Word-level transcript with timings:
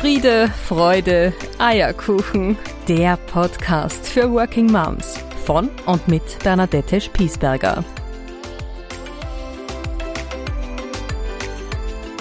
Friede, 0.00 0.48
Freude, 0.48 1.34
Eierkuchen. 1.58 2.56
Der 2.88 3.18
Podcast 3.18 4.08
für 4.08 4.32
Working 4.32 4.72
Moms 4.72 5.18
von 5.44 5.68
und 5.84 6.08
mit 6.08 6.22
Bernadette 6.42 7.02
Spiesberger. 7.02 7.84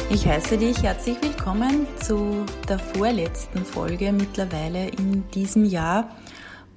Ich 0.09 0.27
heiße 0.27 0.57
dich 0.57 0.83
herzlich 0.83 1.15
willkommen 1.21 1.87
zu 2.03 2.43
der 2.67 2.79
vorletzten 2.79 3.63
Folge 3.63 4.11
mittlerweile 4.11 4.89
in 4.89 5.23
diesem 5.29 5.63
Jahr. 5.63 6.13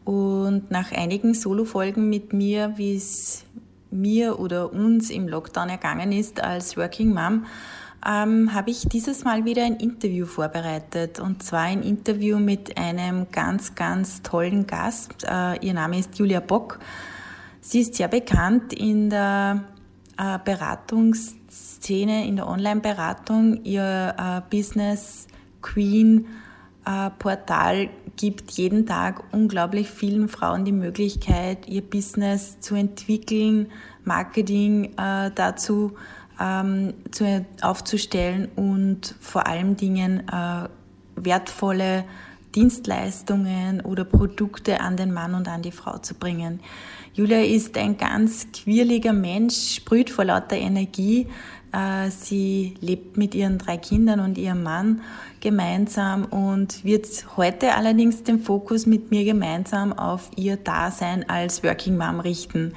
Und 0.05 0.71
nach 0.71 0.93
einigen 0.93 1.35
Solo-Folgen 1.35 2.09
mit 2.11 2.33
mir, 2.33 2.75
wie 2.77 2.95
es 2.95 3.45
mir 3.91 4.39
oder 4.39 4.73
uns 4.73 5.11
im 5.11 5.27
Lockdown 5.27 5.69
ergangen 5.69 6.13
ist 6.13 6.41
als 6.41 6.77
Working 6.77 7.13
Mom, 7.13 7.47
ähm, 8.07 8.53
habe 8.55 8.71
ich 8.71 8.89
dieses 8.89 9.25
Mal 9.25 9.45
wieder 9.45 9.65
ein 9.65 9.77
Interview 9.77 10.27
vorbereitet. 10.27 11.21
Und 11.21 11.43
zwar 11.43 11.63
ein 11.63 11.83
Interview 11.83 12.39
mit 12.39 12.77
einem 12.77 13.31
ganz, 13.31 13.75
ganz 13.75 14.23
tollen 14.23 14.67
Gast. 14.67 15.25
Äh, 15.25 15.65
ihr 15.65 15.75
Name 15.75 15.99
ist 15.99 16.19
Julia 16.19 16.41
Bock. 16.41 16.79
Sie 17.61 17.81
ist 17.81 17.95
sehr 17.95 18.09
bekannt 18.09 18.73
in 18.73 19.11
der 19.11 19.65
äh, 20.19 20.39
Beratungsszene, 20.45 22.27
in 22.27 22.37
der 22.37 22.49
Online-Beratung. 22.49 23.63
Ihr 23.65 24.15
äh, 24.19 24.41
Business 24.51 25.29
Queen 25.61 26.27
äh, 26.85 27.11
Portal 27.19 27.89
gibt 28.17 28.51
jeden 28.53 28.87
Tag 28.87 29.23
unglaublich 29.33 29.89
vielen 29.89 30.29
Frauen 30.29 30.65
die 30.65 30.73
Möglichkeit, 30.73 31.69
ihr 31.69 31.83
Business 31.83 32.61
zu 32.61 32.75
entwickeln, 32.75 33.69
Marketing 34.05 34.93
äh, 34.99 35.31
dazu 35.35 35.93
ähm, 36.43 36.95
zu, 37.11 37.47
aufzustellen 37.61 38.49
und 38.57 39.15
vor 39.21 39.47
allen 39.47 39.77
Dingen 39.77 40.29
äh, 40.29 40.69
wertvolle 41.17 42.05
Dienstleistungen 42.55 43.81
oder 43.81 44.05
Produkte 44.05 44.81
an 44.81 44.97
den 44.97 45.13
Mann 45.13 45.35
und 45.35 45.49
an 45.49 45.63
die 45.63 45.73
Frau 45.73 45.99
zu 45.99 46.15
bringen. 46.15 46.61
Julia 47.15 47.41
ist 47.41 47.77
ein 47.79 47.97
ganz 47.97 48.49
quirliger 48.53 49.13
Mensch, 49.13 49.77
sprüht 49.77 50.11
vor 50.11 50.25
lauter 50.25 50.57
Energie. 50.57 51.29
Äh, 51.73 52.11
sie 52.11 52.75
lebt 52.81 53.17
mit 53.17 53.35
ihren 53.35 53.59
drei 53.59 53.77
Kindern 53.77 54.21
und 54.21 54.37
ihrem 54.37 54.63
Mann 54.63 55.03
gemeinsam 55.41 56.25
und 56.25 56.85
wird 56.85 57.07
heute 57.37 57.75
allerdings 57.75 58.23
den 58.23 58.41
Fokus 58.41 58.87
mit 58.87 59.11
mir 59.11 59.25
gemeinsam 59.25 59.93
auf 59.93 60.31
ihr 60.37 60.57
Dasein 60.57 61.29
als 61.29 61.63
Working 61.63 61.97
Mom 61.97 62.21
richten. 62.21 62.75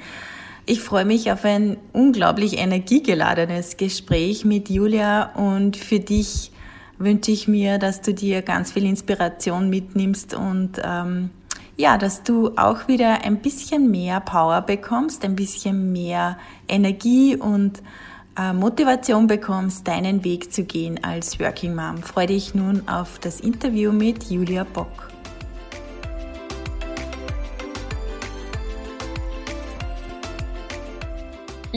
Ich 0.68 0.82
freue 0.82 1.06
mich 1.06 1.32
auf 1.32 1.46
ein 1.46 1.78
unglaublich 1.94 2.58
energiegeladenes 2.58 3.78
Gespräch 3.78 4.46
mit 4.46 4.68
Julia 4.68 5.32
und 5.36 5.78
für 5.78 6.00
dich 6.00 6.52
wünsche 6.98 7.32
ich 7.32 7.48
mir, 7.48 7.78
dass 7.78 8.02
du 8.02 8.16
dir 8.16 8.42
ganz 8.42 8.72
viel 8.72 8.86
Inspiration 8.86 9.70
mitnimmst 9.70 10.34
und 10.34 10.82
ähm, 10.84 11.30
ja, 11.78 12.00
dass 12.00 12.24
du 12.24 12.52
auch 12.56 12.88
wieder 12.88 13.24
ein 13.24 13.42
bisschen 13.42 13.92
mehr 13.92 14.22
Power 14.22 14.62
bekommst, 14.62 15.24
ein 15.24 15.36
bisschen 15.36 15.92
mehr 15.92 16.40
Energie 16.68 17.36
und 17.36 17.84
äh, 18.36 18.52
Motivation 18.52 19.28
bekommst, 19.28 19.88
deinen 19.88 20.24
Weg 20.24 20.52
zu 20.52 20.64
gehen 20.64 21.04
als 21.04 21.40
Working 21.40 21.76
Mom. 21.76 22.02
Freue 22.02 22.28
dich 22.28 22.56
nun 22.56 22.88
auf 22.88 23.20
das 23.20 23.40
Interview 23.40 23.92
mit 23.92 24.32
Julia 24.32 24.64
Bock. 24.64 25.15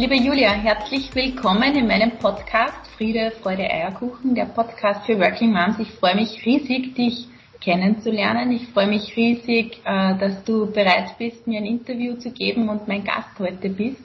Liebe 0.01 0.15
Julia, 0.15 0.53
herzlich 0.53 1.13
willkommen 1.13 1.75
in 1.75 1.89
meinem 1.89 2.13
Podcast 2.21 2.87
Friede, 2.97 3.33
Freude, 3.43 3.65
Eierkuchen, 3.65 4.33
der 4.33 4.45
Podcast 4.45 5.05
für 5.05 5.19
Working 5.19 5.51
Moms. 5.51 5.81
Ich 5.81 5.91
freue 5.91 6.15
mich 6.15 6.47
riesig, 6.47 6.95
dich 6.95 7.27
kennenzulernen. 7.61 8.53
Ich 8.53 8.69
freue 8.69 8.87
mich 8.87 9.17
riesig, 9.17 9.81
äh, 9.85 10.17
dass 10.17 10.45
du 10.45 10.71
bereit 10.71 11.19
bist, 11.19 11.49
mir 11.49 11.59
ein 11.59 11.67
Interview 11.67 12.15
zu 12.15 12.31
geben 12.31 12.69
und 12.69 12.87
mein 12.87 13.03
Gast 13.03 13.37
heute 13.41 13.71
bist. 13.71 14.01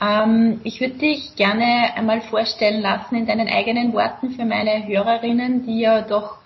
Ähm, 0.00 0.60
ich 0.64 0.80
würde 0.80 0.98
dich 0.98 1.36
gerne 1.36 1.94
einmal 1.94 2.20
vorstellen 2.22 2.82
lassen 2.82 3.14
in 3.14 3.26
deinen 3.26 3.46
eigenen 3.46 3.92
Worten 3.92 4.32
für 4.32 4.44
meine 4.44 4.84
Hörerinnen, 4.84 5.64
die 5.64 5.78
ja 5.78 6.02
doch 6.02 6.38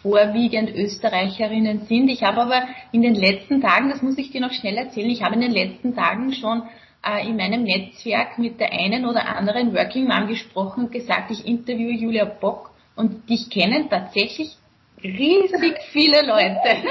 vorwiegend 0.00 0.70
Österreicherinnen 0.74 1.84
sind. 1.84 2.08
Ich 2.08 2.22
habe 2.22 2.40
aber 2.40 2.62
in 2.92 3.02
den 3.02 3.14
letzten 3.14 3.60
Tagen, 3.60 3.90
das 3.90 4.00
muss 4.00 4.16
ich 4.16 4.30
dir 4.30 4.40
noch 4.40 4.52
schnell 4.52 4.78
erzählen, 4.78 5.10
ich 5.10 5.22
habe 5.22 5.34
in 5.34 5.42
den 5.42 5.52
letzten 5.52 5.94
Tagen 5.94 6.32
schon 6.32 6.62
äh, 7.06 7.26
in 7.26 7.36
meinem 7.36 7.62
Netzwerk 7.62 8.38
mit 8.38 8.58
der 8.58 8.72
einen 8.72 9.06
oder 9.06 9.26
anderen 9.26 9.74
Working 9.74 10.08
Mom 10.08 10.26
gesprochen 10.26 10.84
und 10.84 10.92
gesagt, 10.92 11.30
ich 11.30 11.46
interviewe 11.46 11.92
Julia 11.92 12.24
Bock 12.24 12.70
und 12.96 13.28
dich 13.28 13.48
kennen 13.50 13.88
tatsächlich 13.88 14.56
riesig 15.02 15.78
viele 15.92 16.26
Leute. 16.26 16.88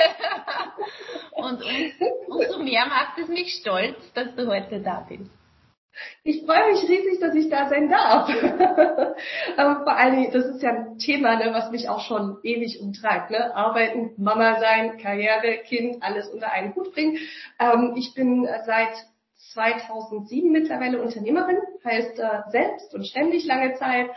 und 1.34 1.62
umso 2.28 2.64
mehr 2.64 2.86
macht 2.86 3.18
es 3.20 3.28
mich 3.28 3.56
stolz, 3.56 3.98
dass 4.14 4.34
du 4.36 4.48
heute 4.48 4.80
da 4.80 5.06
bist. 5.08 5.30
Ich 6.24 6.46
freue 6.46 6.74
mich 6.74 6.84
riesig, 6.90 7.20
dass 7.22 7.34
ich 7.36 7.50
da 7.50 7.70
sein 7.70 7.90
darf. 7.90 8.30
Aber 9.58 9.84
vor 9.86 10.12
Dingen, 10.12 10.32
das 10.32 10.46
ist 10.46 10.62
ja 10.62 10.72
ein 10.72 10.98
Thema, 10.98 11.38
ne, 11.38 11.54
was 11.54 11.72
mich 11.72 11.88
auch 11.88 12.02
schon 12.02 12.38
ewig 12.44 12.82
umtreibt. 12.82 13.32
Ne? 13.32 13.56
Arbeiten, 13.56 14.12
Mama 14.18 14.60
sein, 14.60 14.98
Karriere, 14.98 15.60
Kind, 15.66 16.04
alles 16.04 16.28
unter 16.28 16.52
einen 16.52 16.76
Hut 16.76 16.94
bringen. 16.94 17.18
Ähm, 17.60 17.94
ich 17.96 18.14
bin 18.14 18.46
seit 18.66 18.92
2007 19.56 20.52
mittlerweile 20.52 21.02
Unternehmerin, 21.02 21.58
heißt 21.84 22.20
äh, 22.20 22.42
selbst 22.50 22.94
und 22.94 23.08
ständig 23.08 23.46
lange 23.46 23.74
Zeit, 23.74 24.10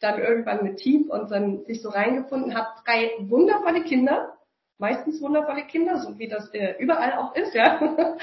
dann 0.00 0.18
irgendwann 0.18 0.64
mit 0.64 0.78
Team 0.78 1.10
und 1.10 1.30
dann 1.30 1.64
sich 1.64 1.82
so 1.82 1.90
reingefunden, 1.90 2.56
habe 2.56 2.68
drei 2.84 3.10
wundervolle 3.20 3.82
Kinder, 3.82 4.35
meistens 4.78 5.22
wundervolle 5.22 5.62
Kinder, 5.64 5.98
so 5.98 6.18
wie 6.18 6.28
das 6.28 6.52
äh, 6.52 6.74
überall 6.78 7.14
auch 7.14 7.34
ist, 7.34 7.54
ja. 7.54 7.80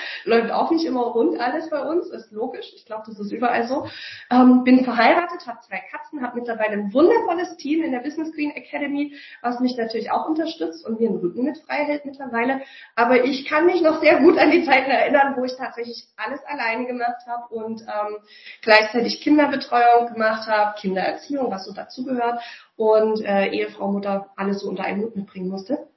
Läuft 0.24 0.52
auch 0.52 0.70
nicht 0.70 0.86
immer 0.86 1.02
rund 1.02 1.40
alles 1.40 1.70
bei 1.70 1.82
uns, 1.82 2.10
ist 2.10 2.32
logisch. 2.32 2.72
Ich 2.76 2.86
glaube, 2.86 3.04
das 3.08 3.20
ist 3.20 3.32
überall 3.32 3.68
so. 3.68 3.88
Ähm, 4.30 4.64
bin 4.64 4.84
verheiratet, 4.84 5.48
habe 5.48 5.60
zwei 5.62 5.82
Katzen, 5.92 6.22
habe 6.22 6.40
mittlerweile 6.40 6.74
ein 6.74 6.94
wundervolles 6.94 7.58
Team 7.58 7.84
in 7.84 7.92
der 7.92 8.00
Business 8.00 8.32
Green 8.34 8.52
Academy, 8.52 9.16
was 9.42 9.60
mich 9.60 9.76
natürlich 9.78 10.12
auch 10.12 10.28
unterstützt 10.28 10.86
und 10.86 11.00
mir 11.00 11.10
den 11.10 11.18
Rücken 11.18 11.44
mit 11.44 11.58
frei 11.58 11.86
hält 11.86 12.06
mittlerweile. 12.06 12.62
Aber 12.96 13.24
ich 13.24 13.46
kann 13.46 13.66
mich 13.66 13.82
noch 13.82 14.00
sehr 14.02 14.20
gut 14.20 14.38
an 14.38 14.52
die 14.52 14.64
Zeiten 14.64 14.92
erinnern, 14.92 15.36
wo 15.36 15.44
ich 15.44 15.56
tatsächlich 15.56 16.08
alles 16.18 16.44
alleine 16.46 16.86
gemacht 16.86 17.26
habe 17.26 17.54
und 17.54 17.82
ähm, 17.82 18.18
gleichzeitig 18.62 19.22
Kinderbetreuung 19.22 20.14
gemacht 20.14 20.48
habe, 20.48 20.80
Kindererziehung, 20.80 21.50
was 21.50 21.66
so 21.66 21.74
dazugehört 21.74 22.42
und 22.76 23.24
äh, 23.24 23.48
Ehefrau, 23.48 23.92
Mutter 23.92 24.30
alles 24.36 24.62
so 24.62 24.70
unter 24.70 24.84
einen 24.84 25.02
Hut 25.02 25.16
mitbringen 25.16 25.50
musste. 25.50 25.88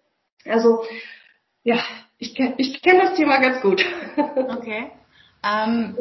Also 0.49 0.85
ja, 1.65 1.79
ich 2.19 2.35
kenne 2.35 2.55
ich 2.59 2.81
kenn 2.83 2.99
das 2.99 3.15
Thema 3.15 3.39
ganz 3.39 3.61
gut. 3.61 3.85
Okay. 4.17 4.91
Ähm, 5.45 5.97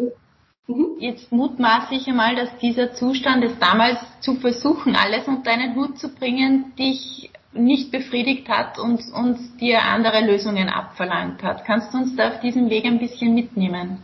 mhm. 0.68 0.98
Jetzt 1.00 1.32
mutmaße 1.32 1.94
ich 1.96 2.08
einmal, 2.08 2.36
dass 2.36 2.58
dieser 2.58 2.94
Zustand, 2.94 3.44
es 3.44 3.60
damals 3.60 4.00
zu 4.22 4.36
versuchen, 4.36 4.96
alles 4.96 5.28
unter 5.28 5.52
einen 5.52 5.76
Hut 5.76 6.00
zu 6.00 6.14
bringen, 6.14 6.74
dich 6.78 7.30
nicht 7.52 7.92
befriedigt 7.92 8.50
hat 8.50 8.80
und, 8.80 9.02
und 9.14 9.60
dir 9.62 9.82
andere 9.84 10.26
Lösungen 10.26 10.70
abverlangt 10.70 11.42
hat. 11.44 11.66
Kannst 11.66 11.94
du 11.94 11.98
uns 11.98 12.16
da 12.16 12.30
auf 12.30 12.40
diesem 12.42 12.70
Weg 12.70 12.86
ein 12.86 13.00
bisschen 13.00 13.34
mitnehmen? 13.34 14.04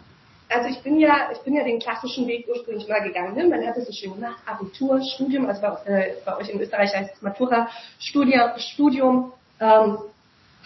Also 0.50 0.70
ich 0.70 0.82
bin 0.84 1.00
ja, 1.00 1.30
ich 1.32 1.40
bin 1.40 1.54
ja 1.54 1.64
den 1.64 1.80
klassischen 1.80 2.28
Weg 2.28 2.46
ursprünglich 2.48 2.88
mal 2.88 3.02
gegangen. 3.02 3.36
Ne? 3.36 3.48
Man 3.48 3.66
hat 3.66 3.78
es 3.78 3.88
so 3.88 3.94
schön 3.94 4.14
gemacht, 4.14 4.42
Abitur, 4.46 5.02
Studium, 5.02 5.48
also 5.48 5.62
bei, 5.62 5.92
äh, 5.92 6.14
bei 6.26 6.38
euch 6.38 6.50
in 6.50 6.60
Österreich 6.60 6.94
heißt 6.94 7.16
es 7.16 7.22
Matura, 7.22 7.70
Studium, 8.00 8.52
Studium 8.58 9.32
ähm, 9.60 9.98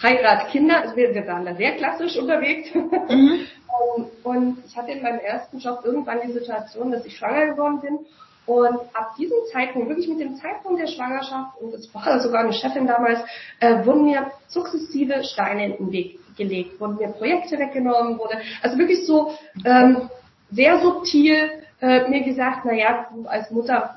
Heirat, 0.02 0.48
Kinder, 0.48 0.82
also 0.82 0.96
wir, 0.96 1.14
wir 1.14 1.26
waren 1.26 1.44
da 1.44 1.54
sehr 1.54 1.72
klassisch 1.76 2.16
unterwegs. 2.16 2.68
Mhm. 2.74 3.46
und 4.24 4.58
ich 4.66 4.76
hatte 4.76 4.92
in 4.92 5.02
meinem 5.02 5.20
ersten 5.20 5.58
Job 5.58 5.80
irgendwann 5.84 6.20
die 6.26 6.32
Situation, 6.32 6.90
dass 6.90 7.04
ich 7.04 7.16
schwanger 7.16 7.46
geworden 7.46 7.80
bin. 7.80 7.98
Und 8.46 8.78
ab 8.94 9.14
diesem 9.18 9.38
Zeitpunkt, 9.52 9.88
wirklich 9.88 10.08
mit 10.08 10.20
dem 10.20 10.36
Zeitpunkt 10.36 10.80
der 10.80 10.86
Schwangerschaft, 10.86 11.60
und 11.60 11.74
das 11.74 11.92
war 11.92 12.20
sogar 12.20 12.42
eine 12.42 12.52
Chefin 12.52 12.86
damals, 12.86 13.20
äh, 13.58 13.84
wurden 13.84 14.04
mir 14.04 14.30
sukzessive 14.46 15.24
Steine 15.24 15.66
in 15.66 15.86
den 15.86 15.92
Weg 15.92 16.20
gelegt, 16.36 16.78
wurden 16.80 16.96
mir 16.96 17.08
Projekte 17.08 17.58
weggenommen, 17.58 18.18
wurde, 18.18 18.38
also 18.62 18.78
wirklich 18.78 19.04
so 19.04 19.32
ähm, 19.64 20.08
sehr 20.52 20.78
subtil 20.80 21.50
äh, 21.80 22.08
mir 22.08 22.22
gesagt, 22.22 22.60
na 22.64 22.72
ja, 22.72 23.08
du 23.12 23.26
als 23.26 23.50
Mutter 23.50 23.96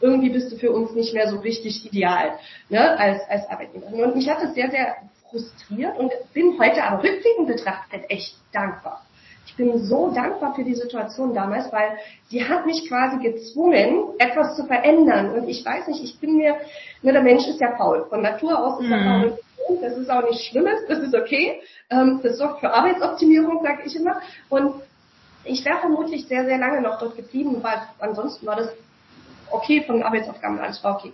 irgendwie 0.00 0.30
bist 0.30 0.52
du 0.52 0.56
für 0.56 0.70
uns 0.70 0.92
nicht 0.92 1.14
mehr 1.14 1.28
so 1.28 1.38
richtig 1.38 1.86
ideal 1.86 2.38
ne, 2.68 2.98
als, 2.98 3.22
als 3.28 3.48
Arbeitnehmerin. 3.48 4.04
Und 4.04 4.16
mich 4.16 4.28
hat 4.28 4.42
das 4.42 4.54
sehr, 4.54 4.70
sehr 4.70 4.96
frustriert 5.30 5.98
und 5.98 6.12
bin 6.32 6.58
heute 6.58 6.82
aber 6.84 7.02
rückblickend 7.02 7.48
betrachtet 7.48 8.04
echt 8.08 8.36
dankbar. 8.52 9.02
Ich 9.46 9.56
bin 9.56 9.78
so 9.84 10.10
dankbar 10.10 10.54
für 10.54 10.64
die 10.64 10.74
Situation 10.74 11.34
damals, 11.34 11.70
weil 11.72 11.98
die 12.30 12.44
hat 12.48 12.66
mich 12.66 12.88
quasi 12.88 13.18
gezwungen, 13.22 14.14
etwas 14.18 14.56
zu 14.56 14.64
verändern. 14.64 15.30
Und 15.30 15.48
ich 15.48 15.64
weiß 15.64 15.86
nicht, 15.88 16.02
ich 16.02 16.18
bin 16.18 16.36
mir, 16.36 16.56
ne, 17.02 17.12
der 17.12 17.22
Mensch 17.22 17.46
ist 17.46 17.60
ja 17.60 17.76
faul. 17.76 18.06
Von 18.08 18.22
Natur 18.22 18.58
aus 18.58 18.80
ist 18.80 18.90
er 18.90 18.96
mhm. 18.96 19.22
faul. 19.22 19.38
Das 19.80 19.96
ist 19.96 20.10
auch 20.10 20.22
nichts 20.22 20.46
Schlimmes, 20.46 20.80
das 20.88 20.98
ist 20.98 21.14
okay. 21.14 21.60
Ähm, 21.90 22.20
das 22.22 22.38
sorgt 22.38 22.60
für 22.60 22.72
Arbeitsoptimierung, 22.72 23.62
sage 23.62 23.82
ich 23.84 23.94
immer. 23.96 24.20
Und 24.48 24.82
ich 25.44 25.64
wäre 25.64 25.78
vermutlich 25.78 26.26
sehr, 26.26 26.44
sehr 26.44 26.58
lange 26.58 26.80
noch 26.80 26.98
dort 26.98 27.16
geblieben, 27.16 27.62
weil 27.62 27.82
ansonsten 27.98 28.46
war 28.46 28.56
das 28.56 28.70
okay 29.50 29.82
von 29.86 30.02
Arbeitsaufgaben, 30.02 30.58
alles 30.58 30.82
war 30.82 30.96
okay. 30.96 31.12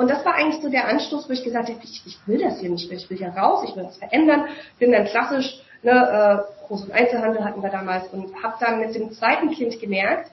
Und 0.00 0.08
das 0.08 0.24
war 0.24 0.34
eigentlich 0.34 0.62
so 0.62 0.70
der 0.70 0.88
Anstoß, 0.88 1.28
wo 1.28 1.32
ich 1.34 1.44
gesagt 1.44 1.68
habe, 1.68 1.78
ich, 1.82 2.00
ich 2.06 2.18
will 2.24 2.40
das 2.40 2.58
hier 2.58 2.70
nicht 2.70 2.88
mehr, 2.88 2.96
ich 2.96 3.10
will 3.10 3.18
hier 3.18 3.28
raus, 3.28 3.66
ich 3.68 3.76
will 3.76 3.82
das 3.82 3.98
verändern. 3.98 4.46
Bin 4.78 4.92
dann 4.92 5.04
klassisch, 5.04 5.60
ne, 5.82 5.90
äh, 5.90 6.66
Groß- 6.66 6.84
und 6.84 6.92
Einzelhandel 6.92 7.44
hatten 7.44 7.62
wir 7.62 7.68
damals 7.68 8.08
und 8.08 8.32
habe 8.42 8.54
dann 8.60 8.80
mit 8.80 8.94
dem 8.94 9.12
zweiten 9.12 9.50
Kind 9.50 9.78
gemerkt, 9.78 10.30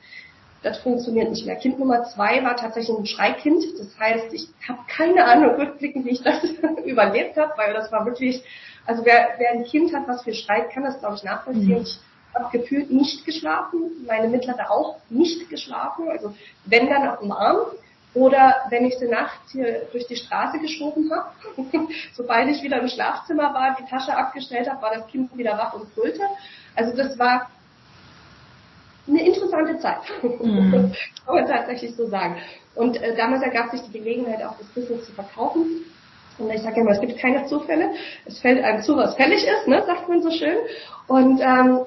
das 0.63 0.77
funktioniert 0.77 1.31
nicht 1.31 1.45
mehr. 1.45 1.57
Kind 1.57 1.79
Nummer 1.79 2.05
zwei 2.05 2.41
war 2.45 2.55
tatsächlich 2.55 2.97
ein 2.97 3.05
Schreikind. 3.05 3.61
Das 3.77 3.99
heißt, 3.99 4.31
ich 4.31 4.47
habe 4.69 4.79
keine 4.87 5.25
Ahnung 5.25 5.55
rückblickend, 5.55 6.05
wie 6.05 6.11
ich 6.11 6.23
das 6.23 6.45
überlebt 6.85 7.35
habe, 7.35 7.51
weil 7.57 7.73
das 7.73 7.91
war 7.91 8.05
wirklich, 8.05 8.41
also 8.85 9.03
wer, 9.03 9.31
wer 9.37 9.51
ein 9.51 9.65
Kind 9.65 9.93
hat, 9.93 10.07
was 10.07 10.23
viel 10.23 10.33
schreit, 10.33 10.69
kann 10.69 10.83
das, 10.83 10.97
glaube 10.99 11.15
ich, 11.15 11.23
nachvollziehen. 11.23 11.79
Mhm. 11.79 11.81
Ich 11.81 11.99
habe 12.33 12.57
gefühlt 12.57 12.89
nicht 12.89 13.25
geschlafen, 13.25 14.05
meine 14.07 14.29
Mittlere 14.29 14.71
auch 14.71 14.95
nicht 15.09 15.49
geschlafen, 15.49 16.07
also 16.07 16.33
wenn 16.63 16.89
dann 16.89 17.09
auf 17.09 17.19
dem 17.19 17.33
Arm. 17.33 17.57
Oder 18.17 18.55
wenn 18.69 18.83
ich 18.85 18.97
sie 18.97 19.07
nachts 19.07 19.51
hier 19.51 19.83
durch 19.91 20.07
die 20.07 20.15
Straße 20.15 20.57
geschoben 20.57 21.11
habe, 21.11 21.29
sobald 22.13 22.49
ich 22.49 22.63
wieder 22.63 22.81
im 22.81 22.87
Schlafzimmer 22.87 23.53
war, 23.53 23.77
die 23.79 23.87
Tasche 23.87 24.17
abgestellt 24.17 24.67
habe, 24.67 24.81
war 24.81 24.95
das 24.95 25.05
Kind 25.05 25.37
wieder 25.37 25.55
wach 25.55 25.73
und 25.75 25.93
brüllte. 25.93 26.23
Also 26.75 26.97
das 26.97 27.19
war 27.19 27.51
eine 29.07 29.23
interessante 29.23 29.77
Zeit, 29.77 29.99
mhm. 30.23 30.91
kann 31.25 31.35
man 31.35 31.45
tatsächlich 31.45 31.95
so 31.95 32.07
sagen. 32.07 32.37
Und 32.73 32.99
äh, 32.99 33.15
damals 33.15 33.43
ergab 33.43 33.69
sich 33.69 33.81
die 33.83 33.99
Gelegenheit, 33.99 34.43
auch 34.43 34.57
das 34.57 34.67
Business 34.69 35.05
zu 35.05 35.11
verkaufen. 35.11 35.83
Und 36.39 36.49
ich 36.49 36.63
sage 36.63 36.81
immer, 36.81 36.91
es 36.91 37.01
gibt 37.01 37.19
keine 37.19 37.45
Zufälle. 37.45 37.91
Es 38.25 38.39
fällt 38.39 38.63
einem 38.63 38.81
zu, 38.81 38.97
was 38.97 39.15
fällig 39.15 39.45
ist, 39.45 39.67
ne, 39.67 39.83
sagt 39.85 40.09
man 40.09 40.23
so 40.23 40.31
schön. 40.31 40.57
Und 41.07 41.39
ähm, 41.39 41.85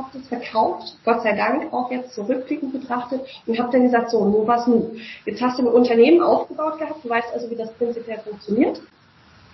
habe 0.00 0.18
das 0.18 0.28
verkauft, 0.28 0.96
Gott 1.04 1.22
sei 1.22 1.34
Dank, 1.34 1.72
auch 1.72 1.90
jetzt 1.90 2.14
zurückblickend 2.14 2.72
betrachtet 2.72 3.20
und 3.46 3.58
habe 3.58 3.70
dann 3.72 3.82
gesagt, 3.82 4.10
so, 4.10 4.24
nur 4.24 4.46
was 4.46 4.66
nun? 4.66 5.00
Jetzt 5.24 5.40
hast 5.40 5.58
du 5.58 5.62
ein 5.62 5.72
Unternehmen 5.72 6.22
aufgebaut 6.22 6.78
gehabt, 6.78 7.04
du 7.04 7.08
weißt 7.08 7.32
also, 7.32 7.50
wie 7.50 7.56
das 7.56 7.72
prinzipiell 7.74 8.18
funktioniert. 8.18 8.80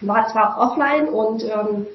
War 0.01 0.29
zwar 0.29 0.59
offline 0.59 1.09
und 1.09 1.43
ähm, 1.45 1.87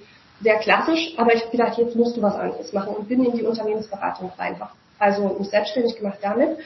sehr 0.41 0.57
klassisch, 0.59 1.13
aber 1.17 1.33
ich 1.35 1.41
habe 1.41 1.51
gedacht, 1.51 1.77
jetzt 1.77 1.95
musst 1.95 2.17
du 2.17 2.21
was 2.21 2.35
anderes 2.35 2.73
machen 2.73 2.95
und 2.95 3.07
bin 3.07 3.23
in 3.23 3.37
die 3.37 3.43
Unternehmensberatung 3.43 4.31
rein. 4.37 4.59
Also 4.97 5.35
mich 5.39 5.49
selbstständig 5.49 5.97
gemacht 5.97 6.19
damit 6.21 6.57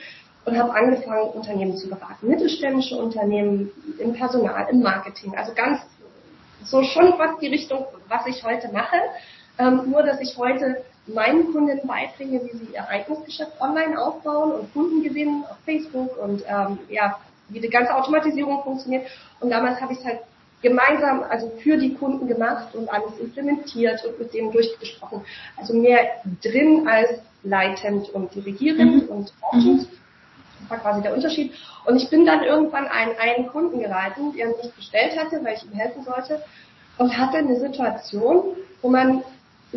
und 0.46 0.58
habe 0.58 0.74
angefangen, 0.74 1.30
Unternehmen 1.32 1.76
zu 1.76 1.90
beraten. 1.90 2.28
Mittelständische 2.28 2.96
Unternehmen 2.96 3.72
im 4.00 4.14
Personal, 4.14 4.68
im 4.70 4.82
Marketing. 4.82 5.36
Also 5.36 5.54
ganz 5.54 5.82
so 6.64 6.84
schon 6.84 7.14
fast 7.18 7.42
die 7.42 7.48
Richtung, 7.48 7.86
was 8.08 8.26
ich 8.28 8.44
heute 8.44 8.72
mache. 8.72 8.98
Ähm, 9.58 9.90
nur, 9.90 10.04
dass 10.04 10.20
ich 10.22 10.38
heute 10.38 10.84
meinen 11.07 11.52
Kunden 11.52 11.86
beibringe, 11.88 12.42
wie 12.44 12.57
sie 12.57 12.74
ihr 12.74 12.80
Ereignisgeschäft 12.80 13.60
online 13.62 14.00
aufbauen 14.02 14.52
und 14.54 14.74
Kunden 14.74 15.04
gewinnen 15.04 15.44
auf 15.50 15.57
Facebook 15.66 16.18
und 16.18 16.44
ähm, 16.48 16.80
ja, 16.90 17.19
wie 17.50 17.60
die 17.60 17.69
ganze 17.69 17.96
Automatisierung 17.96 18.63
funktioniert. 18.63 19.07
Und 19.40 19.50
damals 19.52 19.80
habe 19.81 19.94
ich 19.94 20.00
es 20.00 20.06
halt 20.06 20.19
gemeinsam, 20.62 21.24
also 21.30 21.52
für 21.62 21.78
die 21.78 21.94
Kunden 21.94 22.28
gemacht 22.28 22.74
und 22.74 22.90
alles 22.90 23.18
implementiert 23.19 24.04
und 24.06 24.19
mit 24.19 24.34
denen 24.34 24.52
durchgesprochen. 24.52 25.22
Also 25.57 25.74
mehr 25.74 26.07
drin 26.42 26.88
als 26.88 27.19
leitend 27.44 28.10
und 28.10 28.34
dirigierend 28.34 29.08
mhm. 29.08 29.16
und 29.16 29.34
coachend. 29.42 29.81
Mhm. 29.81 29.88
Das 30.62 30.69
war 30.69 30.80
quasi 30.80 31.01
der 31.04 31.13
Unterschied. 31.13 31.54
Und 31.86 31.98
ich 31.98 32.10
bin 32.10 32.25
dann 32.25 32.42
irgendwann 32.42 32.88
einen, 32.88 33.16
einen 33.19 33.48
Kunden 33.48 33.80
geraten, 33.80 34.34
der 34.34 34.48
mich 34.48 34.74
bestellt 34.75 35.16
hatte, 35.19 35.44
weil 35.44 35.56
ich 35.56 35.63
ihm 35.63 35.74
helfen 35.74 36.04
sollte 36.04 36.42
und 36.98 37.16
hatte 37.16 37.38
eine 37.38 37.60
Situation, 37.60 38.56
wo 38.81 38.90
man 38.90 39.24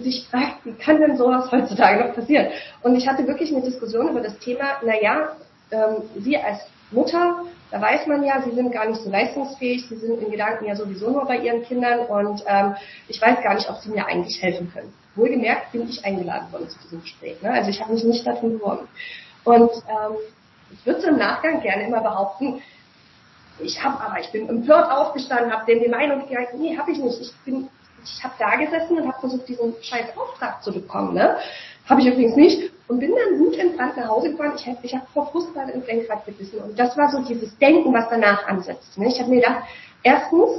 sich 0.00 0.27
fragt, 0.29 0.65
wie 0.65 0.73
kann 0.73 1.00
denn 1.00 1.17
sowas 1.17 1.50
heutzutage 1.50 2.05
noch 2.05 2.15
passieren? 2.15 2.49
Und 2.83 2.97
ich 2.97 3.06
hatte 3.09 3.27
wirklich 3.27 3.53
eine 3.53 3.62
Diskussion 3.62 4.09
über 4.09 4.21
das 4.21 4.39
Thema, 4.39 4.79
naja, 4.85 5.37
ähm, 5.71 6.03
Sie 6.17 6.37
als 6.37 6.61
Mutter, 6.91 7.45
da 7.71 7.81
weiß 7.81 8.06
man 8.06 8.23
ja, 8.23 8.43
Sie 8.43 8.55
sind 8.55 8.73
gar 8.73 8.89
nicht 8.89 9.00
so 9.03 9.11
leistungsfähig, 9.11 9.87
Sie 9.89 9.97
sind 9.97 10.23
in 10.23 10.31
Gedanken 10.31 10.65
ja 10.65 10.75
sowieso 10.75 11.11
nur 11.11 11.27
bei 11.27 11.39
Ihren 11.39 11.62
Kindern 11.62 12.00
und 12.06 12.43
ähm, 12.47 12.75
ich 13.09 13.21
weiß 13.21 13.43
gar 13.43 13.55
nicht, 13.55 13.69
ob 13.69 13.77
Sie 13.79 13.91
mir 13.91 14.06
eigentlich 14.06 14.41
helfen 14.43 14.73
können. 14.73 14.93
Wohlgemerkt 15.15 15.73
bin 15.73 15.89
ich 15.89 16.05
eingeladen 16.05 16.50
worden 16.53 16.69
zu 16.69 16.79
diesem 16.81 17.03
Gespräch. 17.03 17.43
Ne? 17.43 17.50
Also 17.50 17.71
ich 17.71 17.81
habe 17.81 17.93
mich 17.93 18.05
nicht 18.05 18.27
darum 18.27 18.59
beworben. 18.59 18.89
Und 19.45 19.71
ähm, 19.71 20.17
ich 20.71 20.87
würde 20.87 21.06
im 21.09 21.17
Nachgang 21.17 21.61
gerne 21.61 21.87
immer 21.87 22.00
behaupten, 22.00 22.62
ich 23.61 23.83
habe 23.83 24.00
aber, 24.00 24.21
ich 24.21 24.31
bin 24.31 24.49
empört 24.49 24.91
aufgestanden, 24.91 25.53
habe 25.53 25.67
dem 25.67 25.83
die 25.83 25.89
Meinung 25.89 26.27
gesagt, 26.29 26.55
nee, 26.55 26.77
habe 26.77 26.93
ich 26.93 26.99
nicht. 26.99 27.21
Ich 27.21 27.33
bin 27.45 27.69
ich 28.17 28.25
habe 28.25 28.35
da 28.39 28.57
gesessen 28.57 28.99
und 28.99 29.07
habe 29.07 29.21
versucht, 29.21 29.49
diesen 29.49 29.75
scheiß 29.81 30.17
Auftrag 30.17 30.63
zu 30.63 30.73
bekommen. 30.73 31.15
Ne? 31.15 31.37
Habe 31.87 32.01
ich 32.01 32.07
übrigens 32.07 32.37
nicht. 32.37 32.73
Und 32.89 33.01
bin 33.01 33.11
dann 33.11 33.39
wutentbrannt 33.39 33.99
nach 33.99 34.09
Hause 34.09 34.31
gefahren. 34.31 34.53
Ich 34.57 34.67
habe 34.67 34.79
ich 34.83 34.95
hab 34.95 35.07
vor 35.11 35.31
Frust 35.31 35.53
gerade 35.53 35.73
ins 35.73 35.87
Lenkrad 35.87 36.25
gebissen. 36.25 36.59
Und 36.61 36.79
das 36.79 36.97
war 36.97 37.11
so 37.11 37.23
dieses 37.23 37.57
Denken, 37.59 37.93
was 37.93 38.09
danach 38.09 38.47
ansetzt. 38.49 38.97
Ne? 38.97 39.09
Ich 39.09 39.21
habe 39.21 39.31
mir 39.31 39.41
gedacht, 39.41 39.65
erstens, 40.03 40.51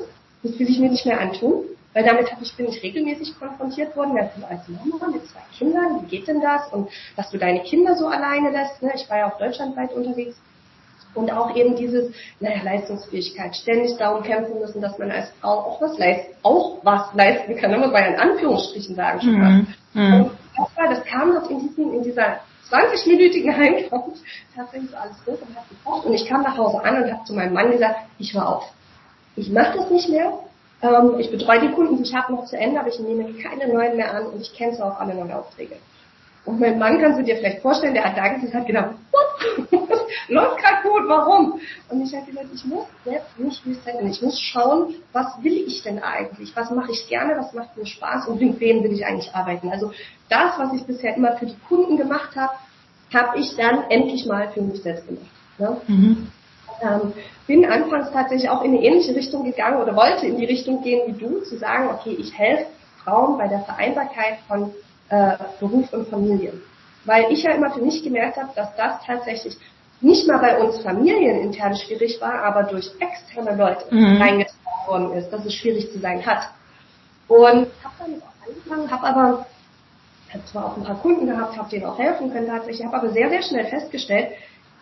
das 0.44 0.60
will 0.60 0.70
ich 0.70 0.80
mir 0.80 0.90
nicht 0.90 1.06
mehr 1.06 1.20
antun. 1.20 1.64
Weil 1.94 2.04
damit 2.04 2.32
hab 2.32 2.40
ich, 2.40 2.56
bin 2.56 2.68
ich 2.68 2.84
regelmäßig 2.84 3.38
konfrontiert 3.40 3.96
worden. 3.96 4.16
Ja, 4.16 4.30
du 4.36 4.46
als 4.46 4.68
Mama 4.68 5.08
mit 5.08 5.26
zwei 5.28 5.42
Kindern, 5.58 6.04
wie 6.04 6.08
geht 6.08 6.28
denn 6.28 6.40
das? 6.40 6.72
Und 6.72 6.90
dass 7.16 7.32
du 7.32 7.40
deine 7.40 7.64
Kinder 7.64 7.96
so 7.96 8.06
alleine 8.08 8.52
lässt. 8.52 8.82
Ne? 8.84 8.92
Ich 8.94 9.10
war 9.10 9.18
ja 9.18 9.32
auch 9.32 9.40
deutschlandweit 9.40 9.92
unterwegs. 9.94 10.36
Und 11.16 11.32
auch 11.32 11.56
eben 11.56 11.76
dieses, 11.76 12.14
naja, 12.40 12.62
Leistungsfähigkeit, 12.64 13.56
ständig 13.56 13.98
darum 13.98 14.24
kämpfen 14.24 14.60
müssen, 14.60 14.82
dass 14.82 14.98
man 15.00 15.10
als 15.10 15.32
Frau 15.42 15.50
auch 15.50 15.82
was 15.82 15.98
leisten, 15.98 16.36
auch 16.44 16.78
was 16.84 17.14
leisten 17.14 17.56
kann, 17.58 17.72
wenn 17.72 17.80
man 17.80 17.92
bei 17.92 18.08
in 18.08 18.16
Anführungsstrichen 18.16 18.96
sagen 18.96 19.22
schon 19.22 19.34
mhm. 19.34 19.68
mhm. 19.94 20.14
Und 20.14 20.32
das 20.56 20.78
war, 20.78 20.88
das 20.88 21.04
kam 21.06 21.34
dort 21.34 21.50
in 21.50 21.60
diesem, 21.60 21.94
in 21.94 22.04
dieser 22.04 22.40
20-minütigen 22.70 23.56
Heimkampf 23.56 24.20
tatsächlich 24.56 24.92
so 24.92 24.98
alles 24.98 25.16
hoch 25.26 25.48
und 25.48 25.56
hat 25.56 25.70
gekocht. 25.70 26.06
Und 26.06 26.14
ich 26.14 26.28
kam 26.28 26.44
nach 26.44 26.58
Hause 26.58 26.84
an 26.84 27.04
und 27.04 27.12
habe 27.12 27.24
zu 27.26 27.34
meinem 27.34 27.54
Mann 27.54 27.72
gesagt, 27.72 27.96
ich 28.20 28.34
höre 28.34 28.48
auf. 28.48 28.72
Ich 29.36 29.50
mache 29.50 29.78
das 29.78 29.90
nicht 29.90 30.10
mehr. 30.10 30.32
Ähm, 30.82 31.16
ich 31.18 31.32
betreue 31.32 31.60
die 31.62 31.72
Kunden, 31.72 31.98
die 31.98 32.04
ich 32.04 32.16
habe 32.16 32.34
noch 32.34 32.46
zu 32.46 32.58
Ende, 32.58 32.80
aber 32.80 32.90
ich 32.90 33.00
nehme 33.00 33.34
keine 33.34 33.72
neuen 33.74 33.98
mehr 33.98 34.14
an 34.14 34.28
und 34.28 34.42
ich 34.42 34.54
kenne 34.54 34.74
zwar 34.74 34.94
auch 34.94 35.00
alle 35.00 35.16
neuen 35.16 35.32
Aufträge. 35.32 35.76
Und 36.46 36.60
mein 36.60 36.80
Mann 36.80 37.00
kannst 37.00 37.20
du 37.20 37.24
dir 37.24 37.38
vielleicht 37.38 37.62
vorstellen, 37.62 37.94
der 37.94 38.06
hat 38.06 38.18
da 38.18 38.28
gesessen, 38.30 38.54
hat 38.54 38.68
gedacht, 38.68 38.92
what? 39.12 39.79
Läuft 40.30 40.58
gerade 40.58 40.88
gut, 40.88 41.04
warum? 41.08 41.60
Und 41.90 42.02
ich 42.02 42.16
habe 42.16 42.26
gesagt, 42.26 42.48
ich 42.54 42.66
muss 42.66 42.86
jetzt 43.06 43.40
nicht 43.40 43.66
resetten, 43.66 44.10
ich 44.10 44.22
muss 44.22 44.40
schauen, 44.40 44.96
was 45.14 45.42
will 45.42 45.66
ich 45.68 45.84
denn 45.84 46.02
eigentlich? 46.02 46.56
Was 46.56 46.70
mache 46.72 46.92
ich 46.92 47.08
gerne, 47.08 47.36
was 47.38 47.54
macht 47.54 47.76
mir 47.78 47.86
Spaß 47.86 48.28
und 48.28 48.40
mit 48.40 48.60
wem 48.60 48.84
will 48.84 48.94
ich 48.94 49.06
eigentlich 49.06 49.34
arbeiten? 49.34 49.70
Also 49.70 49.92
das, 50.30 50.58
was 50.58 50.74
ich 50.74 50.84
bisher 50.84 51.16
immer 51.16 51.38
für 51.38 51.48
die 51.48 51.58
Kunden 51.68 51.98
gemacht 51.98 52.36
habe, 52.36 52.54
habe 53.14 53.40
ich 53.40 53.56
dann 53.56 53.84
endlich 53.90 54.26
mal 54.26 54.50
für 54.50 54.62
mich 54.62 54.82
selbst 54.82 55.08
gemacht. 55.08 55.26
Ne? 55.58 55.78
Mhm. 55.88 56.28
Ähm, 56.82 57.14
bin 57.48 57.66
anfangs 57.66 58.12
tatsächlich 58.12 58.50
auch 58.50 58.64
in 58.64 58.74
eine 58.74 58.84
ähnliche 58.84 59.16
Richtung 59.16 59.44
gegangen 59.44 59.82
oder 59.82 59.96
wollte 59.96 60.28
in 60.28 60.38
die 60.38 60.46
Richtung 60.46 60.82
gehen 60.82 61.02
wie 61.08 61.20
du, 61.20 61.42
zu 61.42 61.58
sagen, 61.58 61.90
okay, 61.90 62.16
ich 62.18 62.38
helfe 62.38 62.68
Frauen 63.04 63.38
bei 63.38 63.48
der 63.48 63.62
Vereinbarkeit 63.62 64.38
von 64.48 64.72
äh, 65.10 65.36
Beruf 65.60 65.92
und 65.92 66.08
Familie. 66.08 66.54
Weil 67.06 67.32
ich 67.32 67.44
ja 67.44 67.54
immer 67.54 67.72
für 67.72 67.82
mich 67.82 68.04
gemerkt 68.04 68.38
habe, 68.38 68.50
dass 68.56 68.76
das 68.76 69.04
tatsächlich 69.06 69.58
nicht 70.02 70.28
mal 70.28 70.38
bei 70.40 70.58
uns 70.58 70.80
Familien 70.82 71.40
intern 71.40 71.76
schwierig 71.76 72.20
war, 72.22 72.44
aber 72.44 72.64
durch 72.64 72.90
externe 73.00 73.56
Leute 73.56 73.94
mhm. 73.94 74.22
reingetragen 74.22 74.88
worden 74.88 75.14
ist, 75.14 75.30
dass 75.30 75.46
es 75.46 75.54
schwierig 75.54 75.92
zu 75.92 76.00
sein 76.00 76.26
hat. 76.26 76.50
Und 77.28 77.68
habe 77.84 77.96
dann 78.00 78.22
auch 78.22 78.48
angefangen, 78.48 78.92
habe 78.92 79.08
aber 79.08 79.46
habe 80.34 80.46
zwar 80.46 80.66
auch 80.66 80.78
ein 80.78 80.84
paar 80.84 81.00
Kunden 81.00 81.26
gehabt, 81.26 81.58
habe 81.58 81.70
denen 81.70 81.86
auch 81.86 81.98
helfen 81.98 82.32
können 82.32 82.48
tatsächlich, 82.48 82.86
habe 82.86 82.98
aber 82.98 83.10
sehr, 83.10 83.30
sehr 83.30 83.42
schnell 83.42 83.66
festgestellt, 83.66 84.30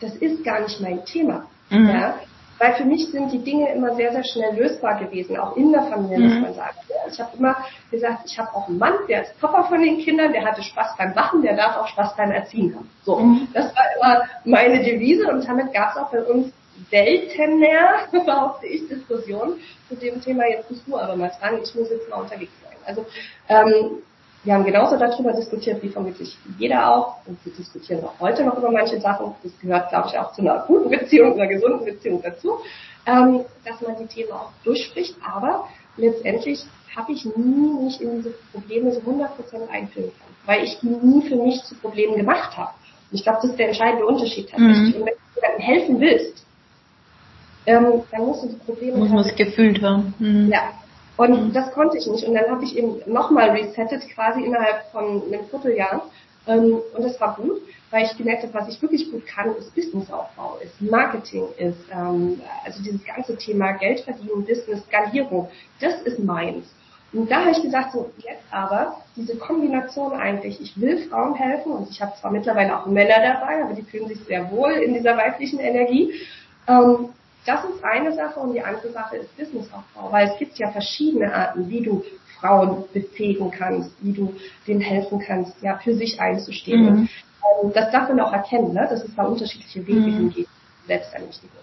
das 0.02 0.16
ist 0.16 0.44
gar 0.44 0.62
nicht 0.62 0.80
mein 0.82 1.04
Thema. 1.06 1.48
Mhm. 1.70 1.88
Ja? 1.88 2.16
Weil 2.60 2.74
für 2.74 2.86
mich 2.86 3.12
sind 3.12 3.32
die 3.32 3.44
Dinge 3.44 3.72
immer 3.72 3.96
sehr, 3.96 4.12
sehr 4.12 4.24
schnell 4.24 4.56
lösbar 4.56 5.00
gewesen, 5.00 5.38
auch 5.38 5.56
in 5.56 5.72
der 5.72 5.84
Familie, 5.84 6.18
mhm. 6.18 6.34
muss 6.34 6.42
man 6.42 6.54
sagen. 6.56 6.78
Ich 7.12 7.20
habe 7.20 7.38
immer 7.38 7.56
gesagt, 7.92 8.24
ich 8.26 8.38
habe 8.40 8.54
auch 8.56 8.68
einen 8.68 8.78
Mann, 8.78 8.94
der 9.08 9.24
ist 9.24 9.40
Papa 9.40 9.64
von 9.64 9.82
den 9.82 10.00
Kindern, 10.00 10.34
der 10.34 10.44
hatte 10.44 10.64
Spaß 10.64 10.98
beim 10.98 11.16
Wachen, 11.16 11.42
der 11.42 11.56
darf 11.56 11.78
auch 11.78 11.88
Spaß 11.88 12.16
beim 12.16 12.32
Erziehen 12.32 12.76
haben. 12.76 12.90
So, 13.04 13.18
mhm. 13.18 13.48
das 13.54 13.74
war 13.76 13.84
immer 13.96 14.24
meine 14.46 14.84
Devise 14.84 15.28
und 15.28 15.48
damit 15.48 15.74
gab 15.74 15.92
es 15.92 15.98
auch 15.98 16.12
bei 16.12 16.24
uns 16.24 16.52
seltener, 16.90 18.08
behaupte 18.12 18.68
ich, 18.68 18.88
Diskussionen 18.88 19.60
zu 19.90 19.96
dem 19.96 20.22
Thema, 20.22 20.48
jetzt 20.48 20.70
musst 20.70 20.88
du 20.88 20.98
aber 20.98 21.16
mal 21.16 21.32
dran, 21.40 21.60
ich 21.62 21.74
muss 21.76 21.90
jetzt 21.90 22.10
mal 22.10 22.22
unterwegs 22.22 22.52
sein. 22.64 22.78
Also 22.86 23.06
ähm, 23.50 24.02
wir 24.48 24.54
haben 24.54 24.64
genauso 24.64 24.96
darüber 24.96 25.34
diskutiert, 25.34 25.84
wie 25.84 25.90
vermutlich 25.90 26.38
jeder 26.58 26.90
auch. 26.90 27.18
Und 27.26 27.38
wir 27.44 27.52
diskutieren 27.52 28.02
auch 28.06 28.18
heute 28.22 28.46
noch 28.46 28.58
über 28.58 28.72
manche 28.72 28.98
Sachen. 29.02 29.36
Das 29.44 29.52
gehört, 29.60 29.90
glaube 29.90 30.08
ich, 30.08 30.18
auch 30.18 30.32
zu 30.32 30.42
einer 30.42 30.64
guten 30.66 30.90
Beziehung, 30.90 31.34
einer 31.34 31.48
gesunden 31.48 31.84
Beziehung 31.84 32.22
dazu, 32.24 32.60
ähm, 33.06 33.42
dass 33.66 33.82
man 33.82 33.98
die 33.98 34.06
Themen 34.06 34.32
auch 34.32 34.52
durchspricht. 34.64 35.18
Aber 35.22 35.68
letztendlich 35.98 36.66
habe 36.96 37.12
ich 37.12 37.26
nie 37.26 37.84
mich 37.84 38.00
in 38.00 38.20
diese 38.24 38.34
Probleme 38.54 38.94
so 38.94 39.02
100% 39.02 39.70
einführen 39.70 40.12
können, 40.12 40.36
weil 40.46 40.64
ich 40.64 40.80
die 40.80 40.88
nie 40.88 41.28
für 41.28 41.36
mich 41.36 41.62
zu 41.66 41.76
Problemen 41.76 42.16
gemacht 42.16 42.56
habe. 42.56 42.72
Und 43.12 43.18
ich 43.18 43.24
glaube, 43.24 43.40
das 43.42 43.52
ist 43.52 43.60
der 43.60 43.68
entscheidende 43.68 44.06
Unterschied 44.06 44.50
tatsächlich. 44.50 44.96
Mhm. 44.96 45.02
Und 45.02 45.08
wenn 45.08 45.14
du 45.14 45.42
jemandem 45.42 45.62
helfen 45.62 46.00
willst, 46.00 46.46
ähm, 47.66 48.04
dann 48.12 48.22
musst 48.26 48.44
du 48.44 48.48
die 48.48 48.56
Probleme... 48.56 48.98
Muss 48.98 49.10
man 49.10 49.26
es 49.26 49.36
gefühlt 49.36 49.82
haben. 49.82 50.14
Mhm. 50.20 50.50
Ja, 50.50 50.72
und 51.18 51.54
das 51.54 51.72
konnte 51.72 51.98
ich 51.98 52.08
nicht. 52.08 52.26
Und 52.26 52.36
dann 52.36 52.50
habe 52.50 52.64
ich 52.64 52.78
eben 52.78 53.02
nochmal 53.12 53.50
resettet, 53.50 54.08
quasi 54.14 54.44
innerhalb 54.44 54.84
von 54.92 55.24
einem 55.24 55.46
Vierteljahr. 55.50 56.04
Ähm, 56.48 56.80
und 56.96 57.04
das 57.04 57.20
war 57.20 57.36
gut, 57.36 57.62
weil 57.92 58.06
ich 58.06 58.18
gemerkt 58.18 58.44
habe, 58.44 58.54
was 58.54 58.70
ich 58.70 58.82
wirklich 58.82 59.12
gut 59.12 59.26
kann, 59.26 59.56
ist 59.56 59.74
Businessaufbau, 59.76 60.58
ist 60.64 60.80
Marketing 60.82 61.46
ist, 61.58 61.78
ähm, 61.92 62.42
also 62.64 62.82
dieses 62.82 63.04
ganze 63.04 63.36
Thema 63.36 63.74
Geld 63.74 64.02
verdienen, 64.02 64.46
Business, 64.46 64.84
Skalierung, 64.86 65.50
das 65.82 66.02
ist 66.04 66.20
meins. 66.20 66.66
Und 67.14 67.32
da 67.32 67.42
habe 67.42 67.52
ich 67.52 67.62
gesagt, 67.62 67.94
so 67.94 68.12
jetzt 68.18 68.44
aber 68.52 68.98
diese 69.16 69.38
Kombination 69.38 70.14
eigentlich, 70.14 70.62
ich 70.62 70.80
will 70.80 70.98
Frauen 71.10 71.36
helfen 71.36 71.72
und 71.72 71.90
ich 71.90 72.02
habe 72.02 72.14
zwar 72.20 72.32
mittlerweile 72.32 72.78
auch 72.78 72.86
Männer 72.86 73.16
dabei, 73.22 73.64
aber 73.64 73.74
die 73.74 73.82
fühlen 73.82 74.08
sich 74.08 74.20
sehr 74.26 74.52
wohl 74.52 74.72
in 74.72 74.94
dieser 74.94 75.16
weiblichen 75.16 75.60
Energie. 75.60 76.14
Ähm, 76.68 77.10
das 77.48 77.64
ist 77.64 77.84
eine 77.84 78.12
Sache 78.14 78.40
und 78.40 78.54
die 78.54 78.62
andere 78.62 78.92
Sache 78.92 79.18
ist 79.18 79.38
Businessaufbau, 79.38 80.12
weil 80.12 80.28
es 80.28 80.38
gibt 80.38 80.58
ja 80.58 80.70
verschiedene 80.70 81.34
Arten, 81.34 81.70
wie 81.70 81.82
du 81.82 82.04
Frauen 82.40 82.84
befähigen 82.94 83.50
kannst, 83.50 83.92
wie 84.02 84.12
du 84.12 84.34
denen 84.68 84.82
helfen 84.82 85.20
kannst, 85.20 85.54
ja, 85.62 85.78
für 85.78 85.96
sich 85.96 86.20
einzustehen. 86.20 86.84
Mhm. 86.84 87.10
Und, 87.62 87.70
ähm, 87.70 87.74
das 87.74 87.92
darf 87.92 88.10
man 88.10 88.20
auch 88.20 88.34
erkennen, 88.34 88.74
ne? 88.74 88.86
dass 88.90 89.04
es 89.04 89.16
da 89.16 89.24
unterschiedliche 89.24 89.86
Wege 89.88 90.00
mhm. 90.00 90.14
hingeht, 90.14 90.48
Selbstermächtigung. 90.86 91.58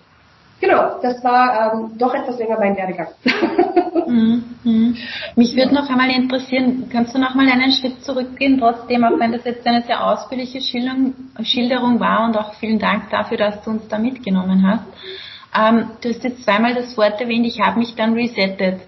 Genau, 0.60 0.98
das 1.02 1.22
war 1.22 1.74
ähm, 1.74 1.98
doch 1.98 2.14
etwas 2.14 2.38
länger 2.38 2.58
mein 2.58 2.76
Werdegang. 2.76 3.08
Mhm, 4.06 4.44
mhm. 4.64 4.96
Mich 5.34 5.56
würde 5.56 5.74
noch 5.74 5.88
einmal 5.88 6.10
interessieren, 6.10 6.88
kannst 6.92 7.14
du 7.14 7.18
noch 7.18 7.34
mal 7.34 7.48
einen 7.48 7.72
Schritt 7.72 8.04
zurückgehen, 8.04 8.58
trotzdem, 8.58 9.02
auch 9.02 9.18
wenn 9.18 9.32
das 9.32 9.44
jetzt 9.44 9.66
eine 9.66 9.82
sehr 9.82 10.04
ausführliche 10.04 10.60
Schilderung, 10.60 11.14
Schilderung 11.42 12.00
war 12.00 12.26
und 12.26 12.36
auch 12.36 12.52
vielen 12.54 12.78
Dank 12.78 13.08
dafür, 13.10 13.38
dass 13.38 13.62
du 13.62 13.70
uns 13.70 13.88
da 13.88 13.98
mitgenommen 13.98 14.66
hast. 14.66 14.84
Ähm, 15.56 15.90
du 16.00 16.08
hast 16.08 16.24
jetzt 16.24 16.42
zweimal 16.42 16.74
das 16.74 16.96
Wort 16.96 17.20
erwähnt, 17.20 17.46
ich 17.46 17.60
habe 17.60 17.78
mich 17.78 17.94
dann 17.94 18.14
resettet. 18.14 18.80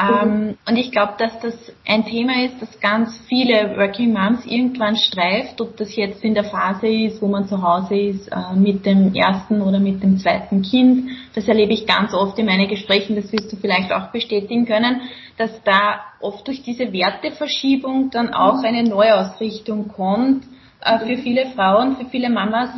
Ähm, 0.00 0.56
und 0.66 0.76
ich 0.76 0.92
glaube, 0.92 1.14
dass 1.18 1.38
das 1.40 1.54
ein 1.86 2.06
Thema 2.06 2.44
ist, 2.44 2.60
das 2.60 2.80
ganz 2.80 3.18
viele 3.28 3.76
Working 3.76 4.12
Moms 4.12 4.46
irgendwann 4.46 4.96
streift, 4.96 5.60
ob 5.60 5.76
das 5.76 5.94
jetzt 5.94 6.24
in 6.24 6.32
der 6.34 6.44
Phase 6.44 6.86
ist, 6.86 7.20
wo 7.20 7.26
man 7.26 7.46
zu 7.46 7.62
Hause 7.62 7.96
ist, 7.96 8.28
äh, 8.28 8.56
mit 8.56 8.86
dem 8.86 9.14
ersten 9.14 9.60
oder 9.60 9.78
mit 9.78 10.02
dem 10.02 10.18
zweiten 10.18 10.62
Kind. 10.62 11.10
Das 11.34 11.46
erlebe 11.48 11.74
ich 11.74 11.86
ganz 11.86 12.14
oft 12.14 12.38
in 12.38 12.46
meinen 12.46 12.68
Gesprächen, 12.68 13.16
das 13.16 13.30
wirst 13.32 13.52
du 13.52 13.56
vielleicht 13.56 13.92
auch 13.92 14.06
bestätigen 14.08 14.64
können, 14.64 15.02
dass 15.36 15.62
da 15.64 16.00
oft 16.20 16.46
durch 16.46 16.62
diese 16.62 16.92
Werteverschiebung 16.92 18.10
dann 18.10 18.32
auch 18.32 18.58
mhm. 18.58 18.64
eine 18.64 18.84
Neuausrichtung 18.84 19.88
kommt 19.88 20.44
äh, 20.80 20.98
für 21.00 21.18
viele 21.18 21.46
Frauen, 21.50 21.96
für 21.96 22.06
viele 22.06 22.30
Mamas. 22.30 22.70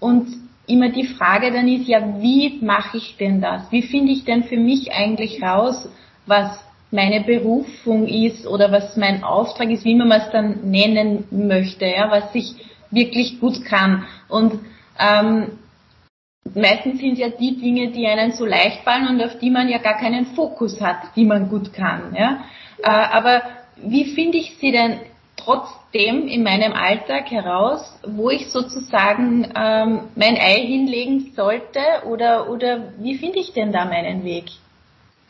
Und 0.00 0.47
immer 0.68 0.90
die 0.90 1.06
Frage 1.06 1.50
dann 1.50 1.68
ist, 1.68 1.88
ja, 1.88 2.20
wie 2.20 2.58
mache 2.62 2.98
ich 2.98 3.16
denn 3.16 3.40
das? 3.40 3.70
Wie 3.70 3.82
finde 3.82 4.12
ich 4.12 4.24
denn 4.24 4.44
für 4.44 4.56
mich 4.56 4.92
eigentlich 4.92 5.42
raus, 5.42 5.88
was 6.26 6.58
meine 6.90 7.22
Berufung 7.22 8.06
ist 8.06 8.46
oder 8.46 8.72
was 8.72 8.96
mein 8.96 9.22
Auftrag 9.22 9.70
ist, 9.70 9.84
wie 9.84 9.94
man 9.94 10.10
es 10.10 10.30
dann 10.30 10.70
nennen 10.70 11.24
möchte, 11.30 11.86
ja, 11.86 12.10
was 12.10 12.34
ich 12.34 12.54
wirklich 12.90 13.40
gut 13.40 13.64
kann. 13.64 14.06
Und 14.28 14.60
ähm, 14.98 15.58
meistens 16.54 17.00
sind 17.00 17.18
ja 17.18 17.28
die 17.28 17.56
Dinge, 17.56 17.90
die 17.90 18.06
einen 18.06 18.32
so 18.32 18.46
leicht 18.46 18.82
fallen 18.84 19.08
und 19.08 19.22
auf 19.22 19.38
die 19.38 19.50
man 19.50 19.68
ja 19.68 19.78
gar 19.78 19.98
keinen 19.98 20.26
Fokus 20.26 20.80
hat, 20.80 21.14
die 21.16 21.24
man 21.24 21.48
gut 21.48 21.72
kann. 21.72 22.14
Ja? 22.16 22.44
Äh, 22.82 22.88
aber 22.88 23.42
wie 23.76 24.06
finde 24.14 24.38
ich 24.38 24.56
sie 24.58 24.72
denn 24.72 25.00
trotzdem 25.38 26.28
in 26.28 26.42
meinem 26.42 26.72
Alltag 26.72 27.30
heraus, 27.30 27.98
wo 28.06 28.30
ich 28.30 28.50
sozusagen 28.50 29.52
ähm, 29.54 30.08
mein 30.14 30.36
Ei 30.36 30.60
hinlegen 30.66 31.32
sollte 31.34 31.80
oder, 32.06 32.50
oder 32.50 32.92
wie 32.98 33.16
finde 33.16 33.38
ich 33.38 33.52
denn 33.52 33.72
da 33.72 33.84
meinen 33.84 34.24
Weg? 34.24 34.46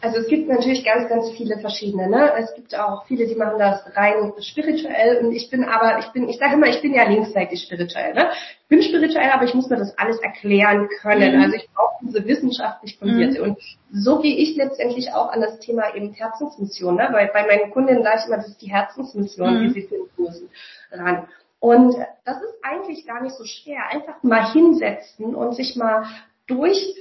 Also 0.00 0.18
es 0.18 0.28
gibt 0.28 0.48
natürlich 0.48 0.84
ganz, 0.84 1.08
ganz 1.08 1.30
viele 1.30 1.58
verschiedene. 1.58 2.08
Ne? 2.08 2.32
Es 2.38 2.54
gibt 2.54 2.78
auch 2.78 3.04
viele, 3.06 3.26
die 3.26 3.34
machen 3.34 3.58
das 3.58 3.82
rein 3.96 4.32
spirituell 4.40 5.24
und 5.24 5.32
ich 5.32 5.50
bin 5.50 5.64
aber, 5.64 5.98
ich 5.98 6.06
bin, 6.12 6.28
ich 6.28 6.38
sage 6.38 6.54
immer, 6.54 6.68
ich 6.68 6.80
bin 6.80 6.94
ja 6.94 7.02
linksseitig 7.02 7.62
spirituell. 7.62 8.14
Ne? 8.14 8.30
Ich 8.62 8.68
bin 8.68 8.82
spirituell, 8.82 9.30
aber 9.30 9.44
ich 9.44 9.54
muss 9.54 9.68
mir 9.68 9.76
das 9.76 9.98
alles 9.98 10.20
erklären 10.20 10.88
können. 11.00 11.36
Mhm. 11.36 11.42
Also 11.42 11.56
ich 11.56 11.68
brauche 11.74 11.96
diese 12.02 12.24
wissenschaftlich 12.26 12.96
fundierte. 12.96 13.40
Mhm. 13.40 13.50
Und 13.50 13.58
so 13.90 14.20
gehe 14.20 14.36
ich 14.36 14.54
letztendlich 14.54 15.12
auch 15.12 15.32
an 15.32 15.40
das 15.40 15.58
Thema 15.58 15.92
eben 15.94 16.12
Herzensmission. 16.12 16.94
Ne? 16.94 17.08
Weil 17.10 17.30
bei 17.32 17.46
meinen 17.46 17.72
Kundinnen 17.72 18.04
sage 18.04 18.18
ich 18.20 18.26
immer, 18.26 18.36
das 18.36 18.48
ist 18.48 18.62
die 18.62 18.70
Herzensmission, 18.70 19.54
mhm. 19.54 19.62
die 19.62 19.80
sie 19.80 19.88
finden 19.88 20.22
müssen, 20.22 20.48
ran. 20.92 21.26
Und 21.58 21.96
das 22.24 22.36
ist 22.40 22.54
eigentlich 22.62 23.04
gar 23.04 23.20
nicht 23.20 23.34
so 23.34 23.44
schwer. 23.44 23.80
Einfach 23.90 24.22
mal 24.22 24.52
hinsetzen 24.52 25.34
und 25.34 25.56
sich 25.56 25.74
mal 25.74 26.04
durch 26.46 26.94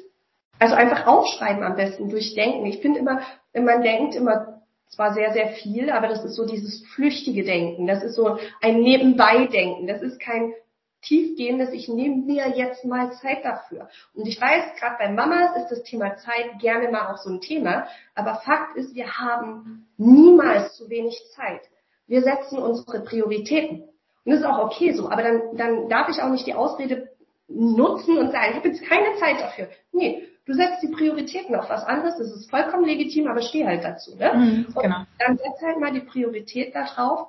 also 0.60 0.76
einfach 0.76 1.08
aufschreiben 1.08 1.64
am 1.64 1.76
besten, 1.76 2.10
durchdenken. 2.10 2.66
Ich 2.66 2.82
finde 2.82 3.00
immer, 3.00 3.22
man 3.54 3.82
denkt 3.82 4.16
immer 4.16 4.62
zwar 4.90 5.14
sehr, 5.14 5.34
sehr 5.34 5.50
viel, 5.50 5.90
aber 5.90 6.08
das 6.08 6.24
ist 6.24 6.36
so 6.36 6.46
dieses 6.46 6.86
flüchtige 6.88 7.44
Denken. 7.44 7.88
Das 7.88 8.04
ist 8.04 8.16
so 8.16 8.38
ein 8.62 8.82
Nebenbei-Denken. 8.82 9.88
Das 9.88 10.02
ist 10.02 10.20
kein 10.20 10.54
tiefgehendes, 11.02 11.72
ich 11.72 11.88
nehme 11.88 12.18
mir 12.26 12.50
jetzt 12.56 12.84
mal 12.84 13.12
Zeit 13.14 13.46
dafür. 13.46 13.88
Und 14.14 14.28
ich 14.28 14.40
weiß, 14.40 14.80
gerade 14.80 14.96
bei 14.98 15.10
Mamas 15.10 15.56
ist 15.58 15.70
das 15.70 15.84
Thema 15.84 16.18
Zeit 16.18 16.60
gerne 16.60 16.90
mal 16.90 17.14
auch 17.14 17.18
so 17.18 17.30
ein 17.30 17.42
Thema, 17.42 17.88
aber 18.16 18.36
Fakt 18.36 18.76
ist, 18.76 18.96
wir 18.96 19.18
haben 19.18 19.88
niemals 19.98 20.76
zu 20.76 20.90
wenig 20.90 21.22
Zeit. 21.36 21.62
Wir 22.08 22.22
setzen 22.22 22.58
unsere 22.58 23.02
Prioritäten. 23.02 23.84
Und 24.26 24.32
das 24.32 24.40
ist 24.40 24.46
auch 24.46 24.66
okay 24.66 24.92
so, 24.94 25.10
aber 25.10 25.24
dann, 25.24 25.42
dann 25.56 25.90
darf 25.90 26.10
ich 26.10 26.22
auch 26.22 26.30
nicht 26.30 26.48
die 26.48 26.56
Ausrede 26.56 27.10
nutzen 27.48 28.18
und 28.18 28.32
sagen, 28.32 28.48
ich 28.50 28.56
habe 28.58 28.68
jetzt 28.68 28.84
keine 28.84 29.16
Zeit 29.20 29.40
dafür. 29.40 29.70
Nee, 29.92 30.28
Du 30.48 30.54
setzt 30.54 30.82
die 30.82 30.88
Prioritäten 30.88 31.56
auf 31.56 31.70
was 31.70 31.84
anderes, 31.84 32.18
das 32.18 32.32
ist 32.32 32.50
vollkommen 32.50 32.86
legitim, 32.86 33.27
aber 33.27 33.42
steh 33.42 33.68
halt 33.68 33.84
dazu. 33.84 34.16
Ne? 34.16 34.34
Mhm, 34.34 34.66
genau. 34.82 35.06
dann 35.20 35.38
setz 35.38 35.62
halt 35.62 35.80
mal 35.80 35.92
die 35.92 36.00
Priorität 36.00 36.74
darauf, 36.74 37.27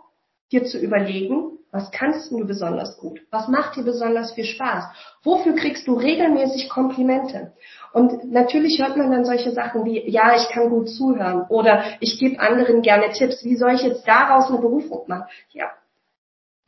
dir 0.52 0.64
zu 0.64 0.78
überlegen, 0.78 1.58
was 1.72 1.90
kannst 1.90 2.30
du 2.30 2.46
besonders 2.46 2.96
gut? 2.96 3.20
Was 3.30 3.48
macht 3.48 3.76
dir 3.76 3.82
besonders 3.82 4.32
viel 4.32 4.44
Spaß? 4.44 4.84
Wofür 5.22 5.54
kriegst 5.54 5.86
du 5.86 5.94
regelmäßig 5.94 6.70
Komplimente? 6.70 7.52
Und 7.92 8.30
natürlich 8.30 8.78
hört 8.78 8.96
man 8.96 9.10
dann 9.10 9.24
solche 9.24 9.50
Sachen 9.50 9.84
wie, 9.84 10.08
ja, 10.08 10.36
ich 10.36 10.48
kann 10.48 10.70
gut 10.70 10.88
zuhören 10.88 11.44
oder 11.48 11.82
ich 12.00 12.18
gebe 12.18 12.40
anderen 12.40 12.82
gerne 12.82 13.10
Tipps. 13.12 13.44
Wie 13.44 13.56
soll 13.56 13.74
ich 13.74 13.82
jetzt 13.82 14.06
daraus 14.06 14.48
eine 14.48 14.58
Berufung 14.58 15.04
machen? 15.08 15.24
Ja, 15.50 15.70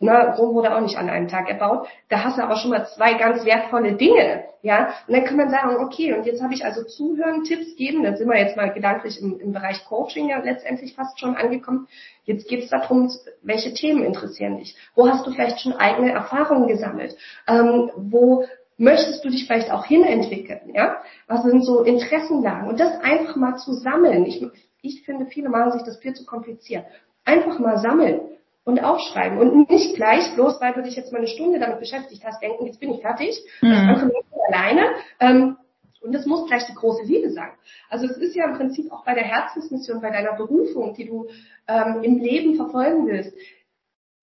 Ne, 0.02 0.34
Rom 0.38 0.54
wurde 0.54 0.74
auch 0.74 0.80
nicht 0.80 0.96
an 0.96 1.10
einem 1.10 1.28
Tag 1.28 1.50
erbaut. 1.50 1.86
Da 2.08 2.24
hast 2.24 2.38
du 2.38 2.42
aber 2.42 2.56
schon 2.56 2.70
mal 2.70 2.86
zwei 2.86 3.14
ganz 3.14 3.44
wertvolle 3.44 3.96
Dinge. 3.96 4.44
Ja, 4.62 4.94
und 5.06 5.14
dann 5.14 5.24
kann 5.24 5.36
man 5.36 5.50
sagen, 5.50 5.76
okay, 5.76 6.14
und 6.14 6.24
jetzt 6.24 6.42
habe 6.42 6.54
ich 6.54 6.64
also 6.64 6.84
Zuhören, 6.84 7.44
Tipps 7.44 7.76
geben. 7.76 8.02
Da 8.02 8.16
sind 8.16 8.26
wir 8.26 8.38
jetzt 8.38 8.56
mal 8.56 8.72
gedanklich 8.72 9.20
im, 9.20 9.38
im 9.38 9.52
Bereich 9.52 9.84
Coaching 9.84 10.30
ja 10.30 10.38
letztendlich 10.38 10.94
fast 10.94 11.20
schon 11.20 11.36
angekommen. 11.36 11.86
Jetzt 12.24 12.48
geht 12.48 12.64
es 12.64 12.70
darum, 12.70 13.10
welche 13.42 13.74
Themen 13.74 14.02
interessieren 14.02 14.56
dich? 14.56 14.74
Wo 14.94 15.06
hast 15.06 15.26
du 15.26 15.32
vielleicht 15.32 15.60
schon 15.60 15.74
eigene 15.74 16.12
Erfahrungen 16.12 16.66
gesammelt? 16.66 17.14
Ähm, 17.46 17.90
wo 17.94 18.46
möchtest 18.78 19.22
du 19.22 19.28
dich 19.28 19.46
vielleicht 19.46 19.70
auch 19.70 19.84
hinentwickeln? 19.84 20.72
Ja, 20.72 20.96
was 21.26 21.42
sind 21.42 21.62
so 21.62 21.82
Interessenlagen? 21.82 22.70
Und 22.70 22.80
das 22.80 22.98
einfach 23.02 23.36
mal 23.36 23.56
zu 23.56 23.74
sammeln. 23.74 24.24
Ich, 24.24 24.42
ich 24.80 25.02
finde, 25.02 25.26
viele 25.26 25.50
machen 25.50 25.72
sich 25.72 25.82
das 25.82 25.98
viel 25.98 26.14
zu 26.14 26.24
kompliziert. 26.24 26.86
Einfach 27.26 27.58
mal 27.58 27.76
sammeln 27.76 28.20
und 28.64 28.82
aufschreiben 28.82 29.38
und 29.38 29.70
nicht 29.70 29.96
gleich, 29.96 30.34
bloß 30.34 30.60
weil 30.60 30.74
du 30.74 30.82
dich 30.82 30.96
jetzt 30.96 31.12
mal 31.12 31.18
eine 31.18 31.26
Stunde 31.26 31.58
damit 31.58 31.80
beschäftigt 31.80 32.22
hast, 32.24 32.42
denken, 32.42 32.66
jetzt 32.66 32.80
bin 32.80 32.92
ich 32.92 33.00
fertig, 33.00 33.40
mhm. 33.62 33.70
das 33.70 34.00
kannst 34.00 34.04
du 34.04 34.40
alleine. 34.48 34.82
Ähm, 35.18 35.56
und 36.02 36.12
das 36.12 36.24
muss 36.24 36.46
gleich 36.46 36.64
die 36.66 36.74
große 36.74 37.04
Liebe 37.04 37.30
sein. 37.30 37.50
Also 37.90 38.06
es 38.06 38.16
ist 38.16 38.34
ja 38.34 38.46
im 38.46 38.56
Prinzip 38.56 38.90
auch 38.90 39.04
bei 39.04 39.14
der 39.14 39.24
Herzensmission, 39.24 40.00
bei 40.00 40.10
deiner 40.10 40.32
Berufung, 40.32 40.94
die 40.94 41.06
du 41.06 41.28
ähm, 41.68 42.02
im 42.02 42.18
Leben 42.18 42.56
verfolgen 42.56 43.06
willst. 43.06 43.34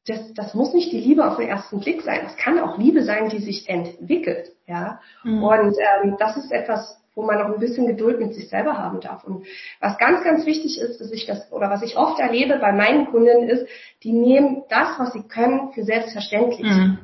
Das, 0.08 0.34
das 0.34 0.54
muss 0.54 0.74
nicht 0.74 0.92
die 0.92 1.00
Liebe 1.00 1.30
auf 1.30 1.38
den 1.38 1.50
ersten 1.50 1.80
Blick 1.80 2.02
sein. 2.02 2.22
Das 2.24 2.36
kann 2.38 2.60
auch 2.60 2.80
Liebe 2.80 3.04
sein, 3.04 3.30
die 3.30 3.40
sich 3.40 3.70
entwickelt. 3.70 4.54
Ja. 4.66 5.02
Mhm. 5.24 5.44
Und 5.44 5.76
ähm, 5.78 6.16
das 6.18 6.38
ist 6.38 6.52
etwas, 6.52 7.00
wo 7.18 7.24
man 7.24 7.40
noch 7.40 7.52
ein 7.52 7.60
bisschen 7.60 7.88
Geduld 7.88 8.20
mit 8.20 8.36
sich 8.36 8.48
selber 8.48 8.78
haben 8.78 9.02
darf. 9.02 9.24
Und 9.24 9.46
was 9.82 9.98
ganz, 9.98 10.24
ganz 10.24 10.46
wichtig 10.46 10.80
ist, 10.80 11.02
dass 11.02 11.12
ich 11.12 11.26
das, 11.26 11.52
oder 11.52 11.70
was 11.72 11.82
ich 11.82 11.98
oft 11.98 12.20
erlebe 12.20 12.60
bei 12.60 12.72
meinen 12.72 13.08
Kunden 13.08 13.50
ist, 13.50 13.68
die 14.04 14.14
nehmen 14.14 14.64
das, 14.70 15.00
was 15.00 15.14
sie 15.14 15.24
können, 15.24 15.72
für 15.74 15.84
selbstverständlich. 15.84 16.68
Mhm. 16.68 17.00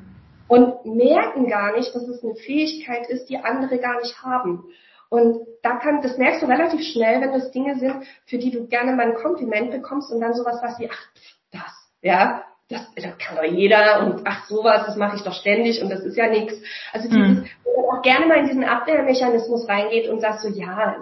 Und 0.47 0.85
merken 0.85 1.47
gar 1.47 1.75
nicht, 1.75 1.95
dass 1.95 2.07
es 2.07 2.23
eine 2.23 2.35
Fähigkeit 2.35 3.09
ist, 3.09 3.27
die 3.27 3.37
andere 3.37 3.79
gar 3.79 3.99
nicht 3.99 4.21
haben. 4.21 4.65
Und 5.09 5.39
da 5.63 5.77
kann, 5.77 6.01
das 6.03 6.17
merkst 6.19 6.43
du 6.43 6.45
relativ 6.45 6.81
schnell, 6.81 7.19
wenn 7.21 7.31
das 7.31 7.49
Dinge 7.49 7.79
sind, 7.79 8.05
für 8.25 8.37
die 8.37 8.51
du 8.51 8.67
gerne 8.67 8.91
mal 8.95 9.07
ein 9.07 9.15
Kompliment 9.15 9.71
bekommst 9.71 10.11
und 10.11 10.21
dann 10.21 10.35
sowas 10.35 10.59
was 10.61 10.77
wie, 10.77 10.89
ach, 10.91 11.07
das, 11.51 11.91
ja, 12.03 12.43
das, 12.73 12.87
das 12.95 13.17
kann 13.17 13.35
doch 13.35 13.43
jeder 13.43 14.05
und 14.05 14.21
ach 14.25 14.45
sowas, 14.47 14.85
das 14.85 14.95
mache 14.95 15.17
ich 15.17 15.23
doch 15.23 15.33
ständig 15.33 15.81
und 15.81 15.89
das 15.89 16.01
ist 16.01 16.17
ja 16.17 16.27
nichts. 16.27 16.55
Also 16.91 17.07
dieses, 17.09 17.39
mhm. 17.39 17.45
wo 17.63 17.81
man 17.81 17.99
auch 17.99 18.01
gerne 18.01 18.25
mal 18.25 18.39
in 18.39 18.47
diesen 18.47 18.63
Abwehrmechanismus 18.63 19.67
reingeht 19.67 20.09
und 20.09 20.19
sagt 20.19 20.41
so, 20.41 20.49
ja, 20.49 20.97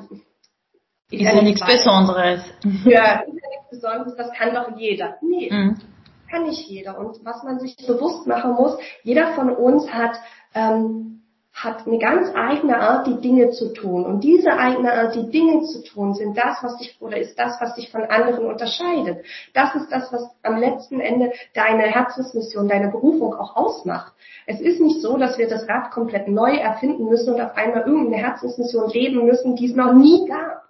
ist 1.11 1.21
ja 1.21 1.41
nichts 1.41 1.65
Besonderes. 1.65 2.41
Ja, 2.85 3.19
ist 3.19 3.27
ja 3.27 3.49
nichts 3.49 3.69
Besonderes, 3.69 4.15
das 4.15 4.31
kann 4.33 4.53
doch 4.53 4.77
jeder. 4.77 5.17
Nee, 5.21 5.49
mhm. 5.51 5.77
kann 6.29 6.43
nicht 6.43 6.67
jeder. 6.67 6.97
Und 6.97 7.23
was 7.25 7.43
man 7.43 7.59
sich 7.59 7.75
bewusst 7.75 8.27
machen 8.27 8.53
muss, 8.53 8.77
jeder 9.03 9.33
von 9.33 9.49
uns 9.49 9.91
hat 9.91 10.15
ähm, 10.53 11.20
hat 11.53 11.85
eine 11.85 11.99
ganz 11.99 12.33
eigene 12.33 12.79
Art, 12.79 13.07
die 13.07 13.19
Dinge 13.19 13.49
zu 13.51 13.73
tun. 13.73 14.05
Und 14.05 14.21
diese 14.21 14.53
eigene 14.53 14.93
Art, 14.93 15.15
die 15.15 15.29
Dinge 15.29 15.63
zu 15.63 15.83
tun, 15.83 16.13
sind 16.13 16.37
das, 16.37 16.63
was 16.63 16.77
dich 16.77 16.95
oder 17.01 17.17
ist 17.17 17.37
das, 17.37 17.59
was 17.59 17.75
dich 17.75 17.91
von 17.91 18.03
anderen 18.03 18.45
unterscheidet. 18.45 19.25
Das 19.53 19.75
ist 19.75 19.91
das, 19.91 20.11
was 20.13 20.29
am 20.43 20.57
letzten 20.57 21.01
Ende 21.01 21.33
deine 21.53 21.83
Herzensmission, 21.83 22.67
deine 22.67 22.87
Berufung 22.87 23.33
auch 23.35 23.55
ausmacht. 23.55 24.13
Es 24.47 24.61
ist 24.61 24.79
nicht 24.79 25.01
so, 25.01 25.17
dass 25.17 25.37
wir 25.37 25.49
das 25.49 25.67
Rad 25.67 25.91
komplett 25.91 26.27
neu 26.27 26.55
erfinden 26.55 27.05
müssen 27.09 27.33
und 27.33 27.41
auf 27.41 27.55
einmal 27.55 27.81
irgendeine 27.81 28.23
Herzensmission 28.23 28.89
leben 28.89 29.25
müssen, 29.25 29.55
die 29.55 29.65
es 29.65 29.75
noch 29.75 29.93
nie 29.93 30.27
gab. 30.27 30.63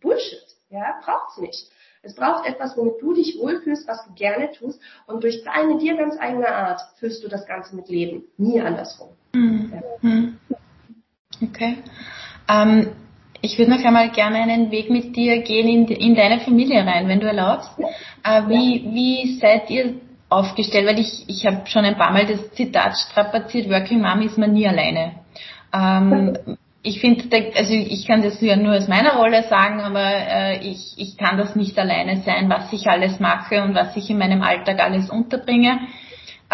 Bullshit. 0.00 0.42
Ja, 0.70 0.94
braucht's 1.04 1.38
nicht. 1.38 1.70
Es 2.02 2.14
braucht 2.14 2.46
etwas, 2.46 2.76
womit 2.76 3.00
du 3.00 3.14
dich 3.14 3.38
wohlfühlst, 3.40 3.86
was 3.86 4.04
du 4.04 4.12
gerne 4.14 4.50
tust. 4.52 4.80
Und 5.06 5.22
durch 5.22 5.42
deine 5.44 5.78
dir 5.78 5.96
ganz 5.96 6.18
eigene 6.18 6.48
Art 6.48 6.80
füllst 6.98 7.22
du 7.22 7.28
das 7.28 7.46
Ganze 7.46 7.76
mit 7.76 7.88
Leben. 7.88 8.24
Nie 8.36 8.60
andersrum. 8.60 9.10
Ja. 9.34 9.80
Okay. 11.42 11.78
Ähm, 12.48 12.88
ich 13.40 13.58
würde 13.58 13.72
noch 13.72 13.84
einmal 13.84 14.10
gerne 14.10 14.38
einen 14.38 14.70
Weg 14.70 14.88
mit 14.88 15.14
dir 15.16 15.42
gehen 15.42 15.68
in, 15.68 15.86
in 15.88 16.14
deine 16.14 16.40
Familie 16.40 16.86
rein, 16.86 17.08
wenn 17.08 17.20
du 17.20 17.26
erlaubst. 17.26 17.70
Äh, 18.22 18.42
wie, 18.48 18.88
wie 18.92 19.38
seid 19.38 19.68
ihr 19.70 19.96
aufgestellt? 20.30 20.86
Weil 20.86 21.00
ich, 21.00 21.24
ich 21.26 21.44
habe 21.46 21.66
schon 21.66 21.84
ein 21.84 21.96
paar 21.96 22.12
Mal 22.12 22.26
das 22.26 22.52
Zitat 22.52 22.96
strapaziert, 22.96 23.68
Working 23.68 24.00
Mom 24.00 24.22
ist 24.22 24.38
man 24.38 24.52
nie 24.52 24.66
alleine. 24.66 25.16
Ähm, 25.74 26.38
ich 26.82 27.00
finde, 27.00 27.24
also 27.56 27.72
ich 27.72 28.06
kann 28.06 28.22
das 28.22 28.40
ja 28.40 28.56
nur 28.56 28.76
aus 28.76 28.88
meiner 28.88 29.16
Rolle 29.16 29.42
sagen, 29.44 29.80
aber 29.80 30.04
äh, 30.04 30.58
ich, 30.58 30.94
ich 30.96 31.16
kann 31.16 31.38
das 31.38 31.56
nicht 31.56 31.78
alleine 31.78 32.22
sein, 32.22 32.48
was 32.48 32.72
ich 32.72 32.86
alles 32.88 33.20
mache 33.20 33.62
und 33.62 33.74
was 33.74 33.96
ich 33.96 34.10
in 34.10 34.18
meinem 34.18 34.42
Alltag 34.42 34.80
alles 34.80 35.10
unterbringe. 35.10 35.80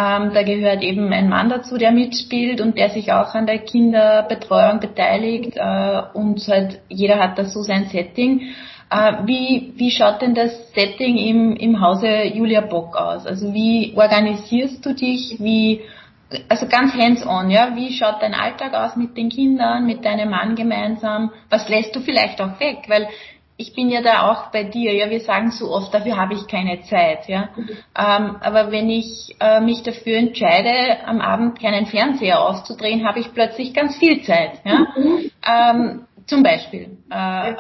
Ähm, 0.01 0.33
da 0.33 0.43
gehört 0.43 0.83
eben 0.83 1.13
ein 1.13 1.29
Mann 1.29 1.51
dazu, 1.51 1.77
der 1.77 1.93
mitspielt 1.93 2.61
und 2.61 2.79
der 2.79 2.89
sich 2.91 3.13
auch 3.13 3.35
an 3.35 3.47
der 3.47 3.59
Kinderbetreuung 3.59 4.81
beteiligt 4.81 5.57
äh, 5.57 6.03
und 6.15 6.41
halt 6.49 6.81
jeder 6.89 7.19
hat 7.19 7.39
da 7.39 7.45
so 7.45 7.63
sein 7.63 7.87
Setting. 7.87 8.41
Äh, 8.89 9.13
wie, 9.27 9.75
wie 9.77 9.91
schaut 9.91 10.23
denn 10.23 10.35
das 10.35 10.73
Setting 10.73 11.19
im, 11.19 11.55
im 11.57 11.81
Hause 11.81 12.25
Julia 12.25 12.63
Bock 12.63 12.97
aus? 12.97 13.27
Also 13.27 13.53
wie 13.53 13.93
organisierst 13.95 14.87
du 14.87 14.95
dich? 14.95 15.37
Wie 15.39 15.83
also 16.49 16.67
ganz 16.67 16.95
hands-on, 16.95 17.51
ja. 17.51 17.75
Wie 17.75 17.93
schaut 17.93 18.23
dein 18.23 18.35
Alltag 18.35 18.73
aus 18.73 18.97
mit 18.97 19.17
den 19.17 19.29
Kindern, 19.29 19.85
mit 19.85 20.05
deinem 20.05 20.31
Mann 20.31 20.55
gemeinsam? 20.55 21.31
Was 21.51 21.69
lässt 21.69 21.95
du 21.95 22.01
vielleicht 22.01 22.41
auch 22.41 22.59
weg? 22.61 22.85
Weil 22.87 23.09
ich 23.61 23.75
bin 23.75 23.91
ja 23.91 24.03
da 24.03 24.31
auch 24.31 24.51
bei 24.51 24.65
dir, 24.65 24.93
ja, 24.95 25.11
wir 25.11 25.21
sagen 25.21 25.51
so 25.51 25.71
oft, 25.71 25.93
dafür 25.93 26.17
habe 26.17 26.35
ich 26.35 26.47
keine 26.47 26.83
Zeit, 26.83 27.29
ja. 27.29 27.51
Ähm, 27.59 28.37
aber 28.41 28.71
wenn 28.73 28.89
ich 28.91 29.37
äh, 29.41 29.61
mich 29.61 29.83
dafür 29.83 30.17
entscheide, 30.17 31.05
am 31.07 31.21
Abend 31.21 31.61
keinen 31.61 31.87
Fernseher 31.87 32.41
auszudrehen, 32.41 33.07
habe 33.07 33.21
ich 33.21 33.33
plötzlich 33.33 33.75
ganz 33.75 33.97
viel 33.97 34.23
Zeit, 34.23 34.61
ja. 34.65 34.87
Ähm, 35.47 36.07
zum 36.27 36.43
Beispiel. 36.43 36.99
Äh, 37.11 37.55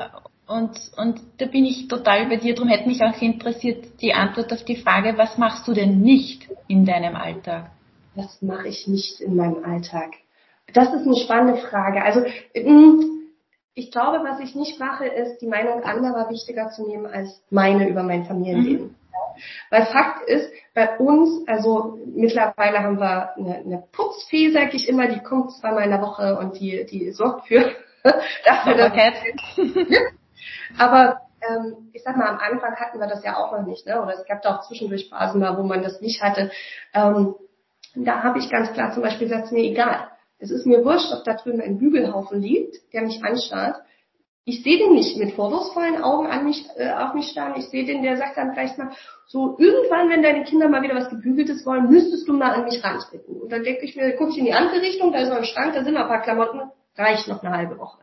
und, 0.46 0.70
und 0.96 1.20
da 1.38 1.46
bin 1.46 1.64
ich 1.64 1.88
total 1.88 2.26
bei 2.26 2.36
dir, 2.36 2.54
darum 2.54 2.68
hätte 2.68 2.88
mich 2.88 3.02
auch 3.02 3.20
interessiert 3.22 4.00
die 4.00 4.14
Antwort 4.14 4.52
auf 4.52 4.64
die 4.64 4.76
Frage, 4.76 5.16
was 5.16 5.38
machst 5.38 5.68
du 5.68 5.72
denn 5.72 6.00
nicht 6.00 6.48
in 6.66 6.84
deinem 6.84 7.14
Alltag? 7.14 7.70
was 8.14 8.42
mache 8.42 8.68
ich 8.68 8.86
nicht 8.86 9.20
in 9.20 9.36
meinem 9.36 9.64
Alltag? 9.64 10.14
Das 10.72 10.92
ist 10.92 11.06
eine 11.06 11.16
spannende 11.16 11.60
Frage. 11.60 12.02
Also 12.02 12.20
mm, 12.54 13.19
ich 13.74 13.90
glaube, 13.90 14.24
was 14.24 14.40
ich 14.40 14.54
nicht 14.54 14.78
mache, 14.80 15.06
ist 15.06 15.40
die 15.40 15.46
Meinung 15.46 15.82
anderer 15.84 16.28
wichtiger 16.28 16.70
zu 16.70 16.86
nehmen 16.86 17.06
als 17.06 17.42
meine 17.50 17.88
über 17.88 18.02
mein 18.02 18.24
Familienleben. 18.24 18.88
Mhm. 18.88 18.94
Weil 19.70 19.86
Fakt 19.86 20.28
ist, 20.28 20.50
bei 20.74 20.98
uns, 20.98 21.46
also 21.48 21.98
mittlerweile 22.06 22.82
haben 22.82 23.00
wir 23.00 23.36
eine, 23.36 23.56
eine 23.56 23.84
Putzfee, 23.92 24.50
sag 24.50 24.74
ich 24.74 24.88
immer, 24.88 25.08
die 25.08 25.20
kommt 25.20 25.52
zweimal 25.52 25.84
in 25.84 25.90
der 25.90 26.02
Woche 26.02 26.38
und 26.38 26.60
die, 26.60 26.84
die 26.86 27.10
sorgt 27.12 27.46
für 27.48 27.70
dafür, 28.44 28.74
dass 28.74 28.96
ja. 28.96 29.12
Aber 30.78 31.20
ähm, 31.40 31.90
ich 31.92 32.02
sag 32.02 32.16
mal, 32.16 32.28
am 32.28 32.38
Anfang 32.38 32.76
hatten 32.76 32.98
wir 32.98 33.06
das 33.06 33.24
ja 33.24 33.36
auch 33.36 33.52
noch 33.52 33.66
nicht, 33.66 33.86
ne? 33.86 34.00
Oder 34.00 34.14
es 34.14 34.26
gab 34.26 34.42
da 34.42 34.56
auch 34.56 34.60
zwischendurch 34.62 35.08
Phasen 35.08 35.40
wo 35.40 35.62
man 35.62 35.82
das 35.82 36.00
nicht 36.00 36.22
hatte. 36.22 36.50
Ähm, 36.94 37.34
da 37.94 38.22
habe 38.22 38.38
ich 38.38 38.50
ganz 38.50 38.72
klar 38.72 38.92
zum 38.92 39.02
Beispiel 39.02 39.28
gesagt, 39.28 39.52
mir 39.52 39.64
egal. 39.64 40.09
Es 40.40 40.50
ist 40.50 40.66
mir 40.66 40.84
wurscht, 40.84 41.12
ob 41.12 41.22
da 41.24 41.34
drüben 41.34 41.60
ein 41.60 41.78
Bügelhaufen 41.78 42.40
liegt, 42.40 42.76
der 42.92 43.02
mich 43.02 43.22
anstarrt. 43.22 43.76
Ich 44.46 44.62
sehe 44.62 44.78
den 44.78 44.94
nicht 44.94 45.18
mit 45.18 45.34
vorwurfsvollen 45.34 46.02
Augen 46.02 46.26
an 46.26 46.46
mich, 46.46 46.66
äh, 46.76 46.90
auf 46.90 47.14
mich 47.14 47.28
starren. 47.28 47.54
Ich 47.56 47.66
sehe 47.66 47.84
den, 47.84 48.02
der 48.02 48.16
sagt 48.16 48.38
dann 48.38 48.54
vielleicht 48.54 48.78
mal, 48.78 48.90
so 49.26 49.56
irgendwann, 49.58 50.08
wenn 50.08 50.22
deine 50.22 50.44
Kinder 50.44 50.68
mal 50.68 50.82
wieder 50.82 50.96
was 50.96 51.10
Gebügeltes 51.10 51.64
wollen, 51.66 51.90
müsstest 51.90 52.26
du 52.26 52.32
mal 52.32 52.52
an 52.52 52.64
mich 52.64 52.82
rantreten. 52.82 53.36
Und 53.36 53.52
dann 53.52 53.62
denke 53.62 53.84
ich 53.84 53.94
mir, 53.94 54.16
gucke 54.16 54.30
ich 54.30 54.38
in 54.38 54.46
die 54.46 54.54
andere 54.54 54.80
Richtung, 54.80 55.12
da 55.12 55.18
ist 55.18 55.28
noch 55.28 55.36
ein 55.36 55.44
Schrank, 55.44 55.74
da 55.74 55.84
sind 55.84 55.94
noch 55.94 56.02
ein 56.02 56.08
paar 56.08 56.22
Klamotten, 56.22 56.62
reicht 56.96 57.28
noch 57.28 57.42
eine 57.42 57.54
halbe 57.56 57.78
Woche. 57.78 57.98